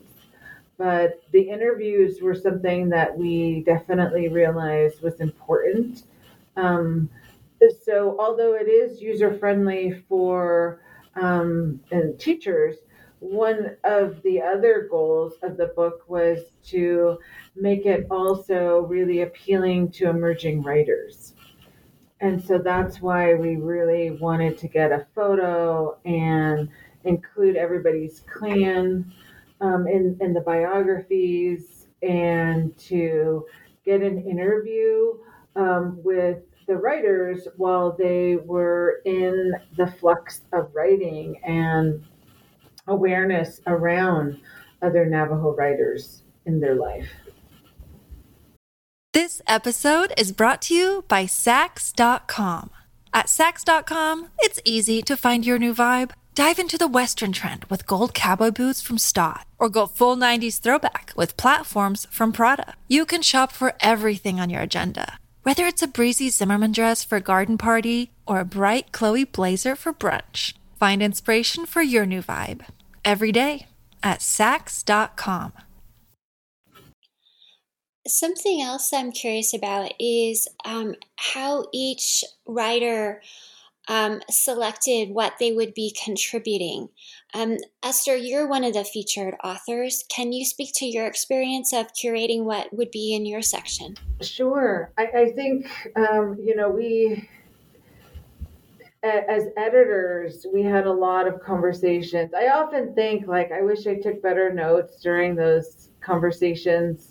but 0.78 1.22
the 1.32 1.42
interviews 1.42 2.22
were 2.22 2.36
something 2.36 2.90
that 2.90 3.16
we 3.18 3.64
definitely 3.66 4.28
realized 4.28 5.02
was 5.02 5.20
important. 5.20 6.04
Um, 6.58 7.10
so, 7.84 8.18
although 8.20 8.56
it 8.56 8.68
is 8.68 9.02
user 9.02 9.38
friendly 9.38 10.04
for 10.10 10.82
um, 11.16 11.80
and 11.92 12.20
teachers, 12.20 12.78
one 13.24 13.78
of 13.86 14.22
the 14.24 14.42
other 14.42 14.86
goals 14.92 15.36
of 15.44 15.56
the 15.56 15.68
book 15.68 16.04
was 16.10 16.40
to 16.62 17.18
make 17.56 17.86
it 17.86 18.06
also 18.12 18.82
really 18.82 19.22
appealing 19.22 19.90
to 19.90 20.10
emerging 20.10 20.62
writers. 20.62 21.34
And 22.20 22.44
so 22.44 22.58
that's 22.58 23.02
why 23.02 23.34
we 23.36 23.56
really 23.56 24.12
wanted 24.12 24.58
to 24.58 24.68
get 24.68 24.92
a 24.92 25.08
photo 25.16 25.98
and 26.04 26.68
include 27.06 27.56
everybody's 27.56 28.22
clan 28.22 29.14
um, 29.62 29.88
in, 29.88 30.18
in 30.20 30.34
the 30.34 30.42
biographies 30.42 31.88
and 32.02 32.78
to 32.78 33.46
get 33.86 34.02
an 34.02 34.22
interview 34.28 35.14
um, 35.56 35.98
with 36.04 36.40
the 36.68 36.76
writers 36.76 37.48
while 37.56 37.96
they 37.98 38.36
were 38.36 39.02
in 39.06 39.54
the 39.78 39.88
flux 39.88 40.42
of 40.52 40.72
writing 40.74 41.40
and 41.46 42.04
awareness 42.88 43.62
around 43.68 44.40
other 44.82 45.06
Navajo 45.06 45.56
writers 45.56 46.24
in 46.46 46.60
their 46.60 46.76
life. 46.76 47.08
This 49.14 49.42
episode 49.48 50.12
is 50.18 50.32
brought 50.32 50.62
to 50.64 50.74
you 50.74 51.06
by 51.08 51.26
Saks.com. 51.26 52.72
At 53.14 53.28
Saks.com, 53.28 54.30
it's 54.40 54.60
easy 54.66 55.04
to 55.04 55.16
find 55.16 55.46
your 55.46 55.60
new 55.60 55.74
vibe. 55.74 56.12
Dive 56.34 56.58
into 56.58 56.80
the 56.80 56.88
Western 56.88 57.32
trend 57.32 57.66
with 57.66 57.86
gold 57.86 58.16
cowboy 58.16 58.50
boots 58.50 58.82
from 58.82 58.98
Staud, 58.98 59.46
or 59.60 59.70
go 59.70 59.86
full 59.86 60.18
90s 60.18 60.60
throwback 60.60 61.14
with 61.16 61.38
platforms 61.38 62.08
from 62.10 62.34
Prada. 62.34 62.74
You 62.88 63.06
can 63.06 63.22
shop 63.22 63.52
for 63.52 63.74
everything 63.82 64.40
on 64.40 64.50
your 64.50 64.64
agenda, 64.64 65.20
whether 65.44 65.68
it's 65.68 65.84
a 65.84 65.88
breezy 65.88 66.32
Zimmermann 66.32 66.72
dress 66.72 67.04
for 67.04 67.18
a 67.18 67.22
garden 67.22 67.60
party 67.60 68.12
or 68.26 68.40
a 68.40 68.46
bright 68.46 68.92
Chloe 68.92 69.26
blazer 69.26 69.76
for 69.76 69.94
brunch. 69.94 70.54
Find 70.84 71.02
inspiration 71.02 71.66
for 71.66 71.82
your 71.82 72.06
new 72.06 72.22
vibe 72.22 72.66
every 73.06 73.32
day 73.32 73.68
at 74.04 74.20
Saks.com. 74.20 75.54
Something 78.06 78.62
else 78.62 78.92
I'm 78.92 79.14
curious 79.14 79.54
about 79.54 79.94
is 79.98 80.46
um, 80.66 80.96
how 81.16 81.68
each 81.72 82.26
writer 82.46 83.22
um, 83.88 84.20
selected 84.30 85.12
what 85.12 85.36
they 85.40 85.54
would 85.54 85.74
be 85.74 85.96
contributing. 86.04 86.90
Um, 87.34 87.60
Esther, 87.82 88.18
you're 88.18 88.50
one 88.50 88.66
of 88.66 88.74
the 88.74 88.84
featured 88.84 89.36
authors. 89.42 90.04
Can 90.14 90.34
you 90.34 90.44
speak 90.44 90.72
to 90.76 90.86
your 90.86 91.08
experience 91.08 91.72
of 91.72 91.94
curating 91.94 92.44
what 92.44 92.74
would 92.74 92.92
be 92.92 93.16
in 93.16 93.26
your 93.26 93.42
section? 93.42 93.96
Sure. 94.20 94.92
I, 94.98 95.04
I 95.04 95.32
think, 95.32 95.66
um, 95.96 96.38
you 96.44 96.58
know, 96.58 96.68
we, 96.68 97.30
as 99.04 99.48
editors, 99.58 100.46
we 100.54 100.64
had 100.64 100.86
a 100.86 100.92
lot 100.92 101.28
of 101.28 101.42
conversations. 101.42 102.34
I 102.34 102.48
often 102.48 102.94
think, 102.96 103.28
like, 103.28 103.52
I 103.52 103.62
wish 103.62 103.86
I 103.86 103.96
took 103.96 104.22
better 104.22 104.54
notes 104.54 105.02
during 105.02 105.36
those 105.36 105.90
conversations 106.02 107.10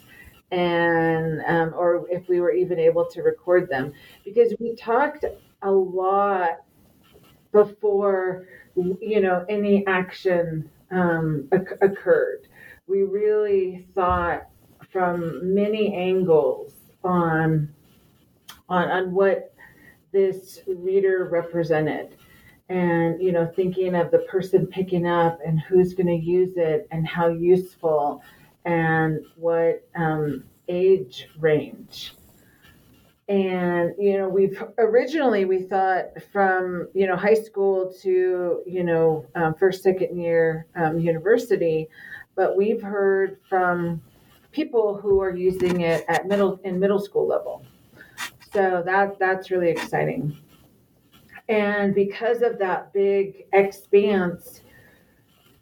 and 0.52 1.42
um, 1.46 1.74
or 1.74 2.06
if 2.10 2.28
we 2.28 2.40
were 2.40 2.52
even 2.52 2.78
able 2.78 3.06
to 3.06 3.22
record 3.22 3.68
them 3.70 3.92
because 4.22 4.52
we 4.60 4.76
talked 4.76 5.24
a 5.62 5.70
lot 5.70 6.58
before 7.52 8.46
you 8.76 9.20
know 9.20 9.44
any 9.48 9.84
action 9.86 10.70
um, 10.90 11.48
occurred. 11.80 12.48
We 12.86 13.02
really 13.02 13.86
thought 13.94 14.48
from 14.90 15.54
many 15.54 15.94
angles 15.94 16.74
on 17.02 17.72
on 18.68 18.90
on 18.90 19.12
what 19.14 19.51
this 20.12 20.60
reader 20.66 21.28
represented. 21.30 22.16
And 22.68 23.20
you 23.20 23.32
know 23.32 23.46
thinking 23.54 23.94
of 23.94 24.10
the 24.10 24.20
person 24.20 24.66
picking 24.66 25.06
up 25.06 25.38
and 25.44 25.60
who's 25.60 25.94
going 25.94 26.06
to 26.06 26.14
use 26.16 26.56
it 26.56 26.86
and 26.90 27.06
how 27.06 27.28
useful 27.28 28.22
and 28.64 29.20
what 29.36 29.86
um, 29.96 30.44
age 30.68 31.28
range. 31.38 32.14
And 33.28 33.92
you 33.98 34.18
know 34.18 34.28
we've 34.28 34.62
originally 34.78 35.44
we 35.44 35.62
thought 35.62 36.06
from 36.32 36.88
you 36.94 37.06
know 37.06 37.16
high 37.16 37.34
school 37.34 37.92
to 38.02 38.62
you 38.66 38.84
know 38.84 39.26
um, 39.34 39.54
first 39.54 39.82
second 39.82 40.18
year 40.18 40.66
um, 40.76 40.98
university 40.98 41.88
but 42.34 42.56
we've 42.56 42.82
heard 42.82 43.38
from 43.48 44.00
people 44.50 44.98
who 45.00 45.20
are 45.20 45.34
using 45.34 45.80
it 45.80 46.04
at 46.08 46.26
middle 46.26 46.60
in 46.64 46.78
middle 46.78 47.00
school 47.00 47.26
level 47.26 47.64
so 48.52 48.82
that 48.84 49.18
that's 49.18 49.50
really 49.50 49.70
exciting 49.70 50.36
and 51.48 51.94
because 51.94 52.42
of 52.42 52.58
that 52.58 52.92
big 52.92 53.46
expanse 53.52 54.60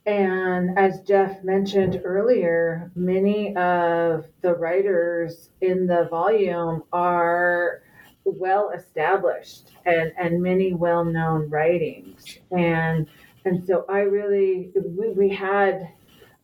and 0.06 0.78
as 0.78 1.00
Jeff 1.02 1.44
mentioned 1.44 2.00
earlier, 2.04 2.90
many 2.94 3.54
of 3.56 4.26
the 4.40 4.54
writers 4.54 5.50
in 5.60 5.86
the 5.86 6.08
volume 6.10 6.82
are 6.92 7.82
well 8.24 8.70
established 8.70 9.72
and, 9.84 10.12
and 10.18 10.42
many 10.42 10.74
well 10.74 11.04
known 11.04 11.48
writings. 11.50 12.38
And 12.50 13.06
and 13.44 13.64
so 13.66 13.84
I 13.88 14.00
really 14.00 14.72
we, 14.74 15.10
we 15.10 15.28
had 15.28 15.90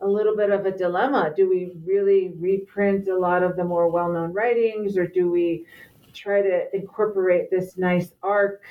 a 0.02 0.06
little 0.06 0.36
bit 0.36 0.50
of 0.50 0.66
a 0.66 0.70
dilemma. 0.70 1.32
Do 1.34 1.48
we 1.48 1.72
really 1.84 2.32
reprint 2.38 3.08
a 3.08 3.18
lot 3.18 3.42
of 3.42 3.56
the 3.56 3.64
more 3.64 3.88
well 3.88 4.12
known 4.12 4.32
writings 4.32 4.96
or 4.98 5.06
do 5.06 5.30
we 5.30 5.66
try 6.16 6.42
to 6.42 6.74
incorporate 6.74 7.50
this 7.50 7.76
nice 7.76 8.12
arc 8.22 8.62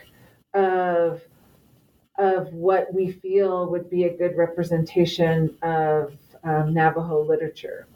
of 0.53 1.21
of 2.17 2.51
what 2.53 2.93
we 2.93 3.12
feel 3.12 3.69
would 3.69 3.89
be 3.89 4.05
a 4.05 4.17
good 4.17 4.38
representation 4.38 5.58
of 5.62 6.13
um, 6.45 6.73
Navajo 6.73 7.21
literature. 7.23 7.88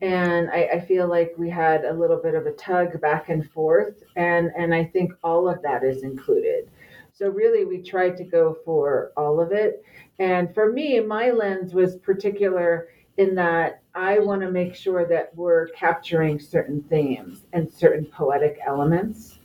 and 0.00 0.48
I, 0.50 0.68
I, 0.74 0.80
feel 0.80 1.08
like 1.08 1.34
we 1.36 1.50
had 1.50 1.84
a 1.84 1.92
little 1.92 2.18
bit 2.18 2.36
of 2.36 2.46
a 2.46 2.52
tug 2.52 3.00
back 3.00 3.30
and 3.30 3.50
forth 3.50 4.04
and 4.14 4.50
and 4.56 4.72
i 4.72 4.84
think 4.84 5.12
all 5.24 5.48
of 5.48 5.60
that 5.62 5.82
is 5.82 6.04
included 6.04 6.70
so 7.12 7.28
really 7.28 7.64
we 7.64 7.82
tried 7.82 8.16
to 8.18 8.24
go 8.24 8.56
for 8.64 9.10
all 9.16 9.40
of 9.40 9.50
it 9.50 9.82
and 10.20 10.54
for 10.54 10.72
me 10.72 11.00
my 11.00 11.30
lens 11.30 11.74
was 11.74 11.96
particular 11.96 12.88
in 13.16 13.34
that 13.34 13.82
i 13.98 14.18
want 14.18 14.40
to 14.40 14.50
make 14.50 14.74
sure 14.74 15.06
that 15.06 15.34
we're 15.34 15.68
capturing 15.68 16.38
certain 16.38 16.82
themes 16.82 17.46
and 17.52 17.70
certain 17.70 18.04
poetic 18.06 18.58
elements 18.66 19.38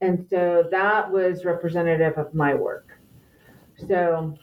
and 0.00 0.26
so 0.28 0.64
that 0.70 1.10
was 1.10 1.44
representative 1.44 2.16
of 2.18 2.34
my 2.34 2.54
work 2.54 2.98
so 3.88 4.36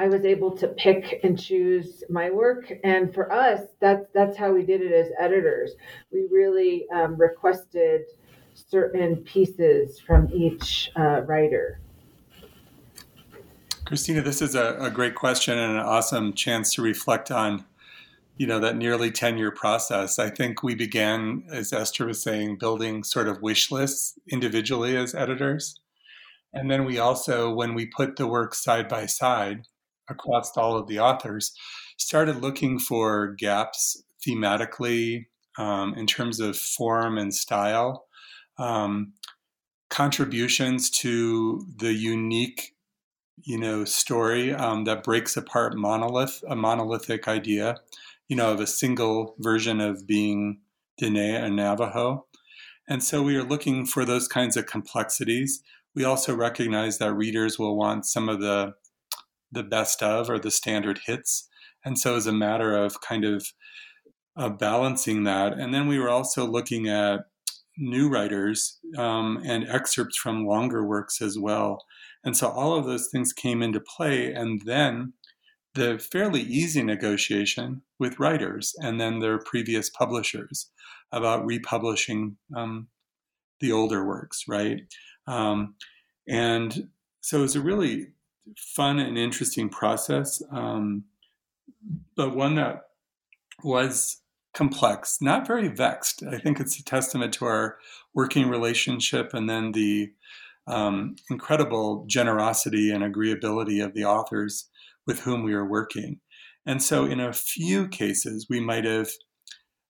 I 0.00 0.08
was 0.08 0.24
able 0.24 0.56
to 0.56 0.68
pick 0.68 1.20
and 1.24 1.38
choose 1.38 2.04
my 2.08 2.30
work, 2.30 2.72
and 2.84 3.12
for 3.12 3.30
us, 3.30 3.60
that's 3.80 4.06
that's 4.14 4.36
how 4.36 4.52
we 4.52 4.62
did 4.62 4.80
it 4.80 4.92
as 4.92 5.08
editors. 5.18 5.72
We 6.10 6.26
really 6.30 6.86
um, 6.90 7.16
requested 7.16 8.02
certain 8.54 9.16
pieces 9.16 10.00
from 10.00 10.30
each 10.32 10.90
uh, 10.96 11.22
writer. 11.22 11.80
Christina, 13.84 14.22
this 14.22 14.40
is 14.40 14.54
a, 14.54 14.76
a, 14.80 14.90
great 14.90 15.16
question 15.16 15.58
and 15.58 15.72
an 15.72 15.80
awesome 15.80 16.32
chance 16.32 16.72
to 16.74 16.82
reflect 16.82 17.30
on, 17.30 17.64
you 18.40 18.46
know, 18.46 18.58
that 18.58 18.74
nearly 18.74 19.10
ten-year 19.10 19.50
process. 19.50 20.18
I 20.18 20.30
think 20.30 20.62
we 20.62 20.74
began, 20.74 21.44
as 21.52 21.74
Esther 21.74 22.06
was 22.06 22.22
saying, 22.22 22.56
building 22.56 23.04
sort 23.04 23.28
of 23.28 23.42
wish 23.42 23.70
lists 23.70 24.18
individually 24.32 24.96
as 24.96 25.14
editors. 25.14 25.78
And 26.50 26.70
then 26.70 26.86
we 26.86 26.98
also, 26.98 27.52
when 27.52 27.74
we 27.74 27.84
put 27.84 28.16
the 28.16 28.26
work 28.26 28.54
side 28.54 28.88
by 28.88 29.04
side, 29.04 29.66
across 30.08 30.56
all 30.56 30.78
of 30.78 30.86
the 30.88 30.98
authors, 30.98 31.52
started 31.98 32.40
looking 32.40 32.78
for 32.78 33.34
gaps 33.38 34.02
thematically 34.26 35.26
um, 35.58 35.92
in 35.94 36.06
terms 36.06 36.40
of 36.40 36.56
form 36.56 37.18
and 37.18 37.34
style, 37.34 38.06
um, 38.56 39.12
contributions 39.90 40.88
to 40.88 41.66
the 41.76 41.92
unique, 41.92 42.74
you 43.42 43.58
know, 43.58 43.84
story 43.84 44.54
um, 44.54 44.84
that 44.84 45.04
breaks 45.04 45.36
apart 45.36 45.76
monolith, 45.76 46.42
a 46.48 46.56
monolithic 46.56 47.28
idea, 47.28 47.76
you 48.30 48.36
know, 48.36 48.52
of 48.52 48.60
a 48.60 48.66
single 48.66 49.34
version 49.40 49.80
of 49.80 50.06
being 50.06 50.60
Diné 51.02 51.34
and 51.34 51.56
Navajo. 51.56 52.26
And 52.88 53.02
so 53.02 53.22
we 53.22 53.36
are 53.36 53.42
looking 53.42 53.84
for 53.84 54.04
those 54.04 54.28
kinds 54.28 54.56
of 54.56 54.66
complexities. 54.66 55.60
We 55.96 56.04
also 56.04 56.34
recognize 56.34 56.98
that 56.98 57.12
readers 57.12 57.58
will 57.58 57.76
want 57.76 58.06
some 58.06 58.28
of 58.28 58.40
the 58.40 58.74
the 59.52 59.64
best 59.64 60.00
of 60.00 60.30
or 60.30 60.38
the 60.38 60.52
standard 60.52 61.00
hits. 61.06 61.48
And 61.84 61.98
so 61.98 62.16
it's 62.16 62.26
a 62.26 62.32
matter 62.32 62.76
of 62.76 63.00
kind 63.00 63.24
of 63.24 63.48
uh, 64.36 64.48
balancing 64.48 65.24
that. 65.24 65.54
And 65.54 65.74
then 65.74 65.88
we 65.88 65.98
were 65.98 66.08
also 66.08 66.46
looking 66.46 66.88
at 66.88 67.22
new 67.76 68.08
writers 68.08 68.78
um, 68.96 69.42
and 69.44 69.66
excerpts 69.68 70.16
from 70.16 70.46
longer 70.46 70.86
works 70.86 71.20
as 71.20 71.36
well. 71.36 71.84
And 72.22 72.36
so 72.36 72.48
all 72.48 72.76
of 72.76 72.84
those 72.86 73.08
things 73.08 73.32
came 73.32 73.60
into 73.60 73.80
play. 73.80 74.32
And 74.32 74.62
then 74.66 75.14
the 75.74 75.98
fairly 75.98 76.40
easy 76.42 76.82
negotiation 76.82 77.82
with 77.98 78.18
writers 78.18 78.74
and 78.78 79.00
then 79.00 79.20
their 79.20 79.38
previous 79.38 79.88
publishers 79.88 80.70
about 81.12 81.44
republishing 81.44 82.36
um, 82.56 82.88
the 83.60 83.72
older 83.72 84.04
works, 84.04 84.44
right? 84.48 84.82
Um, 85.26 85.74
and 86.28 86.88
so 87.20 87.44
it's 87.44 87.54
a 87.54 87.60
really 87.60 88.08
fun 88.56 88.98
and 88.98 89.16
interesting 89.16 89.68
process, 89.68 90.42
um, 90.50 91.04
but 92.16 92.34
one 92.34 92.56
that 92.56 92.82
was 93.62 94.22
complex, 94.54 95.18
not 95.20 95.46
very 95.46 95.68
vexed. 95.68 96.22
I 96.22 96.38
think 96.38 96.58
it's 96.58 96.78
a 96.78 96.84
testament 96.84 97.34
to 97.34 97.44
our 97.44 97.78
working 98.14 98.48
relationship 98.48 99.32
and 99.34 99.48
then 99.48 99.72
the 99.72 100.12
um, 100.66 101.16
incredible 101.30 102.04
generosity 102.06 102.90
and 102.90 103.02
agreeability 103.02 103.84
of 103.84 103.94
the 103.94 104.04
authors 104.04 104.68
with 105.06 105.20
whom 105.20 105.42
we 105.42 105.52
are 105.52 105.68
working. 105.68 106.20
And 106.66 106.82
so, 106.82 107.04
in 107.04 107.20
a 107.20 107.32
few 107.32 107.88
cases, 107.88 108.46
we 108.48 108.60
might 108.60 108.84
have, 108.84 109.10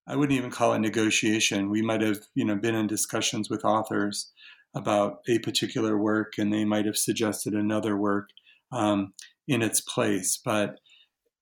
I 0.06 0.16
wouldn't 0.16 0.38
even 0.38 0.50
call 0.50 0.72
it 0.72 0.78
negotiation. 0.78 1.70
We 1.70 1.82
might 1.82 2.00
have, 2.00 2.20
you 2.34 2.44
know, 2.44 2.56
been 2.56 2.74
in 2.74 2.86
discussions 2.86 3.50
with 3.50 3.64
authors 3.64 4.32
about 4.74 5.18
a 5.28 5.38
particular 5.40 5.98
work, 5.98 6.34
and 6.38 6.52
they 6.52 6.64
might 6.64 6.86
have 6.86 6.96
suggested 6.96 7.54
another 7.54 7.96
work 7.96 8.28
um, 8.72 9.14
in 9.48 9.62
its 9.62 9.80
place. 9.80 10.40
But 10.42 10.76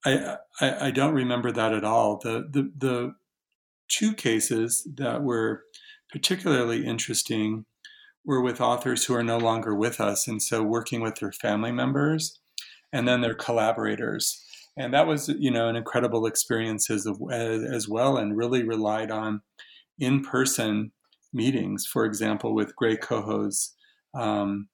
I, 0.04 0.36
I, 0.60 0.86
I 0.86 0.90
don't 0.90 1.14
remember 1.14 1.52
that 1.52 1.74
at 1.74 1.84
all. 1.84 2.18
The, 2.22 2.48
the 2.50 2.72
the 2.76 3.12
two 3.88 4.14
cases 4.14 4.86
that 4.96 5.22
were 5.22 5.62
particularly 6.10 6.86
interesting 6.86 7.66
were 8.24 8.40
with 8.40 8.60
authors 8.60 9.04
who 9.04 9.14
are 9.14 9.22
no 9.22 9.38
longer 9.38 9.74
with 9.74 10.00
us, 10.00 10.26
and 10.26 10.42
so 10.42 10.62
working 10.62 11.00
with 11.00 11.16
their 11.16 11.32
family 11.32 11.72
members 11.72 12.37
and 12.92 13.06
then 13.06 13.20
their 13.20 13.34
collaborators. 13.34 14.44
And 14.76 14.94
that 14.94 15.06
was, 15.06 15.28
you 15.28 15.50
know, 15.50 15.68
an 15.68 15.76
incredible 15.76 16.26
experience 16.26 16.88
as, 16.88 17.06
as 17.32 17.88
well, 17.88 18.16
and 18.16 18.36
really 18.36 18.62
relied 18.62 19.10
on 19.10 19.42
in-person 19.98 20.92
meetings. 21.32 21.84
For 21.84 22.04
example, 22.04 22.54
with 22.54 22.76
Grey 22.76 22.96
Cohoe's 22.96 23.74
um, 24.14 24.68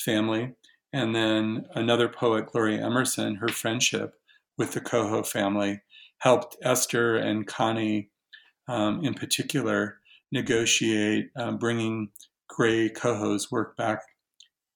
family, 0.00 0.54
and 0.92 1.14
then 1.14 1.66
another 1.74 2.08
poet, 2.08 2.46
Gloria 2.46 2.84
Emerson, 2.84 3.36
her 3.36 3.48
friendship 3.48 4.14
with 4.56 4.72
the 4.72 4.80
Cohoe 4.80 5.22
family 5.22 5.82
helped 6.18 6.56
Esther 6.62 7.16
and 7.16 7.46
Connie, 7.46 8.10
um, 8.68 9.04
in 9.04 9.14
particular, 9.14 9.98
negotiate 10.32 11.30
um, 11.36 11.58
bringing 11.58 12.10
Grey 12.48 12.88
Cohoe's 12.88 13.50
work 13.50 13.76
back 13.76 14.00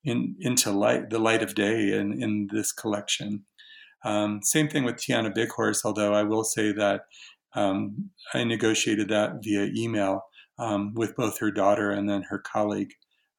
in, 0.04 0.36
into 0.40 0.70
light, 0.70 1.10
the 1.10 1.18
light 1.18 1.42
of 1.42 1.54
day 1.54 1.92
in, 1.92 2.22
in 2.22 2.48
this 2.52 2.72
collection. 2.72 3.44
Um, 4.04 4.40
same 4.42 4.68
thing 4.68 4.84
with 4.84 4.96
Tiana 4.96 5.34
Bighorse, 5.34 5.84
although 5.84 6.12
I 6.14 6.24
will 6.24 6.44
say 6.44 6.72
that 6.72 7.02
um, 7.54 8.10
I 8.34 8.44
negotiated 8.44 9.08
that 9.08 9.42
via 9.42 9.68
email 9.76 10.24
um, 10.58 10.92
with 10.94 11.14
both 11.16 11.38
her 11.38 11.50
daughter 11.50 11.90
and 11.90 12.08
then 12.08 12.22
her 12.22 12.38
colleague. 12.38 12.92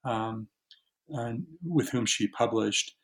Um, 0.04 0.48
with 1.62 1.90
whom 1.90 2.06
she 2.06 2.26
published. 2.28 2.96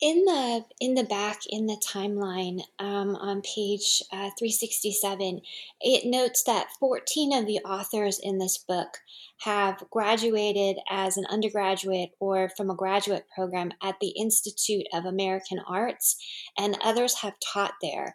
In 0.00 0.24
the 0.26 0.64
in 0.80 0.94
the 0.94 1.02
back 1.02 1.40
in 1.48 1.66
the 1.66 1.80
timeline 1.84 2.60
um, 2.78 3.16
on 3.16 3.42
page 3.42 4.00
uh, 4.12 4.30
367, 4.38 5.40
it 5.80 6.04
notes 6.04 6.44
that 6.44 6.68
14 6.78 7.32
of 7.32 7.46
the 7.46 7.58
authors 7.64 8.20
in 8.22 8.38
this 8.38 8.58
book 8.58 8.98
have 9.40 9.82
graduated 9.90 10.76
as 10.88 11.16
an 11.16 11.26
undergraduate 11.28 12.10
or 12.20 12.48
from 12.56 12.70
a 12.70 12.76
graduate 12.76 13.24
program 13.34 13.72
at 13.82 13.96
the 14.00 14.10
Institute 14.10 14.86
of 14.92 15.04
American 15.04 15.58
Arts, 15.66 16.16
and 16.56 16.78
others 16.80 17.22
have 17.22 17.34
taught 17.40 17.74
there. 17.82 18.14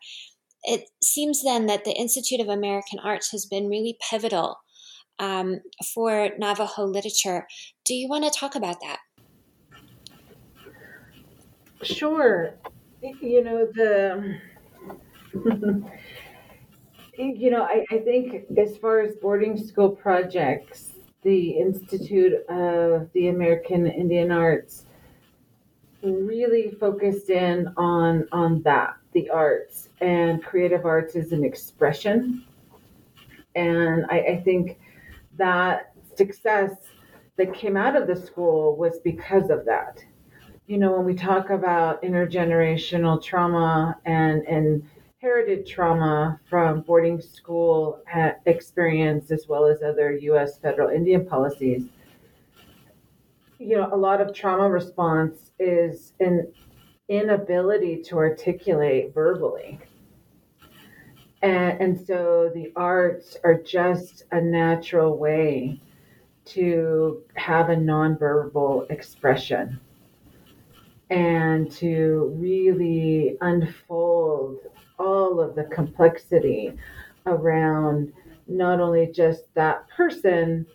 It 0.63 0.89
seems 1.01 1.43
then 1.43 1.65
that 1.65 1.83
the 1.83 1.91
Institute 1.91 2.39
of 2.39 2.47
American 2.47 2.99
Arts 2.99 3.31
has 3.31 3.45
been 3.45 3.67
really 3.67 3.97
pivotal 4.09 4.57
um, 5.19 5.59
for 5.93 6.29
Navajo 6.37 6.85
literature. 6.85 7.45
Do 7.85 7.93
you 7.93 8.07
want 8.07 8.23
to 8.23 8.39
talk 8.39 8.55
about 8.55 8.79
that? 8.81 8.99
Sure. 11.83 12.53
You 13.01 13.43
know, 13.43 13.67
the. 13.73 14.39
you 17.17 17.51
know, 17.51 17.63
I, 17.63 17.85
I 17.91 17.99
think 17.99 18.45
as 18.57 18.77
far 18.77 19.01
as 19.01 19.15
boarding 19.15 19.57
school 19.57 19.89
projects, 19.89 20.91
the 21.23 21.51
Institute 21.51 22.45
of 22.49 23.09
the 23.13 23.29
American 23.29 23.87
Indian 23.87 24.31
Arts 24.31 24.85
really 26.03 26.71
focused 26.79 27.29
in 27.29 27.67
on 27.77 28.27
on 28.33 28.61
that 28.63 28.95
the 29.13 29.29
arts 29.29 29.87
and 30.01 30.43
creative 30.43 30.85
arts 30.85 31.15
is 31.15 31.31
an 31.31 31.45
expression 31.45 32.43
and 33.55 34.05
I, 34.09 34.19
I 34.19 34.41
think 34.43 34.79
that 35.37 35.93
success 36.15 36.71
that 37.37 37.53
came 37.53 37.77
out 37.77 37.95
of 37.95 38.07
the 38.07 38.15
school 38.15 38.75
was 38.75 38.99
because 39.03 39.49
of 39.49 39.65
that. 39.65 40.03
You 40.65 40.77
know, 40.77 40.93
when 40.93 41.05
we 41.05 41.13
talk 41.13 41.49
about 41.49 42.01
intergenerational 42.03 43.21
trauma 43.21 43.97
and, 44.05 44.43
and 44.47 44.87
inherited 45.21 45.67
trauma 45.67 46.39
from 46.49 46.81
boarding 46.81 47.19
school 47.19 48.01
eh, 48.13 48.31
experience 48.45 49.29
as 49.29 49.45
well 49.49 49.65
as 49.65 49.83
other 49.83 50.13
U.S. 50.13 50.57
federal 50.59 50.89
Indian 50.89 51.25
policies, 51.25 51.83
you 53.59 53.75
know, 53.75 53.89
a 53.91 53.97
lot 53.97 54.21
of 54.21 54.33
trauma 54.33 54.69
response 54.69 55.51
is 55.59 56.13
an 56.21 56.47
inability 57.09 58.01
to 58.03 58.17
articulate 58.17 59.13
verbally. 59.13 59.79
And, 61.41 61.81
and 61.81 62.07
so 62.07 62.49
the 62.53 62.71
arts 62.77 63.35
are 63.43 63.55
just 63.55 64.23
a 64.31 64.39
natural 64.39 65.17
way 65.17 65.81
to 66.45 67.21
have 67.35 67.69
a 67.69 67.75
nonverbal 67.75 68.89
expression. 68.89 69.79
And 71.13 71.71
to 71.71 72.35
really 72.39 73.37
unfold 73.41 74.57
all 74.97 75.39
of 75.39 75.53
the 75.53 75.63
complexity 75.65 76.73
around 77.27 78.11
not 78.47 78.79
only 78.79 79.05
just 79.13 79.43
that 79.53 79.87
person, 79.89 80.65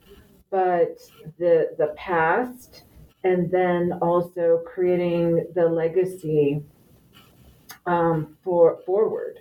but 0.50 0.96
the 1.38 1.74
the 1.76 1.92
past, 1.96 2.84
and 3.24 3.50
then 3.50 3.98
also 4.00 4.62
creating 4.64 5.44
the 5.56 5.68
legacy 5.68 6.62
um, 7.86 8.36
for 8.44 8.78
forward. 8.86 9.40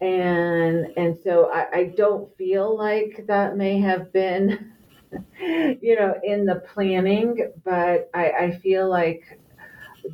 And 0.00 0.88
and 0.96 1.16
so 1.22 1.52
I, 1.52 1.68
I 1.72 1.84
don't 1.96 2.36
feel 2.36 2.76
like 2.76 3.26
that 3.28 3.56
may 3.56 3.80
have 3.80 4.12
been, 4.12 4.72
you 5.40 5.96
know, 5.96 6.14
in 6.24 6.46
the 6.46 6.56
planning, 6.74 7.52
but 7.64 8.10
I, 8.12 8.30
I 8.32 8.58
feel 8.58 8.90
like 8.90 9.39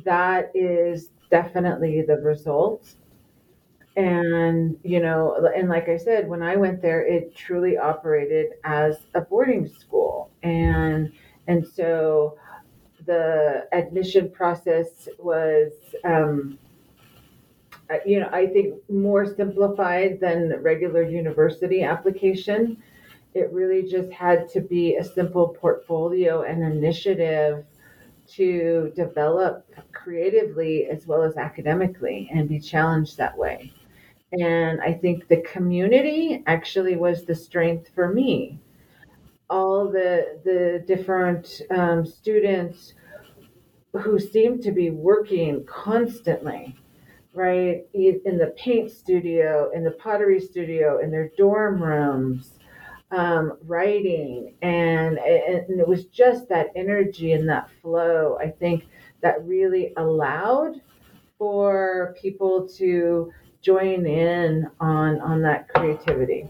that 0.05 0.51
is 0.53 1.09
definitely 1.29 2.01
the 2.01 2.17
result. 2.17 2.95
And 3.95 4.77
you 4.83 4.99
know 4.99 5.49
and 5.55 5.69
like 5.69 5.89
i 5.89 5.97
said 5.97 6.29
when 6.29 6.43
i 6.43 6.55
went 6.55 6.83
there 6.83 7.01
it 7.01 7.35
truly 7.35 7.77
operated 7.79 8.51
as 8.63 8.99
a 9.15 9.21
boarding 9.21 9.67
school. 9.67 10.29
And 10.43 11.11
and 11.47 11.67
so 11.67 12.37
the 13.05 13.67
admission 13.73 14.31
process 14.31 15.09
was 15.19 15.71
um, 16.03 16.59
you 18.05 18.19
know 18.19 18.29
i 18.31 18.45
think 18.47 18.75
more 18.89 19.25
simplified 19.25 20.19
than 20.19 20.61
regular 20.61 21.03
university 21.03 21.83
application. 21.83 22.77
It 23.33 23.51
really 23.51 23.83
just 23.83 24.11
had 24.11 24.49
to 24.49 24.61
be 24.61 24.95
a 24.95 25.03
simple 25.03 25.49
portfolio 25.49 26.41
and 26.43 26.63
initiative 26.63 27.65
to 28.27 28.91
develop 28.95 29.69
creatively 29.93 30.87
as 30.87 31.07
well 31.07 31.23
as 31.23 31.37
academically 31.37 32.29
and 32.33 32.49
be 32.49 32.59
challenged 32.59 33.17
that 33.17 33.37
way 33.37 33.71
and 34.33 34.81
I 34.81 34.93
think 34.93 35.27
the 35.27 35.41
community 35.41 36.43
actually 36.47 36.95
was 36.95 37.23
the 37.23 37.35
strength 37.35 37.89
for 37.95 38.13
me. 38.13 38.59
All 39.49 39.89
the 39.89 40.39
the 40.43 40.83
different 40.85 41.61
um, 41.71 42.05
students 42.05 42.93
who 43.93 44.19
seemed 44.19 44.61
to 44.63 44.71
be 44.71 44.89
working 44.89 45.65
constantly, 45.65 46.75
right, 47.33 47.85
in 47.93 48.37
the 48.37 48.53
paint 48.57 48.91
studio, 48.91 49.71
in 49.73 49.83
the 49.83 49.91
pottery 49.91 50.41
studio, 50.41 50.99
in 50.99 51.09
their 51.09 51.31
dorm 51.37 51.81
rooms, 51.81 52.56
um, 53.11 53.57
writing, 53.65 54.53
and, 54.61 55.17
and 55.17 55.79
it 55.79 55.87
was 55.87 56.05
just 56.05 56.49
that 56.49 56.67
energy 56.75 57.33
and 57.33 57.47
that 57.49 57.69
flow. 57.81 58.37
I 58.41 58.49
think 58.49 58.85
that 59.21 59.45
really 59.45 59.93
allowed 59.97 60.81
for 61.37 62.15
people 62.21 62.67
to 62.77 63.31
join 63.61 64.05
in 64.05 64.69
on 64.79 65.19
on 65.19 65.41
that 65.41 65.67
creativity 65.69 66.47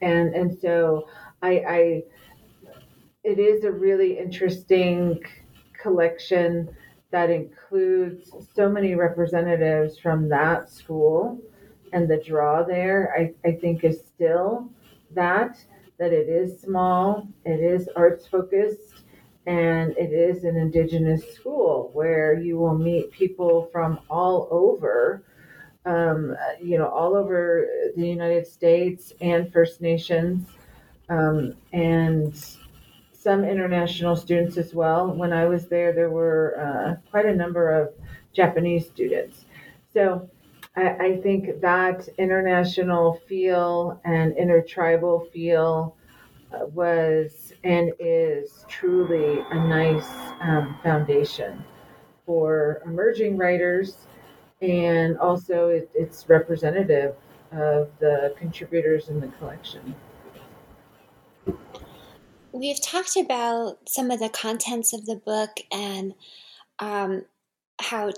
and 0.00 0.34
and 0.34 0.58
so 0.60 1.08
I, 1.42 1.50
I 1.50 2.02
it 3.24 3.38
is 3.38 3.64
a 3.64 3.70
really 3.70 4.18
interesting 4.18 5.22
collection 5.80 6.68
that 7.10 7.30
includes 7.30 8.32
so 8.54 8.68
many 8.68 8.94
representatives 8.94 9.98
from 9.98 10.28
that 10.28 10.70
school 10.70 11.38
and 11.92 12.08
the 12.08 12.16
draw 12.18 12.62
there 12.62 13.14
I, 13.16 13.48
I 13.48 13.52
think 13.52 13.84
is 13.84 14.00
still 14.14 14.68
that 15.14 15.56
that 15.98 16.12
it 16.12 16.28
is 16.28 16.60
small 16.60 17.28
it 17.44 17.60
is 17.60 17.88
arts 17.96 18.26
focused 18.26 19.04
and 19.46 19.96
it 19.96 20.12
is 20.12 20.44
an 20.44 20.56
indigenous 20.56 21.34
school 21.34 21.90
where 21.92 22.38
you 22.38 22.58
will 22.58 22.76
meet 22.76 23.10
people 23.10 23.68
from 23.72 23.98
all 24.08 24.48
over 24.50 25.24
um, 25.84 26.36
you 26.60 26.78
know, 26.78 26.88
all 26.88 27.16
over 27.16 27.66
the 27.96 28.06
United 28.06 28.46
States 28.46 29.12
and 29.20 29.52
First 29.52 29.80
Nations, 29.80 30.48
um, 31.08 31.54
and 31.72 32.34
some 33.12 33.44
international 33.44 34.16
students 34.16 34.56
as 34.56 34.74
well. 34.74 35.12
When 35.12 35.32
I 35.32 35.46
was 35.46 35.66
there, 35.66 35.92
there 35.92 36.10
were 36.10 36.56
uh, 36.58 37.10
quite 37.10 37.26
a 37.26 37.34
number 37.34 37.70
of 37.70 37.92
Japanese 38.32 38.86
students. 38.86 39.44
So 39.92 40.28
I, 40.76 40.90
I 40.90 41.16
think 41.20 41.60
that 41.60 42.08
international 42.18 43.20
feel 43.28 44.00
and 44.04 44.36
intertribal 44.36 45.28
feel 45.32 45.96
uh, 46.52 46.66
was 46.66 47.52
and 47.64 47.92
is 47.98 48.64
truly 48.68 49.44
a 49.50 49.54
nice 49.54 50.08
um, 50.40 50.78
foundation 50.82 51.64
for 52.26 52.82
emerging 52.84 53.36
writers 53.36 54.06
and 54.60 55.18
also 55.18 55.68
it, 55.68 55.90
it's 55.94 56.28
representative 56.28 57.16
of 57.50 57.90
the 57.98 58.34
contributors 58.38 59.08
in 59.08 59.20
the 59.20 59.28
collection. 59.38 59.94
We've 62.52 62.80
talked 62.80 63.16
about 63.16 63.78
some 63.88 64.10
of 64.10 64.20
the 64.20 64.28
contents 64.28 64.92
of 64.92 65.06
the 65.06 65.16
book 65.16 65.58
and 65.70 66.14
um, 66.78 67.24
how 67.80 68.12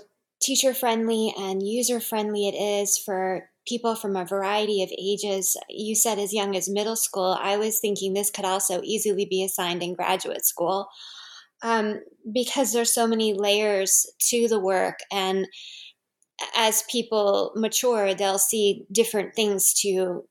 teacher 0.45 0.73
friendly 0.75 1.33
and 1.37 1.67
user 1.67 1.99
friendly 1.99 2.47
it 2.47 2.53
is 2.53 2.97
for 2.97 3.49
people 3.67 3.95
from 3.95 4.15
a 4.15 4.25
variety 4.25 4.83
of 4.83 4.91
ages. 4.91 5.57
You 5.69 5.95
said 5.95 6.19
as 6.19 6.33
young 6.33 6.55
as 6.55 6.69
middle 6.69 6.95
school. 6.95 7.35
I 7.41 7.57
was 7.57 7.79
thinking 7.79 8.13
this 8.13 8.29
could 8.29 8.45
also 8.45 8.81
easily 8.83 9.25
be 9.25 9.43
assigned 9.43 9.81
in 9.81 9.95
graduate 9.95 10.45
school 10.45 10.87
um, 11.63 12.01
because 12.31 12.71
there's 12.71 12.93
so 12.93 13.07
many 13.07 13.33
layers 13.33 14.05
to 14.29 14.47
the 14.47 14.59
work 14.59 14.99
and 15.11 15.47
as 16.55 16.83
people 16.91 17.53
mature, 17.55 18.13
they'll 18.13 18.37
see 18.37 18.85
different 18.91 19.35
things 19.35 19.73
to 19.81 20.25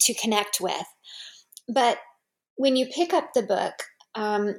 to 0.00 0.14
connect 0.14 0.60
with. 0.60 0.86
But 1.72 1.98
when 2.56 2.76
you 2.76 2.86
pick 2.86 3.14
up 3.14 3.32
the 3.32 3.42
book, 3.42 3.74
um, 4.14 4.56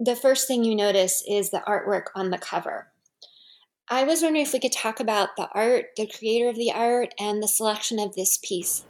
the 0.00 0.16
first 0.16 0.48
thing 0.48 0.64
you 0.64 0.74
notice 0.74 1.22
is 1.28 1.50
the 1.50 1.62
artwork 1.66 2.06
on 2.16 2.30
the 2.30 2.38
cover. 2.38 2.91
I 3.88 4.04
was 4.04 4.22
wondering 4.22 4.46
if 4.46 4.52
we 4.52 4.60
could 4.60 4.72
talk 4.72 5.00
about 5.00 5.36
the 5.36 5.48
art, 5.52 5.86
the 5.96 6.06
creator 6.06 6.48
of 6.48 6.56
the 6.56 6.72
art, 6.72 7.14
and 7.18 7.42
the 7.42 7.48
selection 7.48 7.98
of 7.98 8.14
this 8.14 8.38
piece. 8.38 8.84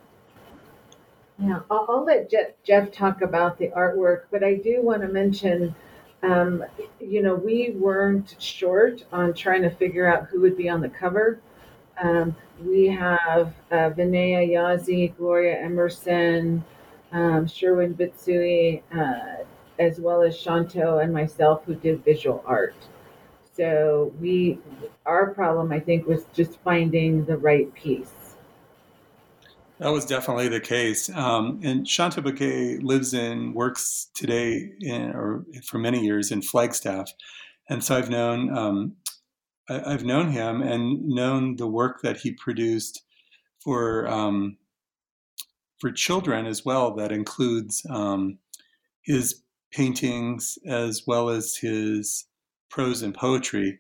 Yeah, 1.39 1.61
I'll, 1.71 1.87
I'll 1.89 2.05
let 2.05 2.31
Jeff, 2.31 2.51
Jeff 2.63 2.93
talk 2.93 3.23
about 3.23 3.59
the 3.59 3.69
artwork, 3.69 4.25
but 4.31 4.45
I 4.45 4.55
do 4.55 4.81
want 4.83 5.03
to 5.03 5.09
mention 5.09 5.75
um, 6.23 6.65
you 7.01 7.23
know, 7.23 7.35
we 7.35 7.71
weren't 7.71 8.37
short 8.39 9.05
on 9.13 9.35
trying 9.35 9.63
to 9.63 9.71
figure 9.71 10.07
out 10.07 10.27
who 10.27 10.41
would 10.41 10.57
be 10.57 10.69
on 10.69 10.81
the 10.81 10.89
cover. 10.89 11.41
Um, 12.01 12.37
we 12.65 12.87
have 12.87 13.53
uh, 13.71 13.91
Venaya 13.91 15.17
Gloria 15.17 15.61
Emerson, 15.61 16.65
um, 17.11 17.47
Sherwin 17.47 17.95
Bitsui, 17.95 18.83
uh, 18.95 19.45
as 19.79 19.99
well 19.99 20.23
as 20.23 20.37
Shonto 20.37 21.03
and 21.03 21.13
myself 21.13 21.65
who 21.67 21.75
did 21.75 22.05
visual 22.05 22.43
art. 22.47 22.75
So 23.55 24.13
we, 24.19 24.59
our 25.05 25.35
problem, 25.35 25.73
I 25.73 25.81
think, 25.81 26.07
was 26.07 26.25
just 26.33 26.59
finding 26.61 27.25
the 27.27 27.37
right 27.37 27.73
piece. 27.75 28.13
That 29.79 29.91
was 29.91 30.07
definitely 30.07 30.49
the 30.49 30.61
case. 30.61 31.11
Um, 31.11 31.61
and 31.63 31.85
Shonto 31.85 32.23
Begay 32.23 32.83
lives 32.83 33.15
in, 33.15 33.53
works 33.53 34.11
today 34.15 34.71
in, 34.81 35.11
or 35.11 35.45
for 35.65 35.79
many 35.79 36.05
years 36.05 36.31
in 36.31 36.41
Flagstaff. 36.41 37.11
And 37.69 37.83
so 37.83 37.97
I've 37.97 38.09
known, 38.09 38.57
um, 38.57 38.97
I, 39.69 39.91
have 39.91 40.05
known 40.05 40.31
him 40.31 40.63
and 40.63 41.09
known 41.09 41.57
the 41.57 41.67
work 41.67 42.01
that 42.03 42.19
he 42.19 42.33
produced 42.33 43.03
for, 43.59 44.07
um, 44.09 44.57
for 45.79 45.91
children 45.91 46.47
as 46.47 46.65
well. 46.65 46.95
That 46.95 47.13
includes 47.13 47.85
um, 47.91 48.39
his 49.03 49.43
paintings 49.73 50.59
as 50.65 51.07
well 51.07 51.29
as 51.29 51.57
his 51.57 52.27
prose 52.73 53.03
and 53.03 53.15
poetry. 53.15 53.79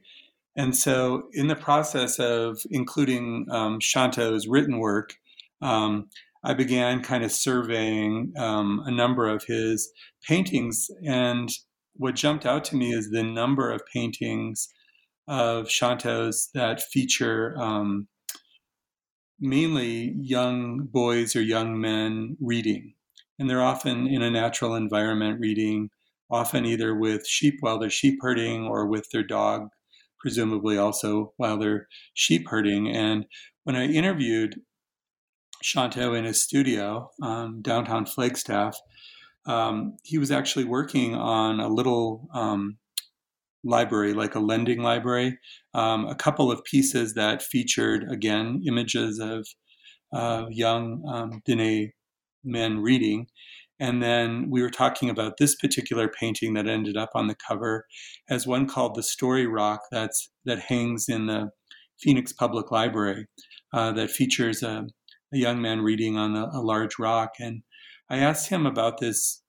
And 0.54 0.76
so, 0.76 1.24
in 1.32 1.48
the 1.48 1.56
process 1.56 2.18
of 2.20 2.60
including 2.70 3.46
um, 3.50 3.80
Shonto's 3.80 4.46
written 4.46 4.78
work, 4.78 5.14
um, 5.62 6.10
I 6.44 6.54
began 6.54 7.02
kind 7.02 7.24
of 7.24 7.32
surveying 7.32 8.34
um, 8.36 8.82
a 8.84 8.90
number 8.90 9.28
of 9.28 9.44
his 9.44 9.90
paintings. 10.28 10.90
And 11.04 11.48
what 11.94 12.14
jumped 12.14 12.44
out 12.44 12.64
to 12.66 12.76
me 12.76 12.92
is 12.92 13.10
the 13.10 13.22
number 13.22 13.70
of 13.70 13.80
paintings 13.92 14.68
of 15.26 15.68
Shonto's 15.68 16.50
that 16.52 16.82
feature 16.82 17.56
um, 17.58 18.08
mainly 19.40 20.14
young 20.20 20.88
boys 20.92 21.34
or 21.34 21.42
young 21.42 21.80
men 21.80 22.36
reading. 22.40 22.94
And 23.38 23.48
they're 23.48 23.62
often 23.62 24.06
in 24.06 24.20
a 24.20 24.30
natural 24.30 24.74
environment 24.74 25.40
reading, 25.40 25.90
often 26.32 26.64
either 26.64 26.94
with 26.94 27.26
sheep 27.26 27.58
while 27.60 27.78
they're 27.78 27.90
sheep 27.90 28.18
herding 28.20 28.64
or 28.66 28.86
with 28.86 29.08
their 29.12 29.22
dog, 29.22 29.68
presumably 30.18 30.78
also 30.78 31.32
while 31.36 31.58
they're 31.58 31.86
sheep 32.14 32.48
herding. 32.48 32.88
And 32.88 33.26
when 33.64 33.76
I 33.76 33.86
interviewed 33.86 34.56
Shonto 35.62 36.16
in 36.16 36.24
his 36.24 36.40
studio 36.40 37.10
um, 37.22 37.62
downtown 37.62 38.04
Flagstaff. 38.04 38.76
Um, 39.46 39.96
he 40.04 40.18
was 40.18 40.30
actually 40.30 40.64
working 40.64 41.14
on 41.14 41.60
a 41.60 41.68
little 41.68 42.28
um, 42.34 42.78
library, 43.64 44.12
like 44.12 44.34
a 44.34 44.40
lending 44.40 44.82
library, 44.82 45.38
um, 45.74 46.06
a 46.06 46.14
couple 46.14 46.50
of 46.50 46.64
pieces 46.64 47.14
that 47.14 47.42
featured, 47.42 48.06
again, 48.10 48.62
images 48.66 49.18
of 49.18 49.46
uh, 50.12 50.46
young 50.50 51.02
um, 51.08 51.42
Diné 51.48 51.90
men 52.44 52.80
reading. 52.80 53.26
And 53.82 54.00
then 54.00 54.48
we 54.48 54.62
were 54.62 54.70
talking 54.70 55.10
about 55.10 55.38
this 55.38 55.56
particular 55.56 56.06
painting 56.06 56.54
that 56.54 56.68
ended 56.68 56.96
up 56.96 57.10
on 57.16 57.26
the 57.26 57.34
cover 57.34 57.84
as 58.30 58.46
one 58.46 58.68
called 58.68 58.94
the 58.94 59.02
Story 59.02 59.44
Rock 59.44 59.80
that's 59.90 60.30
that 60.44 60.60
hangs 60.60 61.08
in 61.08 61.26
the 61.26 61.50
Phoenix 61.98 62.32
Public 62.32 62.70
Library 62.70 63.26
uh, 63.72 63.90
that 63.90 64.12
features 64.12 64.62
a, 64.62 64.86
a, 65.34 65.36
young 65.36 65.60
man 65.60 65.80
reading 65.80 66.16
on 66.16 66.36
a, 66.36 66.48
a 66.52 66.62
large 66.62 66.96
rock. 67.00 67.32
And 67.40 67.64
I 68.08 68.18
asked 68.18 68.50
him 68.50 68.66
about 68.66 69.00
this 69.00 69.42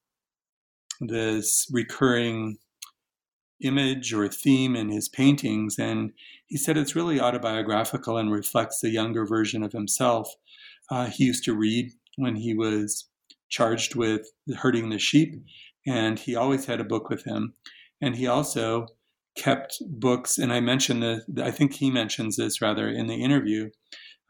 this 0.99 1.67
recurring 1.71 2.57
image 3.61 4.15
or 4.15 4.27
theme 4.27 4.75
in 4.75 4.89
his 4.89 5.09
paintings, 5.09 5.77
and 5.77 6.11
he 6.47 6.57
said 6.57 6.75
it's 6.75 6.95
really 6.95 7.21
autobiographical 7.21 8.17
and 8.17 8.31
reflects 8.31 8.83
a 8.83 8.89
younger 8.89 9.27
version 9.27 9.61
of 9.61 9.73
himself. 9.73 10.27
Uh, 10.89 11.05
he 11.05 11.25
used 11.25 11.43
to 11.43 11.53
read 11.53 11.91
when 12.15 12.37
he 12.37 12.55
was 12.55 13.11
charged 13.53 13.93
with 13.93 14.25
herding 14.57 14.89
the 14.89 14.97
sheep, 14.97 15.35
and 15.85 16.17
he 16.17 16.35
always 16.35 16.65
had 16.65 16.79
a 16.79 16.91
book 16.93 17.07
with 17.07 17.23
him. 17.23 17.53
And 18.01 18.15
he 18.15 18.25
also 18.25 18.87
kept 19.37 19.77
books, 19.87 20.39
and 20.39 20.51
I 20.51 20.59
mentioned 20.59 21.03
this, 21.03 21.23
I 21.41 21.51
think 21.51 21.73
he 21.73 21.91
mentions 21.91 22.35
this 22.35 22.61
rather 22.61 22.89
in 22.89 23.07
the 23.07 23.23
interview. 23.23 23.69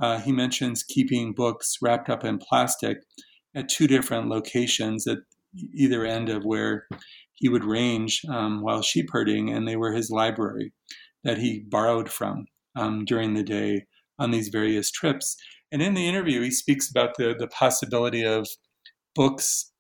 Uh, 0.02 0.20
he 0.20 0.32
mentions 0.34 0.84
keeping 0.84 1.34
books 1.34 1.78
wrapped 1.82 2.10
up 2.10 2.26
in 2.26 2.38
plastic 2.38 2.98
at 3.56 3.70
two 3.70 3.88
different 3.88 4.28
locations 4.28 5.08
at 5.08 5.20
either 5.74 6.06
end 6.06 6.30
of 6.30 6.44
where 6.44 6.88
he 7.34 7.48
would 7.48 7.64
range 7.64 8.22
um, 8.30 8.62
while 8.62 8.82
sheep 8.82 9.08
herding, 9.12 9.50
and 9.50 9.66
they 9.66 9.78
were 9.78 9.94
his 9.94 10.10
library 10.10 10.74
that 11.24 11.38
he 11.38 11.64
borrowed 11.70 12.10
from 12.10 12.46
um, 12.76 13.06
during 13.06 13.34
the 13.34 13.44
day 13.44 13.86
on 14.20 14.32
these 14.32 14.50
various 14.50 14.92
trips. 14.92 15.38
And 15.72 15.82
in 15.82 15.94
the 15.94 16.08
interview, 16.08 16.42
he 16.42 16.52
speaks 16.52 16.92
about 16.92 17.16
the, 17.18 17.34
the 17.38 17.48
possibility 17.48 18.24
of 18.26 18.48
books 19.16 19.72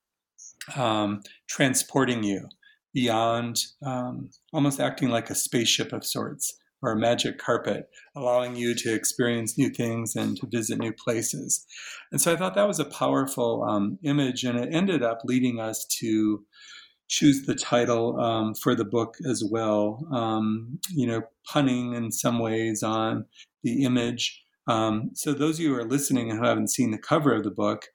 um, 0.75 1.21
transporting 1.47 2.23
you 2.23 2.47
beyond, 2.93 3.65
um, 3.85 4.29
almost 4.53 4.79
acting 4.79 5.09
like 5.09 5.29
a 5.29 5.35
spaceship 5.35 5.91
of 5.93 6.05
sorts 6.05 6.53
or 6.81 6.91
a 6.91 6.99
magic 6.99 7.37
carpet, 7.37 7.87
allowing 8.15 8.55
you 8.55 8.75
to 8.75 8.93
experience 8.93 9.57
new 9.57 9.69
things 9.69 10.15
and 10.15 10.37
to 10.37 10.45
visit 10.47 10.77
new 10.77 10.91
places. 10.91 11.65
And 12.11 12.19
so 12.19 12.33
I 12.33 12.35
thought 12.35 12.55
that 12.55 12.67
was 12.67 12.79
a 12.79 12.85
powerful 12.85 13.63
um, 13.63 13.97
image, 14.03 14.43
and 14.43 14.59
it 14.59 14.73
ended 14.73 15.01
up 15.01 15.19
leading 15.23 15.59
us 15.59 15.85
to 15.99 16.45
choose 17.07 17.45
the 17.45 17.55
title 17.55 18.19
um, 18.19 18.53
for 18.53 18.75
the 18.75 18.85
book 18.85 19.15
as 19.27 19.43
well. 19.49 20.05
Um, 20.11 20.79
you 20.89 21.07
know, 21.07 21.21
punning 21.47 21.93
in 21.93 22.11
some 22.11 22.39
ways 22.39 22.83
on 22.83 23.25
the 23.63 23.83
image. 23.85 24.43
Um, 24.67 25.11
so 25.13 25.33
those 25.33 25.59
of 25.59 25.63
you 25.63 25.69
who 25.69 25.79
are 25.79 25.85
listening 25.85 26.29
and 26.29 26.39
who 26.39 26.45
haven't 26.45 26.71
seen 26.71 26.91
the 26.91 26.97
cover 26.97 27.33
of 27.33 27.43
the 27.43 27.51
book, 27.51 27.85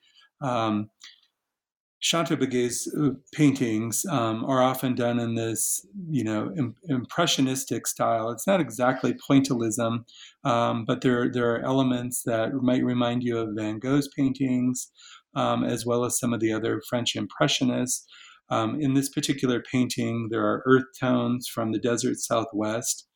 um, 2.01 2.87
uh, 2.97 3.11
paintings 3.33 4.07
um, 4.07 4.45
are 4.45 4.63
often 4.63 4.95
done 4.95 5.19
in 5.19 5.35
this, 5.35 5.85
you 6.09 6.23
know, 6.23 6.53
Im- 6.57 6.77
impressionistic 6.89 7.87
style. 7.87 8.31
It's 8.31 8.47
not 8.47 8.61
exactly 8.61 9.15
pointillism, 9.29 10.05
um, 10.45 10.85
but 10.85 11.01
there 11.01 11.31
there 11.31 11.55
are 11.55 11.65
elements 11.65 12.23
that 12.25 12.55
might 12.55 12.85
remind 12.85 13.23
you 13.25 13.39
of 13.39 13.57
Van 13.57 13.79
Gogh's 13.79 14.09
paintings, 14.17 14.91
um, 15.35 15.65
as 15.65 15.85
well 15.85 16.05
as 16.05 16.19
some 16.19 16.33
of 16.33 16.41
the 16.41 16.53
other 16.53 16.81
French 16.89 17.17
impressionists. 17.17 18.07
Um, 18.51 18.81
in 18.81 18.95
this 18.95 19.11
particular 19.11 19.63
painting, 19.71 20.29
there 20.31 20.47
are 20.47 20.63
earth 20.67 20.87
tones 20.99 21.49
from 21.49 21.73
the 21.73 21.79
desert 21.79 22.17
southwest, 22.19 23.07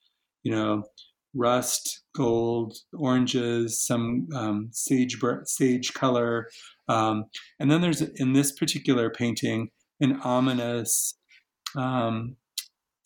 you 0.43 0.53
know, 0.53 0.83
rust, 1.35 2.03
gold, 2.15 2.77
oranges, 2.93 3.83
some 3.83 4.27
um, 4.35 4.69
sage 4.73 5.19
sage 5.45 5.95
color, 5.95 6.49
um, 6.89 7.27
and 7.59 7.71
then 7.71 7.81
there's 7.81 8.01
in 8.01 8.33
this 8.33 8.53
particular 8.53 9.11
painting 9.11 9.71
an 10.01 10.21
ominous, 10.25 11.15
um, 11.77 12.37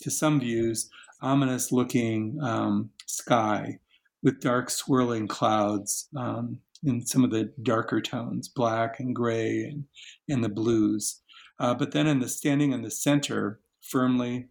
to 0.01 0.11
some 0.11 0.41
views, 0.41 0.89
ominous 1.23 1.73
looking 1.73 2.39
um, 2.43 2.91
sky 3.07 3.79
with 4.23 4.41
dark 4.41 4.71
swirling 4.71 5.29
clouds 5.29 6.09
um, 6.17 6.59
in 6.85 7.05
some 7.05 7.25
of 7.25 7.31
the 7.31 7.53
darker 7.63 8.01
tones, 8.01 8.49
black 8.49 8.99
and 8.99 9.15
gray 9.15 9.65
and, 9.65 9.85
and 10.29 10.43
the 10.43 10.49
blues. 10.49 11.23
Uh, 11.59 11.75
but 11.75 11.93
then 11.93 12.07
in 12.07 12.21
the 12.21 12.29
standing 12.29 12.73
in 12.73 12.83
the 12.83 12.91
center, 12.91 13.61
firmly, 13.81 14.49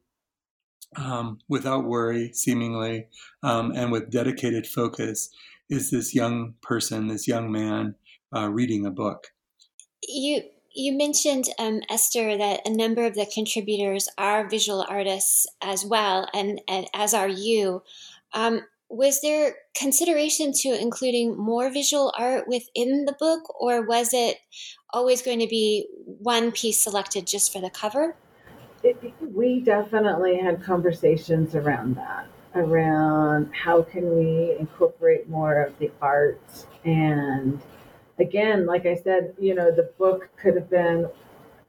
um, 0.95 1.39
without 1.49 1.85
worry, 1.85 2.31
seemingly, 2.33 3.07
um, 3.43 3.71
and 3.71 3.91
with 3.91 4.09
dedicated 4.09 4.65
focus, 4.65 5.29
is 5.69 5.91
this 5.91 6.13
young 6.13 6.53
person, 6.61 7.07
this 7.07 7.27
young 7.27 7.51
man 7.51 7.95
uh, 8.33 8.49
reading 8.49 8.85
a 8.85 8.91
book. 8.91 9.27
You 10.07 10.43
you 10.75 10.91
mentioned 10.91 11.45
um, 11.57 11.81
Esther 11.89 12.37
that 12.37 12.67
a 12.67 12.69
number 12.69 13.05
of 13.05 13.15
the 13.15 13.25
contributors 13.25 14.09
are 14.17 14.47
visual 14.47 14.85
artists 14.87 15.47
as 15.61 15.85
well, 15.85 16.29
and, 16.33 16.61
and 16.67 16.87
as 16.93 17.13
are 17.13 17.29
you. 17.29 17.81
Um, 18.33 18.61
was 18.89 19.21
there 19.21 19.55
consideration 19.75 20.51
to 20.53 20.79
including 20.79 21.37
more 21.37 21.71
visual 21.71 22.13
art 22.17 22.47
within 22.47 23.05
the 23.05 23.15
book, 23.17 23.41
or 23.59 23.81
was 23.81 24.13
it 24.13 24.37
always 24.91 25.21
going 25.21 25.39
to 25.39 25.47
be 25.47 25.87
one 26.05 26.51
piece 26.51 26.77
selected 26.77 27.25
just 27.25 27.51
for 27.51 27.61
the 27.61 27.69
cover? 27.69 28.15
It, 28.83 29.13
we 29.33 29.61
definitely 29.61 30.37
had 30.37 30.61
conversations 30.61 31.55
around 31.55 31.95
that, 31.95 32.27
around 32.53 33.49
how 33.53 33.81
can 33.81 34.15
we 34.15 34.55
incorporate 34.59 35.27
more 35.29 35.61
of 35.63 35.77
the 35.79 35.89
art 36.01 36.41
and 36.83 37.59
again, 38.19 38.65
like 38.65 38.85
I 38.85 38.95
said, 38.95 39.33
you 39.39 39.55
know, 39.55 39.71
the 39.71 39.91
book 39.97 40.29
could 40.37 40.55
have 40.55 40.69
been 40.69 41.07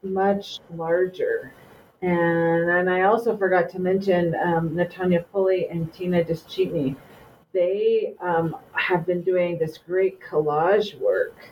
much 0.03 0.59
larger. 0.75 1.53
And 2.01 2.69
and 2.69 2.89
I 2.89 3.03
also 3.03 3.35
forgot 3.35 3.69
to 3.71 3.79
mention 3.79 4.35
um, 4.35 4.69
Natanya 4.69 5.25
Pulley 5.31 5.67
and 5.67 5.91
Tina 5.93 6.23
Deschenie. 6.23 6.95
They 7.53 8.13
um, 8.21 8.55
have 8.73 9.05
been 9.05 9.23
doing 9.23 9.57
this 9.57 9.79
great 9.79 10.19
collage 10.21 10.99
work, 10.99 11.49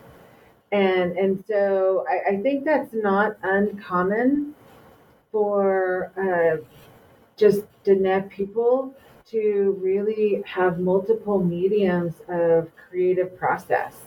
and 0.72 1.18
and 1.18 1.44
so 1.48 2.06
I, 2.08 2.36
I 2.36 2.42
think 2.42 2.64
that's 2.64 2.94
not 2.94 3.38
uncommon 3.42 4.54
for 5.32 6.12
uh, 6.16 6.64
just 7.36 7.64
Diné 7.84 8.30
people 8.30 8.94
to 9.32 9.76
really 9.82 10.44
have 10.46 10.80
multiple 10.80 11.44
mediums 11.44 12.14
of 12.30 12.70
creative 12.76 13.36
process 13.36 14.05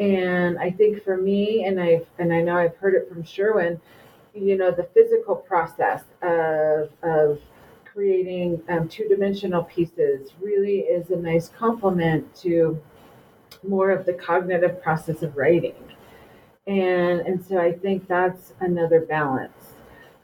and 0.00 0.58
I 0.58 0.70
think 0.70 1.04
for 1.04 1.18
me, 1.18 1.64
and 1.66 1.78
I 1.78 2.00
and 2.18 2.32
I 2.32 2.40
know 2.40 2.56
I've 2.56 2.76
heard 2.76 2.94
it 2.94 3.08
from 3.08 3.22
Sherwin, 3.22 3.78
you 4.34 4.56
know, 4.56 4.70
the 4.70 4.88
physical 4.94 5.36
process 5.36 6.02
of 6.22 6.90
of 7.02 7.38
creating 7.84 8.62
um, 8.70 8.88
two 8.88 9.06
dimensional 9.08 9.64
pieces 9.64 10.30
really 10.40 10.78
is 10.80 11.10
a 11.10 11.16
nice 11.16 11.48
complement 11.48 12.34
to 12.36 12.80
more 13.66 13.90
of 13.90 14.06
the 14.06 14.14
cognitive 14.14 14.82
process 14.82 15.22
of 15.22 15.36
writing. 15.36 15.74
And 16.66 17.20
and 17.20 17.44
so 17.44 17.58
I 17.58 17.72
think 17.72 18.08
that's 18.08 18.54
another 18.60 19.00
balance. 19.02 19.74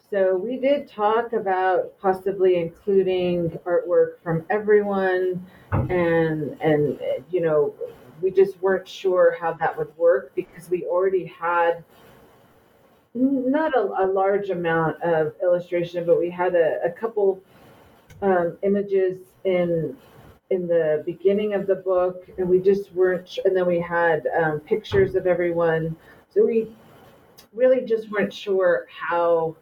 So 0.08 0.36
we 0.36 0.56
did 0.56 0.88
talk 0.88 1.34
about 1.34 1.98
possibly 2.00 2.56
including 2.56 3.50
artwork 3.66 4.20
from 4.22 4.46
everyone 4.48 5.44
and 5.72 6.56
and 6.62 6.98
you 7.30 7.42
know 7.42 7.74
we 8.20 8.30
just 8.30 8.60
weren't 8.62 8.88
sure 8.88 9.36
how 9.40 9.52
that 9.54 9.76
would 9.76 9.96
work 9.96 10.32
because 10.34 10.68
we 10.70 10.84
already 10.84 11.26
had 11.26 11.84
not 13.14 13.74
a, 13.74 14.04
a 14.04 14.06
large 14.06 14.50
amount 14.50 15.02
of 15.02 15.34
illustration, 15.42 16.04
but 16.04 16.18
we 16.18 16.28
had 16.28 16.54
a, 16.54 16.78
a 16.84 16.90
couple 16.90 17.40
um, 18.22 18.56
images 18.62 19.18
in 19.44 19.96
in 20.50 20.68
the 20.68 21.02
beginning 21.04 21.54
of 21.54 21.66
the 21.66 21.74
book, 21.74 22.24
and 22.38 22.48
we 22.48 22.60
just 22.60 22.92
weren't. 22.94 23.38
And 23.44 23.56
then 23.56 23.66
we 23.66 23.80
had 23.80 24.26
um, 24.38 24.60
pictures 24.60 25.14
of 25.14 25.26
everyone, 25.26 25.96
so 26.28 26.44
we 26.44 26.68
really 27.52 27.84
just 27.84 28.10
weren't 28.10 28.32
sure 28.32 28.86
how 28.90 29.56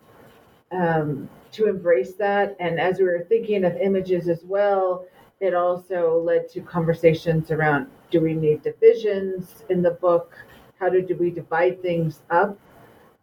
um, 0.72 1.28
to 1.52 1.66
embrace 1.66 2.14
that. 2.14 2.56
And 2.58 2.80
as 2.80 2.98
we 2.98 3.04
were 3.04 3.24
thinking 3.28 3.64
of 3.64 3.76
images 3.76 4.28
as 4.28 4.42
well, 4.44 5.06
it 5.40 5.54
also 5.54 6.22
led 6.22 6.48
to 6.50 6.60
conversations 6.60 7.50
around 7.50 7.88
do 8.10 8.20
we 8.20 8.34
need 8.34 8.62
divisions 8.62 9.64
in 9.68 9.82
the 9.82 9.90
book? 9.90 10.36
How 10.78 10.88
do, 10.88 11.02
do 11.02 11.16
we 11.16 11.30
divide 11.30 11.82
things 11.82 12.20
up? 12.30 12.58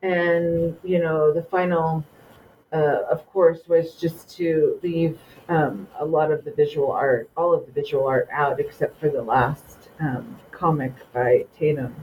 And, 0.02 0.76
you 0.84 1.00
know, 1.00 1.34
the 1.34 1.44
final, 1.44 2.04
uh, 2.74 3.04
of 3.10 3.26
course, 3.28 3.60
was 3.68 3.96
just 3.96 4.36
to 4.38 4.80
leave 4.84 5.20
um, 5.48 5.88
a 6.00 6.06
lot 6.06 6.32
of 6.32 6.44
the 6.44 6.52
visual 6.52 6.92
art, 6.92 7.30
all 7.38 7.54
of 7.54 7.66
the 7.66 7.72
visual 7.72 8.08
art 8.08 8.28
out, 8.32 8.60
except 8.60 9.00
for 9.00 9.10
the 9.10 9.22
last 9.22 9.90
um, 10.00 10.38
comic 10.52 10.94
by 11.14 11.46
Tatum. 11.58 11.96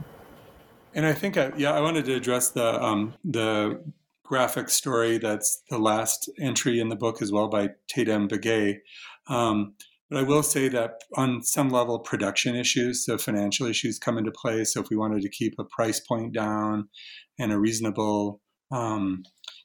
And 0.93 1.05
I 1.05 1.13
think, 1.13 1.37
I, 1.37 1.51
yeah, 1.57 1.73
I 1.73 1.81
wanted 1.81 2.05
to 2.05 2.15
address 2.15 2.49
the 2.49 2.81
um, 2.81 3.13
the 3.23 3.81
graphic 4.23 4.69
story 4.69 5.17
that's 5.17 5.63
the 5.69 5.77
last 5.77 6.29
entry 6.39 6.79
in 6.79 6.89
the 6.89 6.95
book 6.95 7.21
as 7.21 7.31
well 7.31 7.47
by 7.47 7.69
Tatum 7.87 8.27
Begay. 8.27 8.79
Um, 9.27 9.73
but 10.09 10.19
I 10.19 10.23
will 10.23 10.43
say 10.43 10.69
that 10.69 11.01
on 11.15 11.43
some 11.43 11.69
level, 11.69 11.99
production 11.99 12.55
issues, 12.55 13.05
so 13.05 13.17
financial 13.17 13.67
issues 13.67 13.99
come 13.99 14.17
into 14.17 14.31
play. 14.31 14.63
So 14.63 14.81
if 14.81 14.89
we 14.89 14.97
wanted 14.97 15.21
to 15.21 15.29
keep 15.29 15.55
a 15.59 15.63
price 15.63 15.99
point 15.99 16.33
down 16.33 16.89
and 17.37 17.51
a 17.51 17.59
reasonable, 17.59 18.41
um, 18.71 19.23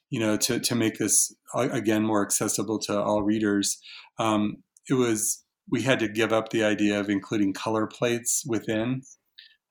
you 0.09 0.19
know, 0.19 0.37
to, 0.37 0.59
to 0.59 0.75
make 0.75 0.97
this 0.99 1.35
again 1.55 2.03
more 2.03 2.23
accessible 2.23 2.79
to 2.79 3.01
all 3.01 3.23
readers, 3.23 3.79
um, 4.19 4.57
it 4.89 4.93
was 4.93 5.43
we 5.69 5.81
had 5.81 5.99
to 5.99 6.07
give 6.07 6.31
up 6.31 6.49
the 6.49 6.63
idea 6.63 6.99
of 6.99 7.09
including 7.09 7.51
color 7.53 7.87
plates 7.87 8.43
within 8.47 9.01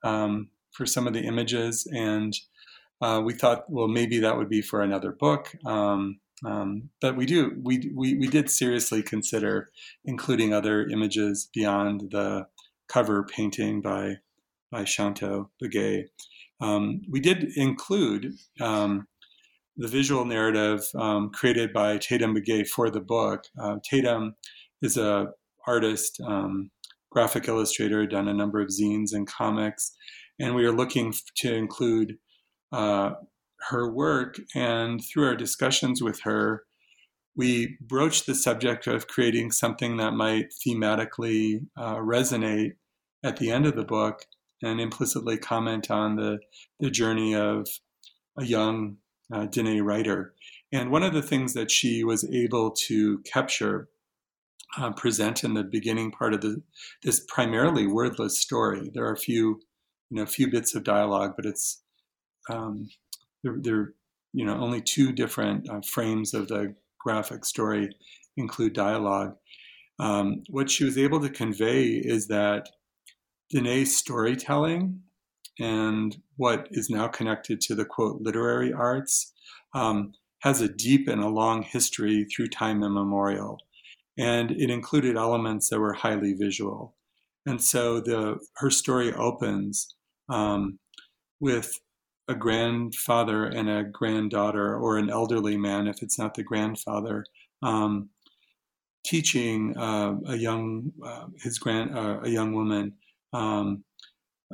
um, 0.03 0.49
for 0.73 0.87
some 0.87 1.07
of 1.07 1.13
the 1.13 1.23
images, 1.23 1.87
and 1.93 2.35
uh, 3.01 3.23
we 3.25 3.33
thought, 3.33 3.65
well, 3.69 3.87
maybe 3.87 4.19
that 4.19 4.37
would 4.37 4.49
be 4.49 4.61
for 4.61 4.83
another 4.83 5.13
book. 5.13 5.53
Um, 5.65 6.19
um, 6.45 6.91
but 7.01 7.17
we 7.17 7.27
do 7.27 7.53
we, 7.63 7.91
we 7.95 8.15
we 8.17 8.27
did 8.27 8.51
seriously 8.51 9.03
consider 9.03 9.71
including 10.05 10.53
other 10.53 10.87
images 10.87 11.49
beyond 11.53 12.11
the 12.11 12.47
cover 12.89 13.25
painting 13.25 13.81
by 13.81 14.17
by 14.71 14.83
Shonto 14.83 15.49
Begay. 15.63 16.05
Um, 16.61 17.03
we 17.09 17.21
did 17.21 17.45
include 17.57 18.33
um, 18.61 19.07
the 19.77 19.89
visual 19.89 20.25
narrative 20.25 20.83
um, 20.95 21.31
created 21.31 21.73
by 21.73 21.99
Tatum 21.99 22.35
Begay 22.35 22.67
for 22.67 22.91
the 22.91 23.01
book. 23.01 23.45
Uh, 23.61 23.77
Tatum 23.89 24.35
is 24.83 24.97
a 24.97 25.29
artist, 25.67 26.21
um, 26.27 26.71
graphic 27.11 27.49
illustrator, 27.49 28.07
done 28.07 28.29
a 28.29 28.35
number 28.35 28.61
of 28.61 28.69
zines 28.69 29.13
and 29.13 29.27
comics, 29.27 29.97
and 30.39 30.55
we 30.55 30.65
are 30.65 30.73
looking 30.73 31.13
to 31.37 31.55
include 31.55 32.17
uh, 32.73 33.13
her 33.71 33.91
work. 33.91 34.37
And 34.55 35.03
through 35.05 35.27
our 35.27 35.37
discussions 35.37 36.03
with 36.03 36.21
her, 36.23 36.65
we 37.37 37.77
broached 37.81 38.27
the 38.27 38.35
subject 38.35 38.87
of 38.87 39.09
creating 39.09 39.51
something 39.51 39.97
that 39.97 40.13
might 40.13 40.53
thematically 40.65 41.67
uh, 41.77 41.97
resonate 41.97 42.73
at 43.25 43.39
the 43.39 43.51
end 43.51 43.67
of 43.67 43.75
the 43.75 43.85
book 43.85 44.27
and 44.63 44.81
implicitly 44.81 45.37
comment 45.37 45.91
on 45.91 46.17
the, 46.17 46.39
the 46.79 46.91
journey 46.91 47.35
of 47.35 47.67
a 48.39 48.45
young 48.45 48.99
uh, 49.33 49.47
Diné 49.47 49.83
writer. 49.83 50.35
And 50.73 50.91
one 50.91 51.03
of 51.03 51.13
the 51.13 51.23
things 51.23 51.55
that 51.55 51.71
she 51.71 52.05
was 52.05 52.25
able 52.31 52.71
to 52.71 53.19
capture, 53.21 53.89
uh, 54.77 54.93
present 54.93 55.45
in 55.45 55.55
the 55.55 55.63
beginning 55.63 56.11
part 56.11 56.35
of 56.35 56.41
the 56.41 56.63
this 57.03 57.25
primarily 57.29 57.87
wordless 57.87 58.41
story. 58.41 58.91
There 58.93 59.05
are 59.05 59.13
a 59.13 59.19
few, 59.19 59.61
you 60.11 60.17
know, 60.17 60.27
few 60.27 60.51
bits 60.51 60.75
of 60.75 60.85
dialogue, 60.85 61.35
but 61.37 61.47
it's 61.47 61.83
um, 62.51 62.89
there, 63.45 63.57
there, 63.61 63.93
you 64.33 64.45
know, 64.45 64.59
only 64.59 64.81
two 64.81 65.13
different 65.13 65.71
uh, 65.71 65.81
frames 65.83 66.35
of 66.35 66.49
the 66.49 66.75
graphic 66.99 67.45
story 67.45 67.95
include 68.37 68.73
dialogue. 68.73 69.37
Um, 70.01 70.43
what 70.51 70.71
she 70.71 70.85
was 70.85 70.99
able 70.99 71.21
to 71.21 71.29
convey 71.29 71.85
is 71.91 72.27
that 72.27 72.69
Diné's 73.55 73.95
storytelling 73.97 75.03
and 75.61 76.17
what 76.37 76.67
is 76.73 76.91
now 76.91 77.07
connected 77.07 77.61
to 77.61 77.77
the 77.77 77.85
quote 77.85 78.21
literary 78.21 78.73
arts 78.73 79.33
um, 79.73 80.13
has 80.41 80.61
a 80.61 80.69
deep 80.69 81.07
and 81.07 81.23
a 81.23 81.29
long 81.29 81.63
history 81.63 82.25
through 82.25 82.49
time 82.49 82.83
immemorial. 82.83 83.61
And 84.19 84.51
it 84.51 84.71
included 84.71 85.17
elements 85.17 85.69
that 85.69 85.79
were 85.79 85.93
highly 85.93 86.33
visual. 86.33 86.97
And 87.47 87.63
so 87.63 88.01
the 88.01 88.39
her 88.57 88.71
story 88.71 89.13
opens 89.13 89.95
um, 90.29 90.79
with 91.41 91.79
a 92.29 92.35
grandfather 92.35 93.45
and 93.45 93.69
a 93.69 93.85
granddaughter, 93.85 94.77
or 94.77 94.97
an 94.99 95.11
elderly 95.11 95.57
man 95.57 95.87
if 95.87 96.03
it's 96.03 96.19
not 96.19 96.35
the 96.35 96.43
grandfather, 96.43 97.25
um, 97.63 98.09
teaching 99.05 99.77
uh, 99.77 100.15
a 100.27 100.37
young 100.37 100.91
uh, 101.05 101.27
his 101.43 101.59
grand 101.59 101.97
uh, 101.97 102.21
a 102.23 102.29
young 102.29 102.55
woman 102.55 102.95
um, 103.33 103.85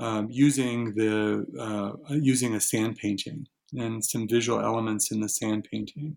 um 0.01 0.29
using 0.31 0.95
the 0.95 1.47
uh, 1.59 2.15
using 2.15 2.55
a 2.55 2.61
sand 2.61 2.97
painting 2.97 3.47
and 3.79 4.05
some 4.05 4.27
visual 4.27 4.61
elements 4.61 5.13
in 5.13 5.21
the 5.21 5.29
sand 5.29 5.69
painting, 5.71 6.17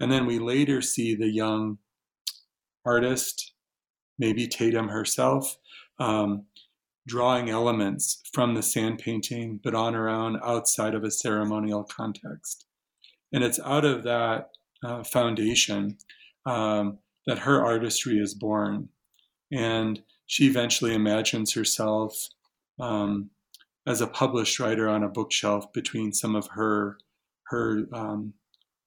and 0.00 0.10
then 0.10 0.24
we 0.24 0.38
later 0.38 0.80
see 0.80 1.14
the 1.14 1.30
young 1.30 1.78
artist, 2.86 3.52
maybe 4.18 4.46
Tatum 4.46 4.88
herself, 4.88 5.56
um, 5.98 6.46
drawing 7.06 7.48
elements 7.48 8.22
from 8.32 8.54
the 8.54 8.62
sand 8.62 8.98
painting, 8.98 9.60
but 9.62 9.74
on 9.74 9.94
her 9.94 10.08
own 10.08 10.40
outside 10.42 10.94
of 10.94 11.04
a 11.04 11.10
ceremonial 11.10 11.84
context. 11.84 12.66
And 13.32 13.44
it's 13.44 13.60
out 13.60 13.84
of 13.84 14.02
that 14.04 14.50
uh, 14.84 15.04
foundation 15.04 15.98
um, 16.44 16.98
that 17.26 17.40
her 17.40 17.64
artistry 17.64 18.18
is 18.18 18.34
born. 18.34 18.88
And 19.52 20.02
she 20.26 20.46
eventually 20.46 20.94
imagines 20.94 21.52
herself 21.54 22.28
um, 22.80 23.30
as 23.86 24.00
a 24.00 24.06
published 24.06 24.58
writer 24.58 24.88
on 24.88 25.04
a 25.04 25.08
bookshelf 25.08 25.72
between 25.72 26.12
some 26.12 26.34
of 26.34 26.48
her 26.48 26.98
her 27.48 27.86
um, 27.92 28.34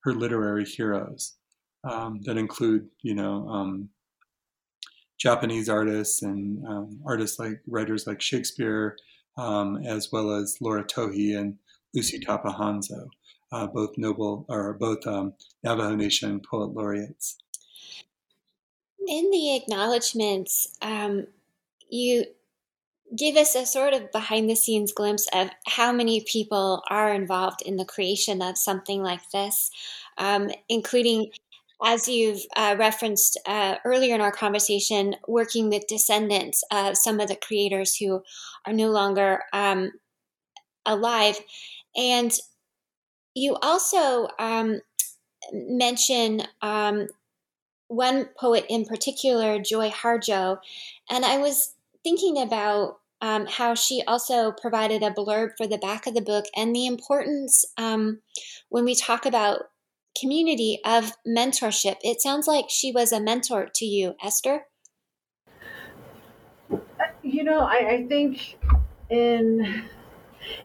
her 0.04 0.14
literary 0.14 0.66
heroes 0.66 1.38
um, 1.84 2.20
that 2.24 2.38
include, 2.38 2.90
you 3.02 3.16
know, 3.16 3.48
um, 3.48 3.90
Japanese 5.20 5.68
artists 5.70 6.22
and 6.22 6.66
um, 6.66 7.00
artists 7.06 7.38
like 7.40 7.62
writers 7.68 8.08
like 8.08 8.22
Shakespeare, 8.22 8.98
um, 9.38 9.84
as 9.86 10.12
well 10.12 10.32
as 10.32 10.58
Laura 10.62 10.84
Tohe 10.84 11.38
and 11.38 11.58
Luci 11.96 12.24
Tapahonso, 12.24 13.08
uh, 13.52 13.68
both 13.68 13.98
noble 13.98 14.46
or 14.48 14.74
both 14.74 15.06
um, 15.06 15.34
Navajo 15.64 15.96
Nation 15.96 16.40
poet 16.40 16.74
laureates. 16.74 17.38
In 19.08 19.30
the 19.32 19.56
acknowledgments, 19.56 20.78
um, 20.82 21.28
you 21.90 22.26
give 23.16 23.36
us 23.36 23.56
a 23.56 23.66
sort 23.66 23.94
of 23.94 24.12
behind 24.12 24.50
the 24.50 24.56
scenes 24.56 24.94
glimpse 24.94 25.28
of 25.34 25.50
how 25.66 25.92
many 25.92 26.22
people 26.22 26.84
are 26.90 27.14
involved 27.14 27.62
in 27.64 27.76
the 27.76 27.86
creation 27.86 28.42
of 28.42 28.58
something 28.58 29.02
like 29.02 29.32
this, 29.32 29.72
um, 30.18 30.52
including 30.70 31.32
as 31.84 32.08
you've 32.08 32.42
uh, 32.56 32.76
referenced 32.78 33.40
uh, 33.46 33.76
earlier 33.86 34.16
in 34.16 34.22
our 34.22 34.32
conversation, 34.32 35.16
working 35.28 35.70
with 35.70 35.88
descendants 35.88 36.64
of 36.72 36.98
some 36.98 37.20
of 37.20 37.30
the 37.30 37.36
creators 37.36 37.96
who 37.96 38.22
are 38.66 38.74
no 38.74 38.90
longer 38.90 39.44
um, 39.54 39.92
alive. 40.86 41.40
And 41.96 42.32
you 43.34 43.56
also 43.62 44.28
um, 44.40 44.82
mention 45.54 46.44
um, 46.62 47.08
one 47.88 48.26
poet 48.38 48.66
in 48.70 48.86
particular, 48.86 49.60
Joy 49.60 49.90
Harjo. 49.90 50.60
And 51.10 51.26
I 51.26 51.38
was 51.38 51.74
thinking 52.04 52.42
about 52.42 53.00
um, 53.22 53.46
how 53.48 53.74
she 53.76 54.02
also 54.08 54.52
provided 54.52 55.04
a 55.04 55.12
blurb 55.12 55.58
for 55.58 55.68
the 55.68 55.78
back 55.78 56.08
of 56.08 56.14
the 56.14 56.22
book 56.22 56.46
and 56.56 56.74
the 56.74 56.86
importance 56.86 57.66
um, 57.78 58.20
when 58.70 58.86
we 58.86 58.96
talk 58.96 59.26
about 59.26 59.70
community 60.20 60.80
of 60.86 61.14
mentorship. 61.28 61.98
It 62.02 62.22
sounds 62.22 62.48
like 62.48 62.66
she 62.70 62.92
was 62.92 63.12
a 63.12 63.20
mentor 63.20 63.70
to 63.76 63.86
you, 63.86 64.16
Esther. 64.24 64.66
You 67.22 67.44
know, 67.44 67.60
I, 67.60 67.90
I 67.90 68.06
think 68.08 68.58
in 69.10 69.84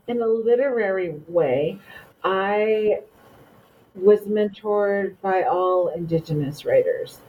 in 0.06 0.22
a 0.22 0.26
literary 0.26 1.20
way, 1.28 1.78
I 2.22 3.00
was 3.94 4.20
mentored 4.22 5.16
by 5.22 5.42
all 5.42 5.88
Indigenous 5.88 6.64
writers 6.64 7.20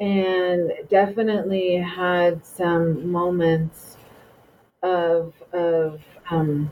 and 0.00 0.72
definitely 0.88 1.76
had 1.76 2.44
some 2.44 3.10
moments 3.10 3.96
of 4.82 5.32
of 5.52 6.00
um, 6.30 6.70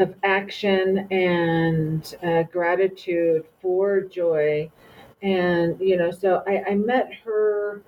of 0.00 0.14
action 0.22 1.06
and 1.10 2.16
uh, 2.22 2.42
gratitude 2.44 3.44
for 3.60 4.00
joy. 4.00 4.70
And, 5.22 5.78
you 5.80 5.96
know, 5.96 6.10
so 6.10 6.42
I, 6.46 6.70
I 6.70 6.74
met 6.74 7.10
her 7.24 7.82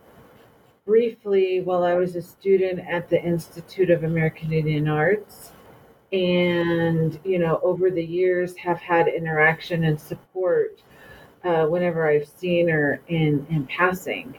briefly 0.84 1.60
while 1.62 1.84
I 1.84 1.94
was 1.94 2.16
a 2.16 2.22
student 2.22 2.80
at 2.80 3.08
the 3.08 3.22
Institute 3.22 3.90
of 3.90 4.04
American 4.04 4.52
Indian 4.52 4.88
Arts. 4.88 5.52
And, 6.12 7.18
you 7.24 7.38
know, 7.38 7.58
over 7.62 7.90
the 7.90 8.04
years 8.04 8.54
have 8.56 8.78
had 8.80 9.08
interaction 9.08 9.84
and 9.84 9.98
support 9.98 10.82
uh, 11.44 11.66
whenever 11.66 12.08
I've 12.08 12.28
seen 12.28 12.68
her 12.68 13.00
in, 13.08 13.46
in 13.48 13.66
passing. 13.66 14.36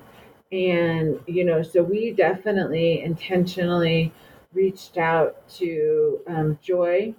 And, 0.52 1.20
you 1.26 1.44
know, 1.46 1.64
so 1.64 1.82
we 1.82 2.12
definitely 2.12 3.02
intentionally 3.02 4.14
reached 4.54 4.98
out 4.98 5.48
to 5.50 6.22
um, 6.28 6.60
Joy 6.62 7.16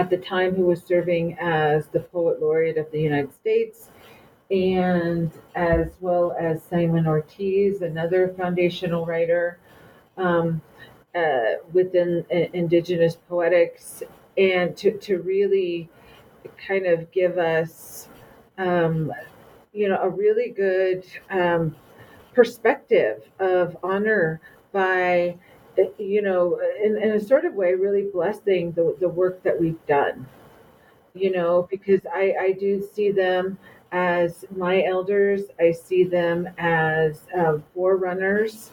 at 0.00 0.08
the 0.08 0.16
time 0.16 0.54
who 0.54 0.64
was 0.64 0.82
serving 0.82 1.36
as 1.38 1.88
the 1.88 2.00
poet 2.00 2.40
laureate 2.40 2.78
of 2.78 2.90
the 2.90 2.98
United 2.98 3.34
States, 3.34 3.90
and 4.50 5.30
as 5.54 5.88
well 6.00 6.34
as 6.40 6.62
Simon 6.62 7.06
Ortiz, 7.06 7.82
another 7.82 8.32
foundational 8.38 9.04
writer 9.04 9.58
um, 10.16 10.62
uh, 11.14 11.60
within 11.74 12.24
uh, 12.32 12.34
Indigenous 12.54 13.18
poetics, 13.28 14.02
and 14.38 14.74
to, 14.78 14.96
to 14.98 15.18
really 15.18 15.90
kind 16.66 16.86
of 16.86 17.10
give 17.12 17.36
us, 17.36 18.08
um, 18.56 19.12
you 19.74 19.86
know, 19.86 20.00
a 20.00 20.08
really 20.08 20.48
good 20.48 21.04
um, 21.28 21.76
perspective 22.32 23.22
of 23.38 23.76
honor 23.82 24.40
by, 24.72 25.36
you 25.98 26.22
know, 26.22 26.60
in, 26.82 26.96
in 26.96 27.12
a 27.12 27.20
sort 27.20 27.44
of 27.44 27.54
way, 27.54 27.74
really 27.74 28.08
blessing 28.12 28.72
the, 28.72 28.96
the 29.00 29.08
work 29.08 29.42
that 29.42 29.58
we've 29.58 29.84
done, 29.86 30.26
you 31.14 31.32
know, 31.32 31.66
because 31.70 32.00
I, 32.12 32.34
I 32.40 32.52
do 32.52 32.82
see 32.94 33.10
them 33.10 33.58
as 33.92 34.44
my 34.56 34.84
elders, 34.84 35.42
I 35.58 35.72
see 35.72 36.04
them 36.04 36.48
as 36.58 37.26
uh, 37.36 37.58
forerunners 37.74 38.70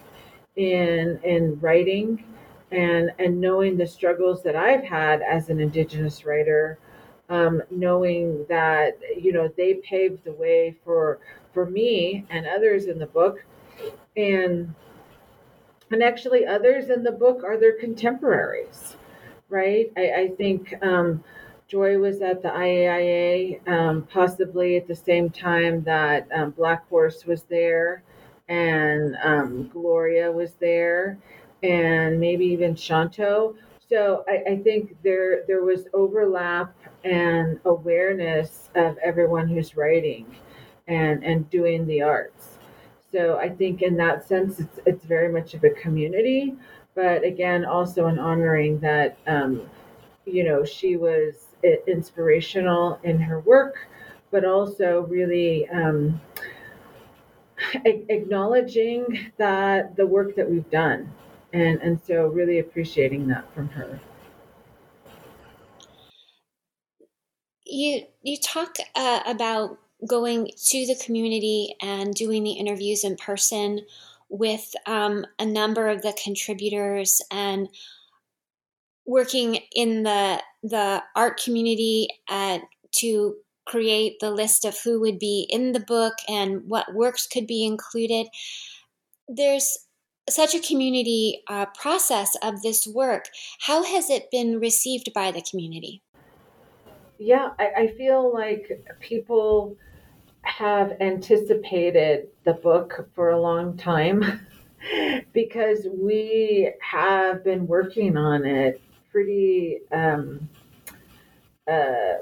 in 0.55 1.19
in 1.23 1.59
writing 1.59 2.23
and 2.71 3.11
and 3.19 3.39
knowing 3.39 3.77
the 3.77 3.85
struggles 3.85 4.41
that 4.43 4.55
I've 4.55 4.83
had 4.83 5.21
as 5.21 5.49
an 5.49 5.59
indigenous 5.59 6.25
writer 6.25 6.79
um, 7.29 7.61
knowing 7.69 8.45
that 8.49 8.97
you 9.19 9.33
know 9.33 9.49
they 9.57 9.75
paved 9.75 10.23
the 10.23 10.31
way 10.33 10.75
for 10.83 11.19
for 11.53 11.65
me 11.65 12.25
and 12.29 12.45
others 12.45 12.85
in 12.85 12.99
the 12.99 13.07
book. 13.07 13.43
And 14.15 14.73
and 15.91 16.03
actually 16.03 16.45
others 16.45 16.89
in 16.89 17.03
the 17.03 17.11
book 17.11 17.43
are 17.43 17.57
their 17.57 17.77
contemporaries 17.79 18.95
right 19.49 19.91
i, 19.97 20.11
I 20.11 20.27
think 20.37 20.73
um, 20.81 21.23
joy 21.67 21.97
was 21.97 22.21
at 22.21 22.41
the 22.41 22.49
iaia 22.49 23.67
um, 23.67 24.07
possibly 24.11 24.77
at 24.77 24.87
the 24.87 24.95
same 24.95 25.29
time 25.29 25.83
that 25.83 26.27
um, 26.33 26.51
black 26.51 26.87
horse 26.89 27.25
was 27.25 27.43
there 27.43 28.03
and 28.49 29.17
um, 29.23 29.69
gloria 29.69 30.31
was 30.31 30.53
there 30.59 31.17
and 31.63 32.19
maybe 32.19 32.45
even 32.45 32.75
shonto 32.75 33.55
so 33.89 34.25
I, 34.27 34.51
I, 34.51 34.57
think 34.57 34.97
there 35.01 35.43
there 35.47 35.63
was 35.63 35.85
overlap 35.93 36.75
and 37.05 37.57
awareness 37.63 38.69
of 38.75 38.97
everyone 38.97 39.47
who's 39.47 39.77
writing 39.77 40.25
and 40.87 41.23
and 41.23 41.49
doing 41.49 41.85
the 41.87 42.01
arts. 42.01 42.56
So 43.11 43.37
I 43.37 43.49
think 43.49 43.81
in 43.81 43.95
that 43.97 44.27
sense, 44.27 44.59
it's 44.59 44.79
it's 44.85 45.05
very 45.05 45.31
much 45.31 45.53
of 45.53 45.63
a 45.63 45.69
community, 45.71 46.55
but 46.95 47.23
again, 47.23 47.65
also 47.65 48.07
an 48.07 48.19
honoring 48.19 48.79
that 48.79 49.17
um, 49.27 49.61
you 50.25 50.43
know 50.43 50.65
she 50.65 50.97
was 50.97 51.45
inspirational 51.87 52.99
in 53.03 53.19
her 53.19 53.39
work, 53.41 53.87
but 54.31 54.45
also 54.45 55.01
really. 55.09 55.67
Um, 55.69 56.19
acknowledging 57.85 59.31
that 59.37 59.95
the 59.95 60.05
work 60.05 60.35
that 60.35 60.49
we've 60.49 60.69
done 60.69 61.11
and 61.53 61.81
and 61.81 61.99
so 62.05 62.27
really 62.27 62.59
appreciating 62.59 63.27
that 63.27 63.51
from 63.53 63.67
her 63.69 63.99
you 67.65 68.03
you 68.21 68.37
talk 68.37 68.75
uh, 68.95 69.21
about 69.25 69.79
going 70.05 70.49
to 70.65 70.85
the 70.85 70.99
community 71.03 71.75
and 71.81 72.13
doing 72.13 72.43
the 72.43 72.51
interviews 72.51 73.03
in 73.03 73.15
person 73.15 73.81
with 74.29 74.73
um, 74.85 75.25
a 75.39 75.45
number 75.45 75.87
of 75.87 76.01
the 76.01 76.17
contributors 76.21 77.21
and 77.31 77.69
working 79.05 79.59
in 79.73 80.03
the 80.03 80.41
the 80.63 81.01
art 81.15 81.41
community 81.41 82.09
at, 82.29 82.61
to 82.91 83.35
create 83.65 84.19
the 84.19 84.31
list 84.31 84.65
of 84.65 84.77
who 84.83 84.99
would 84.99 85.19
be 85.19 85.47
in 85.49 85.71
the 85.71 85.79
book 85.79 86.13
and 86.27 86.61
what 86.67 86.93
works 86.93 87.27
could 87.27 87.47
be 87.47 87.65
included. 87.65 88.27
There's 89.27 89.77
such 90.29 90.55
a 90.55 90.59
community 90.59 91.43
uh, 91.49 91.67
process 91.67 92.35
of 92.41 92.61
this 92.61 92.87
work. 92.87 93.25
How 93.61 93.83
has 93.83 94.09
it 94.09 94.31
been 94.31 94.59
received 94.59 95.13
by 95.13 95.31
the 95.31 95.41
community? 95.41 96.01
Yeah, 97.17 97.49
I, 97.57 97.71
I 97.77 97.87
feel 97.87 98.33
like 98.33 98.85
people 98.99 99.77
have 100.47 100.93
anticipated 101.01 102.27
the 102.45 102.53
book 102.53 103.09
for 103.13 103.31
a 103.31 103.39
long 103.39 103.77
time 103.77 104.47
because 105.33 105.87
we 105.93 106.71
have 106.81 107.43
been 107.43 107.67
working 107.67 108.17
on 108.17 108.45
it 108.45 108.81
pretty 109.11 109.79
um, 109.91 110.47
uh, 111.69 112.13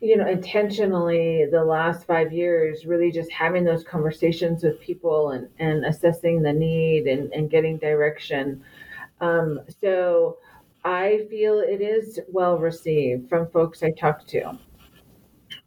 you 0.00 0.16
know 0.16 0.28
intentionally 0.28 1.46
the 1.50 1.64
last 1.64 2.06
five 2.06 2.32
years 2.32 2.86
really 2.86 3.10
just 3.10 3.30
having 3.30 3.64
those 3.64 3.84
conversations 3.84 4.64
with 4.64 4.80
people 4.80 5.30
and, 5.30 5.48
and 5.58 5.84
assessing 5.84 6.42
the 6.42 6.52
need 6.52 7.06
and, 7.06 7.32
and 7.32 7.50
getting 7.50 7.78
direction 7.78 8.62
um, 9.20 9.60
so 9.80 10.38
I 10.84 11.26
feel 11.30 11.60
it 11.60 11.80
is 11.80 12.20
well 12.28 12.58
received 12.58 13.28
from 13.28 13.48
folks 13.50 13.82
I 13.82 13.90
talk 13.92 14.26
to. 14.28 14.58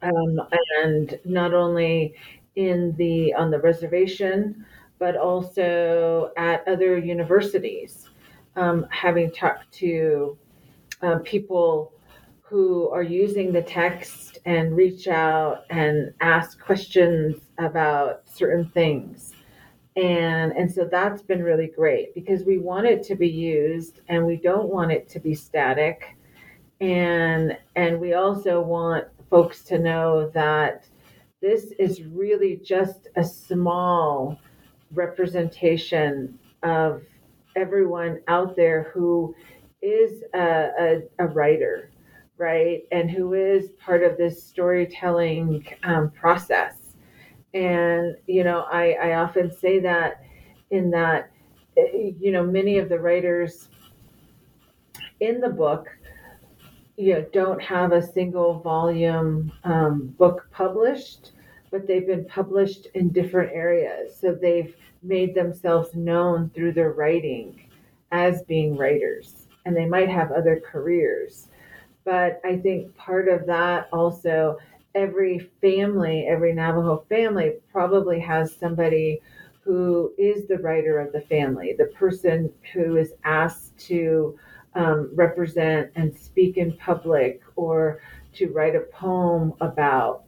Um, 0.02 0.40
and 0.82 1.18
not 1.24 1.54
only 1.54 2.14
in 2.56 2.94
the 2.96 3.34
on 3.34 3.50
the 3.50 3.58
reservation, 3.60 4.64
but 4.98 5.16
also 5.16 6.32
at 6.36 6.66
other 6.68 6.98
universities. 6.98 8.08
Um, 8.56 8.86
having 8.90 9.30
talked 9.30 9.70
to 9.74 10.36
uh, 11.02 11.18
people 11.24 11.92
who 12.42 12.88
are 12.90 13.02
using 13.02 13.52
the 13.52 13.62
text 13.62 14.38
and 14.44 14.76
reach 14.76 15.06
out 15.06 15.64
and 15.70 16.12
ask 16.20 16.58
questions 16.60 17.36
about 17.58 18.22
certain 18.28 18.68
things 18.70 19.34
and 19.98 20.52
and 20.52 20.70
so 20.72 20.84
that's 20.90 21.22
been 21.22 21.42
really 21.42 21.66
great 21.66 22.14
because 22.14 22.44
we 22.44 22.58
want 22.58 22.86
it 22.86 23.02
to 23.02 23.16
be 23.16 23.28
used 23.28 24.00
and 24.08 24.24
we 24.24 24.36
don't 24.36 24.68
want 24.68 24.92
it 24.92 25.08
to 25.08 25.18
be 25.18 25.34
static 25.34 26.16
and 26.80 27.56
and 27.74 28.00
we 28.00 28.14
also 28.14 28.60
want 28.60 29.04
folks 29.30 29.62
to 29.64 29.78
know 29.78 30.30
that 30.30 30.86
this 31.40 31.72
is 31.78 32.02
really 32.02 32.60
just 32.64 33.08
a 33.16 33.24
small 33.24 34.38
representation 34.92 36.38
of 36.62 37.02
everyone 37.56 38.20
out 38.28 38.56
there 38.56 38.90
who 38.94 39.34
is 39.82 40.22
a, 40.34 40.70
a, 40.78 41.02
a 41.18 41.26
writer 41.26 41.90
right? 42.38 42.84
And 42.92 43.10
who 43.10 43.34
is 43.34 43.70
part 43.84 44.02
of 44.02 44.16
this 44.16 44.42
storytelling 44.42 45.66
um, 45.82 46.10
process. 46.10 46.94
And, 47.52 48.16
you 48.26 48.44
know, 48.44 48.60
I, 48.70 48.92
I 48.92 49.14
often 49.16 49.50
say 49.50 49.80
that 49.80 50.22
in 50.70 50.90
that, 50.92 51.30
eh, 51.76 52.12
you 52.18 52.30
know, 52.30 52.44
many 52.44 52.78
of 52.78 52.88
the 52.88 52.98
writers 52.98 53.68
in 55.20 55.40
the 55.40 55.48
book, 55.48 55.88
you 56.98 57.14
know, 57.14 57.24
don't 57.32 57.62
have 57.62 57.92
a 57.92 58.02
single 58.02 58.58
volume 58.58 59.52
um, 59.62 60.08
book 60.18 60.48
published, 60.50 61.30
but 61.70 61.86
they've 61.86 62.08
been 62.08 62.24
published 62.24 62.86
in 62.94 63.10
different 63.10 63.52
areas. 63.52 64.18
So 64.18 64.34
they've 64.34 64.74
made 65.02 65.32
themselves 65.32 65.94
known 65.94 66.50
through 66.50 66.72
their 66.72 66.92
writing 66.92 67.68
as 68.10 68.42
being 68.42 68.76
writers, 68.76 69.46
and 69.64 69.76
they 69.76 69.86
might 69.86 70.08
have 70.08 70.32
other 70.32 70.60
careers. 70.60 71.46
But 72.04 72.40
I 72.44 72.56
think 72.56 72.96
part 72.96 73.28
of 73.28 73.46
that 73.46 73.88
also 73.92 74.56
every 74.96 75.38
family, 75.60 76.26
every 76.28 76.52
Navajo 76.52 77.04
family 77.08 77.52
probably 77.70 78.18
has 78.18 78.56
somebody 78.56 79.20
who 79.60 80.12
is 80.18 80.48
the 80.48 80.58
writer 80.58 80.98
of 80.98 81.12
the 81.12 81.20
family, 81.20 81.74
the 81.78 81.92
person 81.94 82.52
who 82.72 82.96
is 82.96 83.12
asked 83.22 83.78
to 83.86 84.36
um, 84.78 85.10
represent 85.14 85.90
and 85.96 86.16
speak 86.16 86.56
in 86.56 86.76
public 86.76 87.42
or 87.56 88.00
to 88.32 88.46
write 88.52 88.76
a 88.76 88.80
poem 88.92 89.52
about 89.60 90.22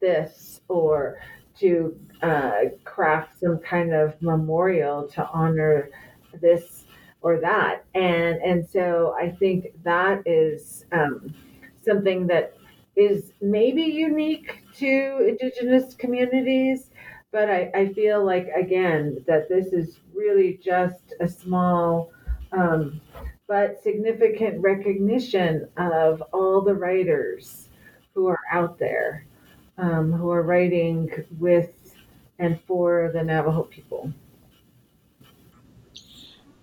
this 0.00 0.60
or 0.68 1.18
to 1.58 1.98
uh, 2.22 2.60
craft 2.84 3.40
some 3.40 3.58
kind 3.58 3.92
of 3.92 4.14
memorial 4.22 5.08
to 5.08 5.28
honor 5.30 5.90
this 6.40 6.84
or 7.22 7.40
that. 7.40 7.84
And, 7.94 8.40
and 8.40 8.68
so 8.68 9.16
I 9.18 9.30
think 9.30 9.66
that 9.82 10.22
is 10.24 10.86
um, 10.92 11.34
something 11.84 12.28
that 12.28 12.54
is 12.94 13.32
maybe 13.42 13.82
unique 13.82 14.62
to 14.76 15.26
indigenous 15.28 15.94
communities 15.94 16.90
but 17.30 17.50
I, 17.50 17.70
I 17.74 17.92
feel 17.92 18.24
like 18.24 18.48
again 18.56 19.22
that 19.26 19.48
this 19.48 19.72
is 19.72 20.00
really 20.14 20.58
just 20.64 21.14
a 21.20 21.28
small 21.28 22.10
um, 22.52 23.00
but 23.48 23.82
significant 23.82 24.60
recognition 24.60 25.66
of 25.76 26.22
all 26.32 26.60
the 26.60 26.74
writers 26.74 27.68
who 28.14 28.26
are 28.26 28.38
out 28.52 28.78
there 28.78 29.26
um, 29.78 30.12
who 30.12 30.30
are 30.30 30.42
writing 30.42 31.10
with 31.38 31.96
and 32.38 32.60
for 32.62 33.10
the 33.12 33.22
Navajo 33.22 33.62
people. 33.62 34.12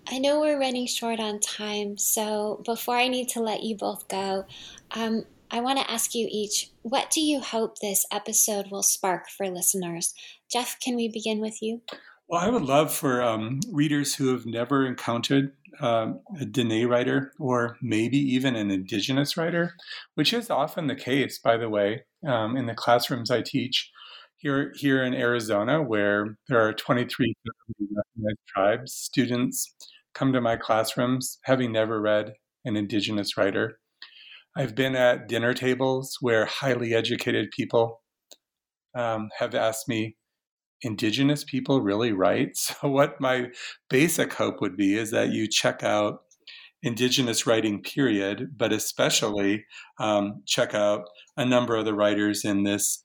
I 0.08 0.18
know 0.18 0.40
we're 0.40 0.60
running 0.60 0.86
short 0.86 1.18
on 1.18 1.40
time, 1.40 1.98
so 1.98 2.62
before 2.64 2.96
I 2.96 3.08
need 3.08 3.28
to 3.30 3.40
let 3.40 3.64
you 3.64 3.76
both 3.76 4.06
go, 4.06 4.46
um, 4.92 5.24
I 5.50 5.60
want 5.60 5.80
to 5.80 5.90
ask 5.90 6.14
you 6.14 6.28
each 6.30 6.70
what 6.82 7.10
do 7.10 7.20
you 7.20 7.40
hope 7.40 7.78
this 7.78 8.06
episode 8.12 8.70
will 8.70 8.82
spark 8.82 9.28
for 9.28 9.48
listeners 9.48 10.14
Jeff, 10.48 10.78
can 10.80 10.94
we 10.94 11.08
begin 11.08 11.40
with 11.40 11.60
you? 11.60 11.82
Well, 12.28 12.40
I 12.40 12.48
would 12.48 12.62
love 12.62 12.92
for 12.92 13.22
um, 13.22 13.60
readers 13.70 14.14
who 14.14 14.28
have 14.28 14.46
never 14.46 14.86
encountered 14.86 15.52
um, 15.80 16.20
a 16.40 16.44
Diné 16.44 16.88
writer 16.88 17.32
or 17.38 17.76
maybe 17.82 18.18
even 18.18 18.56
an 18.56 18.70
Indigenous 18.70 19.36
writer, 19.36 19.74
which 20.14 20.32
is 20.32 20.50
often 20.50 20.86
the 20.86 20.94
case, 20.94 21.38
by 21.38 21.56
the 21.56 21.68
way, 21.68 22.04
um, 22.26 22.56
in 22.56 22.66
the 22.66 22.74
classrooms 22.74 23.30
I 23.30 23.42
teach 23.42 23.90
here 24.36 24.72
here 24.76 25.02
in 25.02 25.14
Arizona, 25.14 25.82
where 25.82 26.38
there 26.48 26.66
are 26.66 26.72
23 26.72 27.34
recognized 27.78 28.38
tribes. 28.46 28.92
Students 28.92 29.74
come 30.14 30.32
to 30.32 30.40
my 30.40 30.56
classrooms 30.56 31.38
having 31.44 31.72
never 31.72 32.00
read 32.00 32.34
an 32.64 32.76
Indigenous 32.76 33.36
writer. 33.36 33.78
I've 34.56 34.74
been 34.74 34.96
at 34.96 35.28
dinner 35.28 35.52
tables 35.52 36.16
where 36.20 36.46
highly 36.46 36.94
educated 36.94 37.50
people 37.50 38.00
um, 38.94 39.28
have 39.38 39.54
asked 39.54 39.88
me, 39.88 40.16
indigenous 40.82 41.44
people 41.44 41.80
really 41.80 42.12
write. 42.12 42.56
So, 42.56 42.88
what 42.88 43.20
my 43.20 43.48
basic 43.88 44.32
hope 44.34 44.60
would 44.60 44.76
be 44.76 44.96
is 44.96 45.10
that 45.10 45.30
you 45.30 45.48
check 45.48 45.82
out 45.82 46.22
indigenous 46.82 47.46
writing, 47.46 47.82
period, 47.82 48.50
but 48.56 48.72
especially 48.72 49.64
um, 49.98 50.42
check 50.46 50.74
out 50.74 51.08
a 51.36 51.44
number 51.44 51.76
of 51.76 51.84
the 51.84 51.94
writers 51.94 52.44
in 52.44 52.62
this 52.62 53.04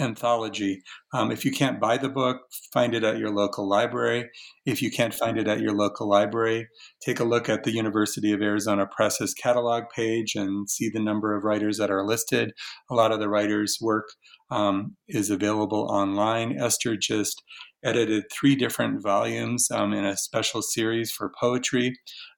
anthology. 0.00 0.82
Um, 1.12 1.30
if 1.30 1.44
you 1.44 1.50
can't 1.50 1.80
buy 1.80 1.96
the 1.96 2.08
book, 2.08 2.42
find 2.72 2.94
it 2.94 3.04
at 3.04 3.18
your 3.18 3.30
local 3.30 3.68
library. 3.68 4.28
If 4.66 4.82
you 4.82 4.90
can't 4.90 5.14
find 5.14 5.38
it 5.38 5.48
at 5.48 5.60
your 5.60 5.72
local 5.72 6.08
library, 6.08 6.68
take 7.04 7.20
a 7.20 7.24
look 7.24 7.48
at 7.48 7.64
the 7.64 7.72
University 7.72 8.32
of 8.32 8.42
Arizona 8.42 8.86
Press's 8.86 9.34
catalog 9.34 9.84
page 9.94 10.34
and 10.34 10.68
see 10.68 10.88
the 10.88 11.00
number 11.00 11.36
of 11.36 11.44
writers 11.44 11.78
that 11.78 11.90
are 11.90 12.06
listed. 12.06 12.52
A 12.90 12.94
lot 12.94 13.12
of 13.12 13.20
the 13.20 13.28
writers' 13.28 13.78
work 13.80 14.08
um, 14.50 14.96
is 15.08 15.30
available 15.30 15.88
online. 15.90 16.58
Esther 16.58 16.96
just 16.96 17.42
edited 17.88 18.24
three 18.30 18.54
different 18.54 19.02
volumes 19.02 19.70
um, 19.70 19.92
in 19.92 20.04
a 20.04 20.16
special 20.16 20.60
series 20.60 21.10
for 21.10 21.32
poetry. 21.40 21.94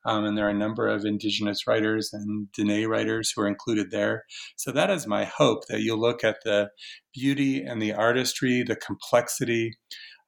Um, 0.06 0.24
and 0.24 0.38
there 0.38 0.46
are 0.46 0.50
a 0.50 0.54
number 0.54 0.86
of 0.86 1.04
Indigenous 1.04 1.66
writers 1.66 2.10
and 2.12 2.46
Diné 2.56 2.86
writers 2.86 3.32
who 3.34 3.42
are 3.42 3.48
included 3.48 3.90
there. 3.90 4.24
So 4.56 4.70
that 4.72 4.90
is 4.90 5.06
my 5.06 5.24
hope 5.24 5.66
that 5.68 5.80
you'll 5.80 6.00
look 6.00 6.22
at 6.22 6.38
the 6.44 6.70
beauty 7.12 7.62
and 7.62 7.82
the 7.82 7.92
artistry, 7.92 8.62
the 8.62 8.76
complexity, 8.76 9.72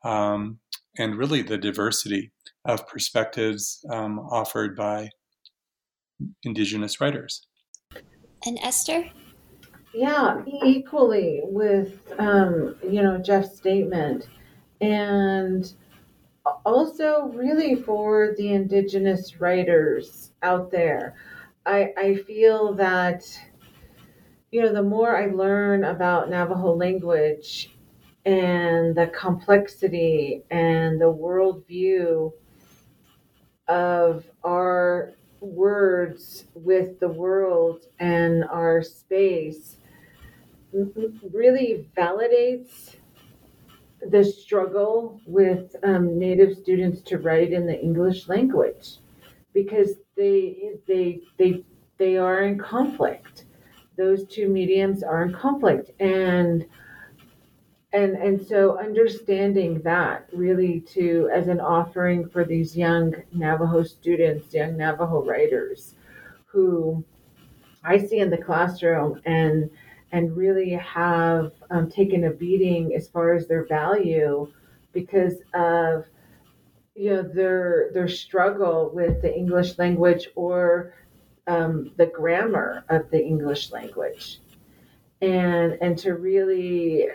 um, 0.04 0.58
and 0.98 1.16
really 1.16 1.42
the 1.42 1.58
diversity 1.58 2.32
of 2.64 2.86
perspectives 2.88 3.84
um, 3.90 4.18
offered 4.18 4.76
by 4.76 5.08
Indigenous 6.42 7.00
writers. 7.00 7.46
And 8.44 8.58
Esther? 8.62 9.08
Yeah, 9.94 10.42
equally 10.64 11.40
with 11.44 12.00
um, 12.18 12.76
you 12.82 13.02
know 13.02 13.18
Jeff's 13.18 13.56
statement 13.56 14.26
and 14.82 15.74
also 16.66 17.30
really 17.34 17.76
for 17.76 18.34
the 18.36 18.52
indigenous 18.52 19.40
writers 19.40 20.32
out 20.42 20.70
there. 20.70 21.16
I 21.66 21.92
i 21.96 22.14
feel 22.16 22.74
that 22.74 23.24
you 24.50 24.60
know 24.60 24.72
the 24.72 24.82
more 24.82 25.16
i 25.16 25.26
learn 25.26 25.84
about 25.84 26.28
navajo 26.30 26.74
language 26.74 27.74
and 28.24 28.94
the 28.94 29.08
complexity 29.08 30.42
and 30.50 31.00
the 31.00 31.12
worldview 31.12 32.32
of 33.68 34.24
our 34.44 35.12
words 35.40 36.44
with 36.54 37.00
the 37.00 37.08
world 37.08 37.86
and 37.98 38.44
our 38.44 38.82
space 38.82 39.76
really 40.72 41.88
validates 41.96 42.96
the 44.10 44.24
struggle 44.24 45.20
with 45.26 45.76
um, 45.84 46.18
Native 46.18 46.56
students 46.56 47.02
to 47.02 47.18
write 47.18 47.52
in 47.52 47.66
the 47.66 47.80
English 47.80 48.28
language 48.28 48.98
because 49.52 49.94
they 50.16 50.72
they 50.86 51.20
they 51.38 51.64
they 51.98 52.16
are 52.16 52.42
in 52.42 52.58
conflict. 52.58 53.44
Those 53.96 54.24
two 54.26 54.48
mediums 54.48 55.02
are 55.02 55.22
in 55.22 55.32
conflict, 55.32 55.90
and 56.00 56.66
and 57.92 58.16
and 58.16 58.44
so 58.44 58.78
understanding 58.78 59.80
that 59.82 60.28
really 60.32 60.80
to 60.80 61.30
as 61.32 61.48
an 61.48 61.60
offering 61.60 62.28
for 62.28 62.44
these 62.44 62.76
young 62.76 63.14
Navajo 63.32 63.82
students, 63.82 64.52
young 64.54 64.76
Navajo 64.76 65.22
writers, 65.22 65.94
who 66.46 67.04
I 67.84 67.98
see 67.98 68.18
in 68.18 68.30
the 68.30 68.38
classroom 68.38 69.20
and 69.24 69.70
and 70.12 70.36
really 70.36 70.70
have 70.70 71.52
um, 71.70 71.90
taken 71.90 72.24
a 72.24 72.30
beating 72.30 72.94
as 72.94 73.08
far 73.08 73.32
as 73.34 73.48
their 73.48 73.66
value 73.66 74.46
because 74.92 75.36
of 75.54 76.04
you 76.94 77.10
know 77.10 77.22
their 77.22 77.90
their 77.94 78.08
struggle 78.08 78.90
with 78.92 79.22
the 79.22 79.34
English 79.34 79.78
language 79.78 80.28
or 80.36 80.94
um, 81.46 81.90
the 81.96 82.06
grammar 82.06 82.84
of 82.90 83.10
the 83.10 83.20
English 83.20 83.72
language, 83.72 84.40
and 85.22 85.78
and 85.80 85.98
to 85.98 86.14
really 86.14 87.08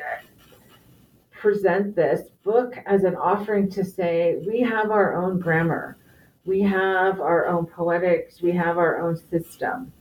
present 1.31 1.95
this 1.95 2.29
book 2.43 2.73
as 2.87 3.03
an 3.03 3.15
offering 3.15 3.69
to 3.69 3.85
say 3.85 4.41
we 4.47 4.59
have 4.61 4.89
our 4.89 5.15
own 5.15 5.39
grammar, 5.39 5.97
we 6.45 6.61
have 6.61 7.21
our 7.21 7.45
own 7.45 7.67
poetics, 7.67 8.41
we 8.41 8.51
have 8.51 8.79
our 8.79 8.99
own 8.99 9.15
system, 9.15 9.93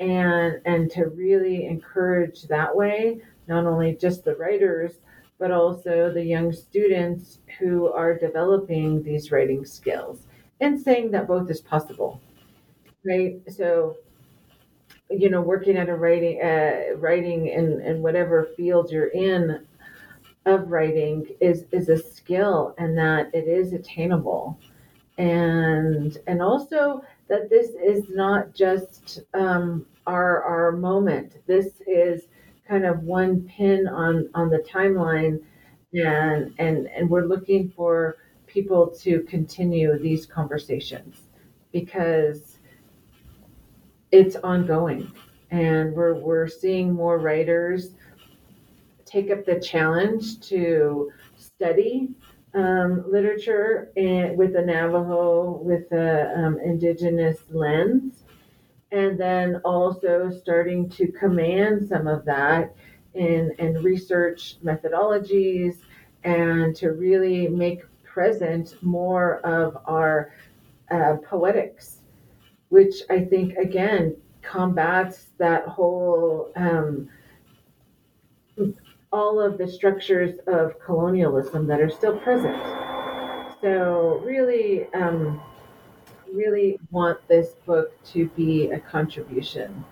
and 0.00 0.60
and 0.64 0.90
to 0.90 1.06
really 1.06 1.66
encourage 1.66 2.42
that 2.44 2.74
way 2.74 3.20
not 3.48 3.66
only 3.66 3.94
just 3.96 4.24
the 4.24 4.36
writers 4.36 4.92
but 5.38 5.50
also 5.50 6.12
the 6.12 6.24
young 6.24 6.52
students 6.52 7.38
who 7.58 7.92
are 7.92 8.18
developing 8.18 9.02
these 9.02 9.30
writing 9.30 9.64
skills 9.64 10.26
and 10.60 10.80
saying 10.80 11.10
that 11.10 11.28
both 11.28 11.50
is 11.50 11.60
possible 11.60 12.20
right? 13.04 13.40
So 13.48 13.96
you 15.10 15.30
know 15.30 15.40
working 15.40 15.76
at 15.76 15.88
a 15.88 15.94
writing 15.94 16.40
uh, 16.42 16.96
writing 16.96 17.46
in, 17.48 17.80
in 17.80 18.02
whatever 18.02 18.48
field 18.56 18.90
you're 18.90 19.08
in 19.08 19.66
of 20.46 20.70
writing 20.70 21.26
is 21.40 21.64
is 21.72 21.88
a 21.88 21.98
skill 21.98 22.74
and 22.78 22.96
that 22.98 23.30
it 23.34 23.48
is 23.48 23.72
attainable. 23.72 24.58
And 25.16 26.16
and 26.26 26.42
also 26.42 27.02
that 27.28 27.50
this 27.50 27.70
is 27.70 28.04
not 28.10 28.54
just 28.54 29.20
um, 29.34 29.86
our 30.06 30.42
our 30.42 30.72
moment. 30.72 31.36
This 31.46 31.80
is 31.86 32.22
kind 32.66 32.84
of 32.84 33.02
one 33.02 33.42
pin 33.42 33.86
on 33.86 34.28
on 34.34 34.50
the 34.50 34.58
timeline, 34.58 35.40
and 35.92 36.54
and 36.58 36.86
and 36.88 37.08
we're 37.08 37.26
looking 37.26 37.70
for 37.70 38.16
people 38.46 38.88
to 39.00 39.20
continue 39.22 39.98
these 39.98 40.26
conversations 40.26 41.22
because 41.72 42.58
it's 44.10 44.36
ongoing, 44.36 45.12
and 45.50 45.92
we're 45.94 46.14
we're 46.14 46.48
seeing 46.48 46.94
more 46.94 47.18
writers 47.18 47.92
take 49.08 49.30
up 49.30 49.44
the 49.46 49.58
challenge 49.58 50.38
to 50.40 51.10
study 51.36 52.10
um, 52.54 53.04
literature 53.10 53.90
and 53.96 54.36
with 54.36 54.54
the 54.54 54.62
Navajo, 54.62 55.60
with 55.62 55.88
the 55.90 56.32
um, 56.36 56.58
indigenous 56.64 57.38
lens, 57.50 58.24
and 58.90 59.18
then 59.18 59.56
also 59.64 60.30
starting 60.30 60.88
to 60.90 61.12
command 61.12 61.88
some 61.88 62.06
of 62.06 62.24
that 62.24 62.74
in, 63.14 63.52
in 63.58 63.82
research 63.82 64.56
methodologies 64.64 65.76
and 66.24 66.74
to 66.76 66.92
really 66.92 67.48
make 67.48 67.82
present 68.04 68.74
more 68.82 69.38
of 69.46 69.76
our 69.84 70.32
uh, 70.90 71.16
poetics, 71.28 71.98
which 72.70 73.02
I 73.10 73.24
think 73.24 73.56
again 73.56 74.16
combats 74.42 75.26
that 75.38 75.66
whole 75.66 76.50
um, 76.56 77.08
all 79.12 79.40
of 79.40 79.58
the 79.58 79.66
structures 79.66 80.38
of 80.46 80.78
colonialism 80.80 81.66
that 81.66 81.80
are 81.80 81.90
still 81.90 82.18
present. 82.18 82.56
So, 83.60 84.20
really, 84.24 84.86
um, 84.94 85.40
really 86.32 86.78
want 86.90 87.26
this 87.28 87.54
book 87.66 87.92
to 88.12 88.28
be 88.30 88.70
a 88.70 88.78
contribution 88.78 89.84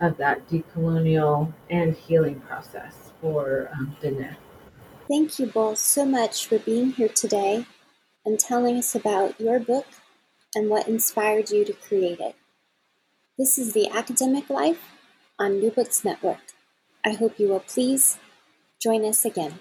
of 0.00 0.16
that 0.16 0.48
decolonial 0.48 1.52
and 1.68 1.94
healing 1.94 2.40
process 2.40 3.12
for 3.20 3.70
um. 3.74 3.96
Thank 5.08 5.38
you 5.38 5.46
both 5.46 5.78
so 5.78 6.04
much 6.04 6.46
for 6.46 6.58
being 6.58 6.92
here 6.92 7.08
today 7.08 7.66
and 8.24 8.38
telling 8.38 8.76
us 8.76 8.94
about 8.94 9.40
your 9.40 9.58
book 9.58 9.86
and 10.54 10.70
what 10.70 10.88
inspired 10.88 11.50
you 11.50 11.64
to 11.64 11.72
create 11.72 12.20
it. 12.20 12.36
This 13.36 13.58
is 13.58 13.72
The 13.72 13.88
Academic 13.90 14.48
Life 14.48 14.80
on 15.38 15.58
New 15.58 15.70
Books 15.70 16.04
Network. 16.04 16.54
I 17.04 17.12
hope 17.12 17.38
you 17.38 17.48
will 17.48 17.60
please 17.60 18.18
Join 18.80 19.04
us 19.04 19.24
again. 19.24 19.60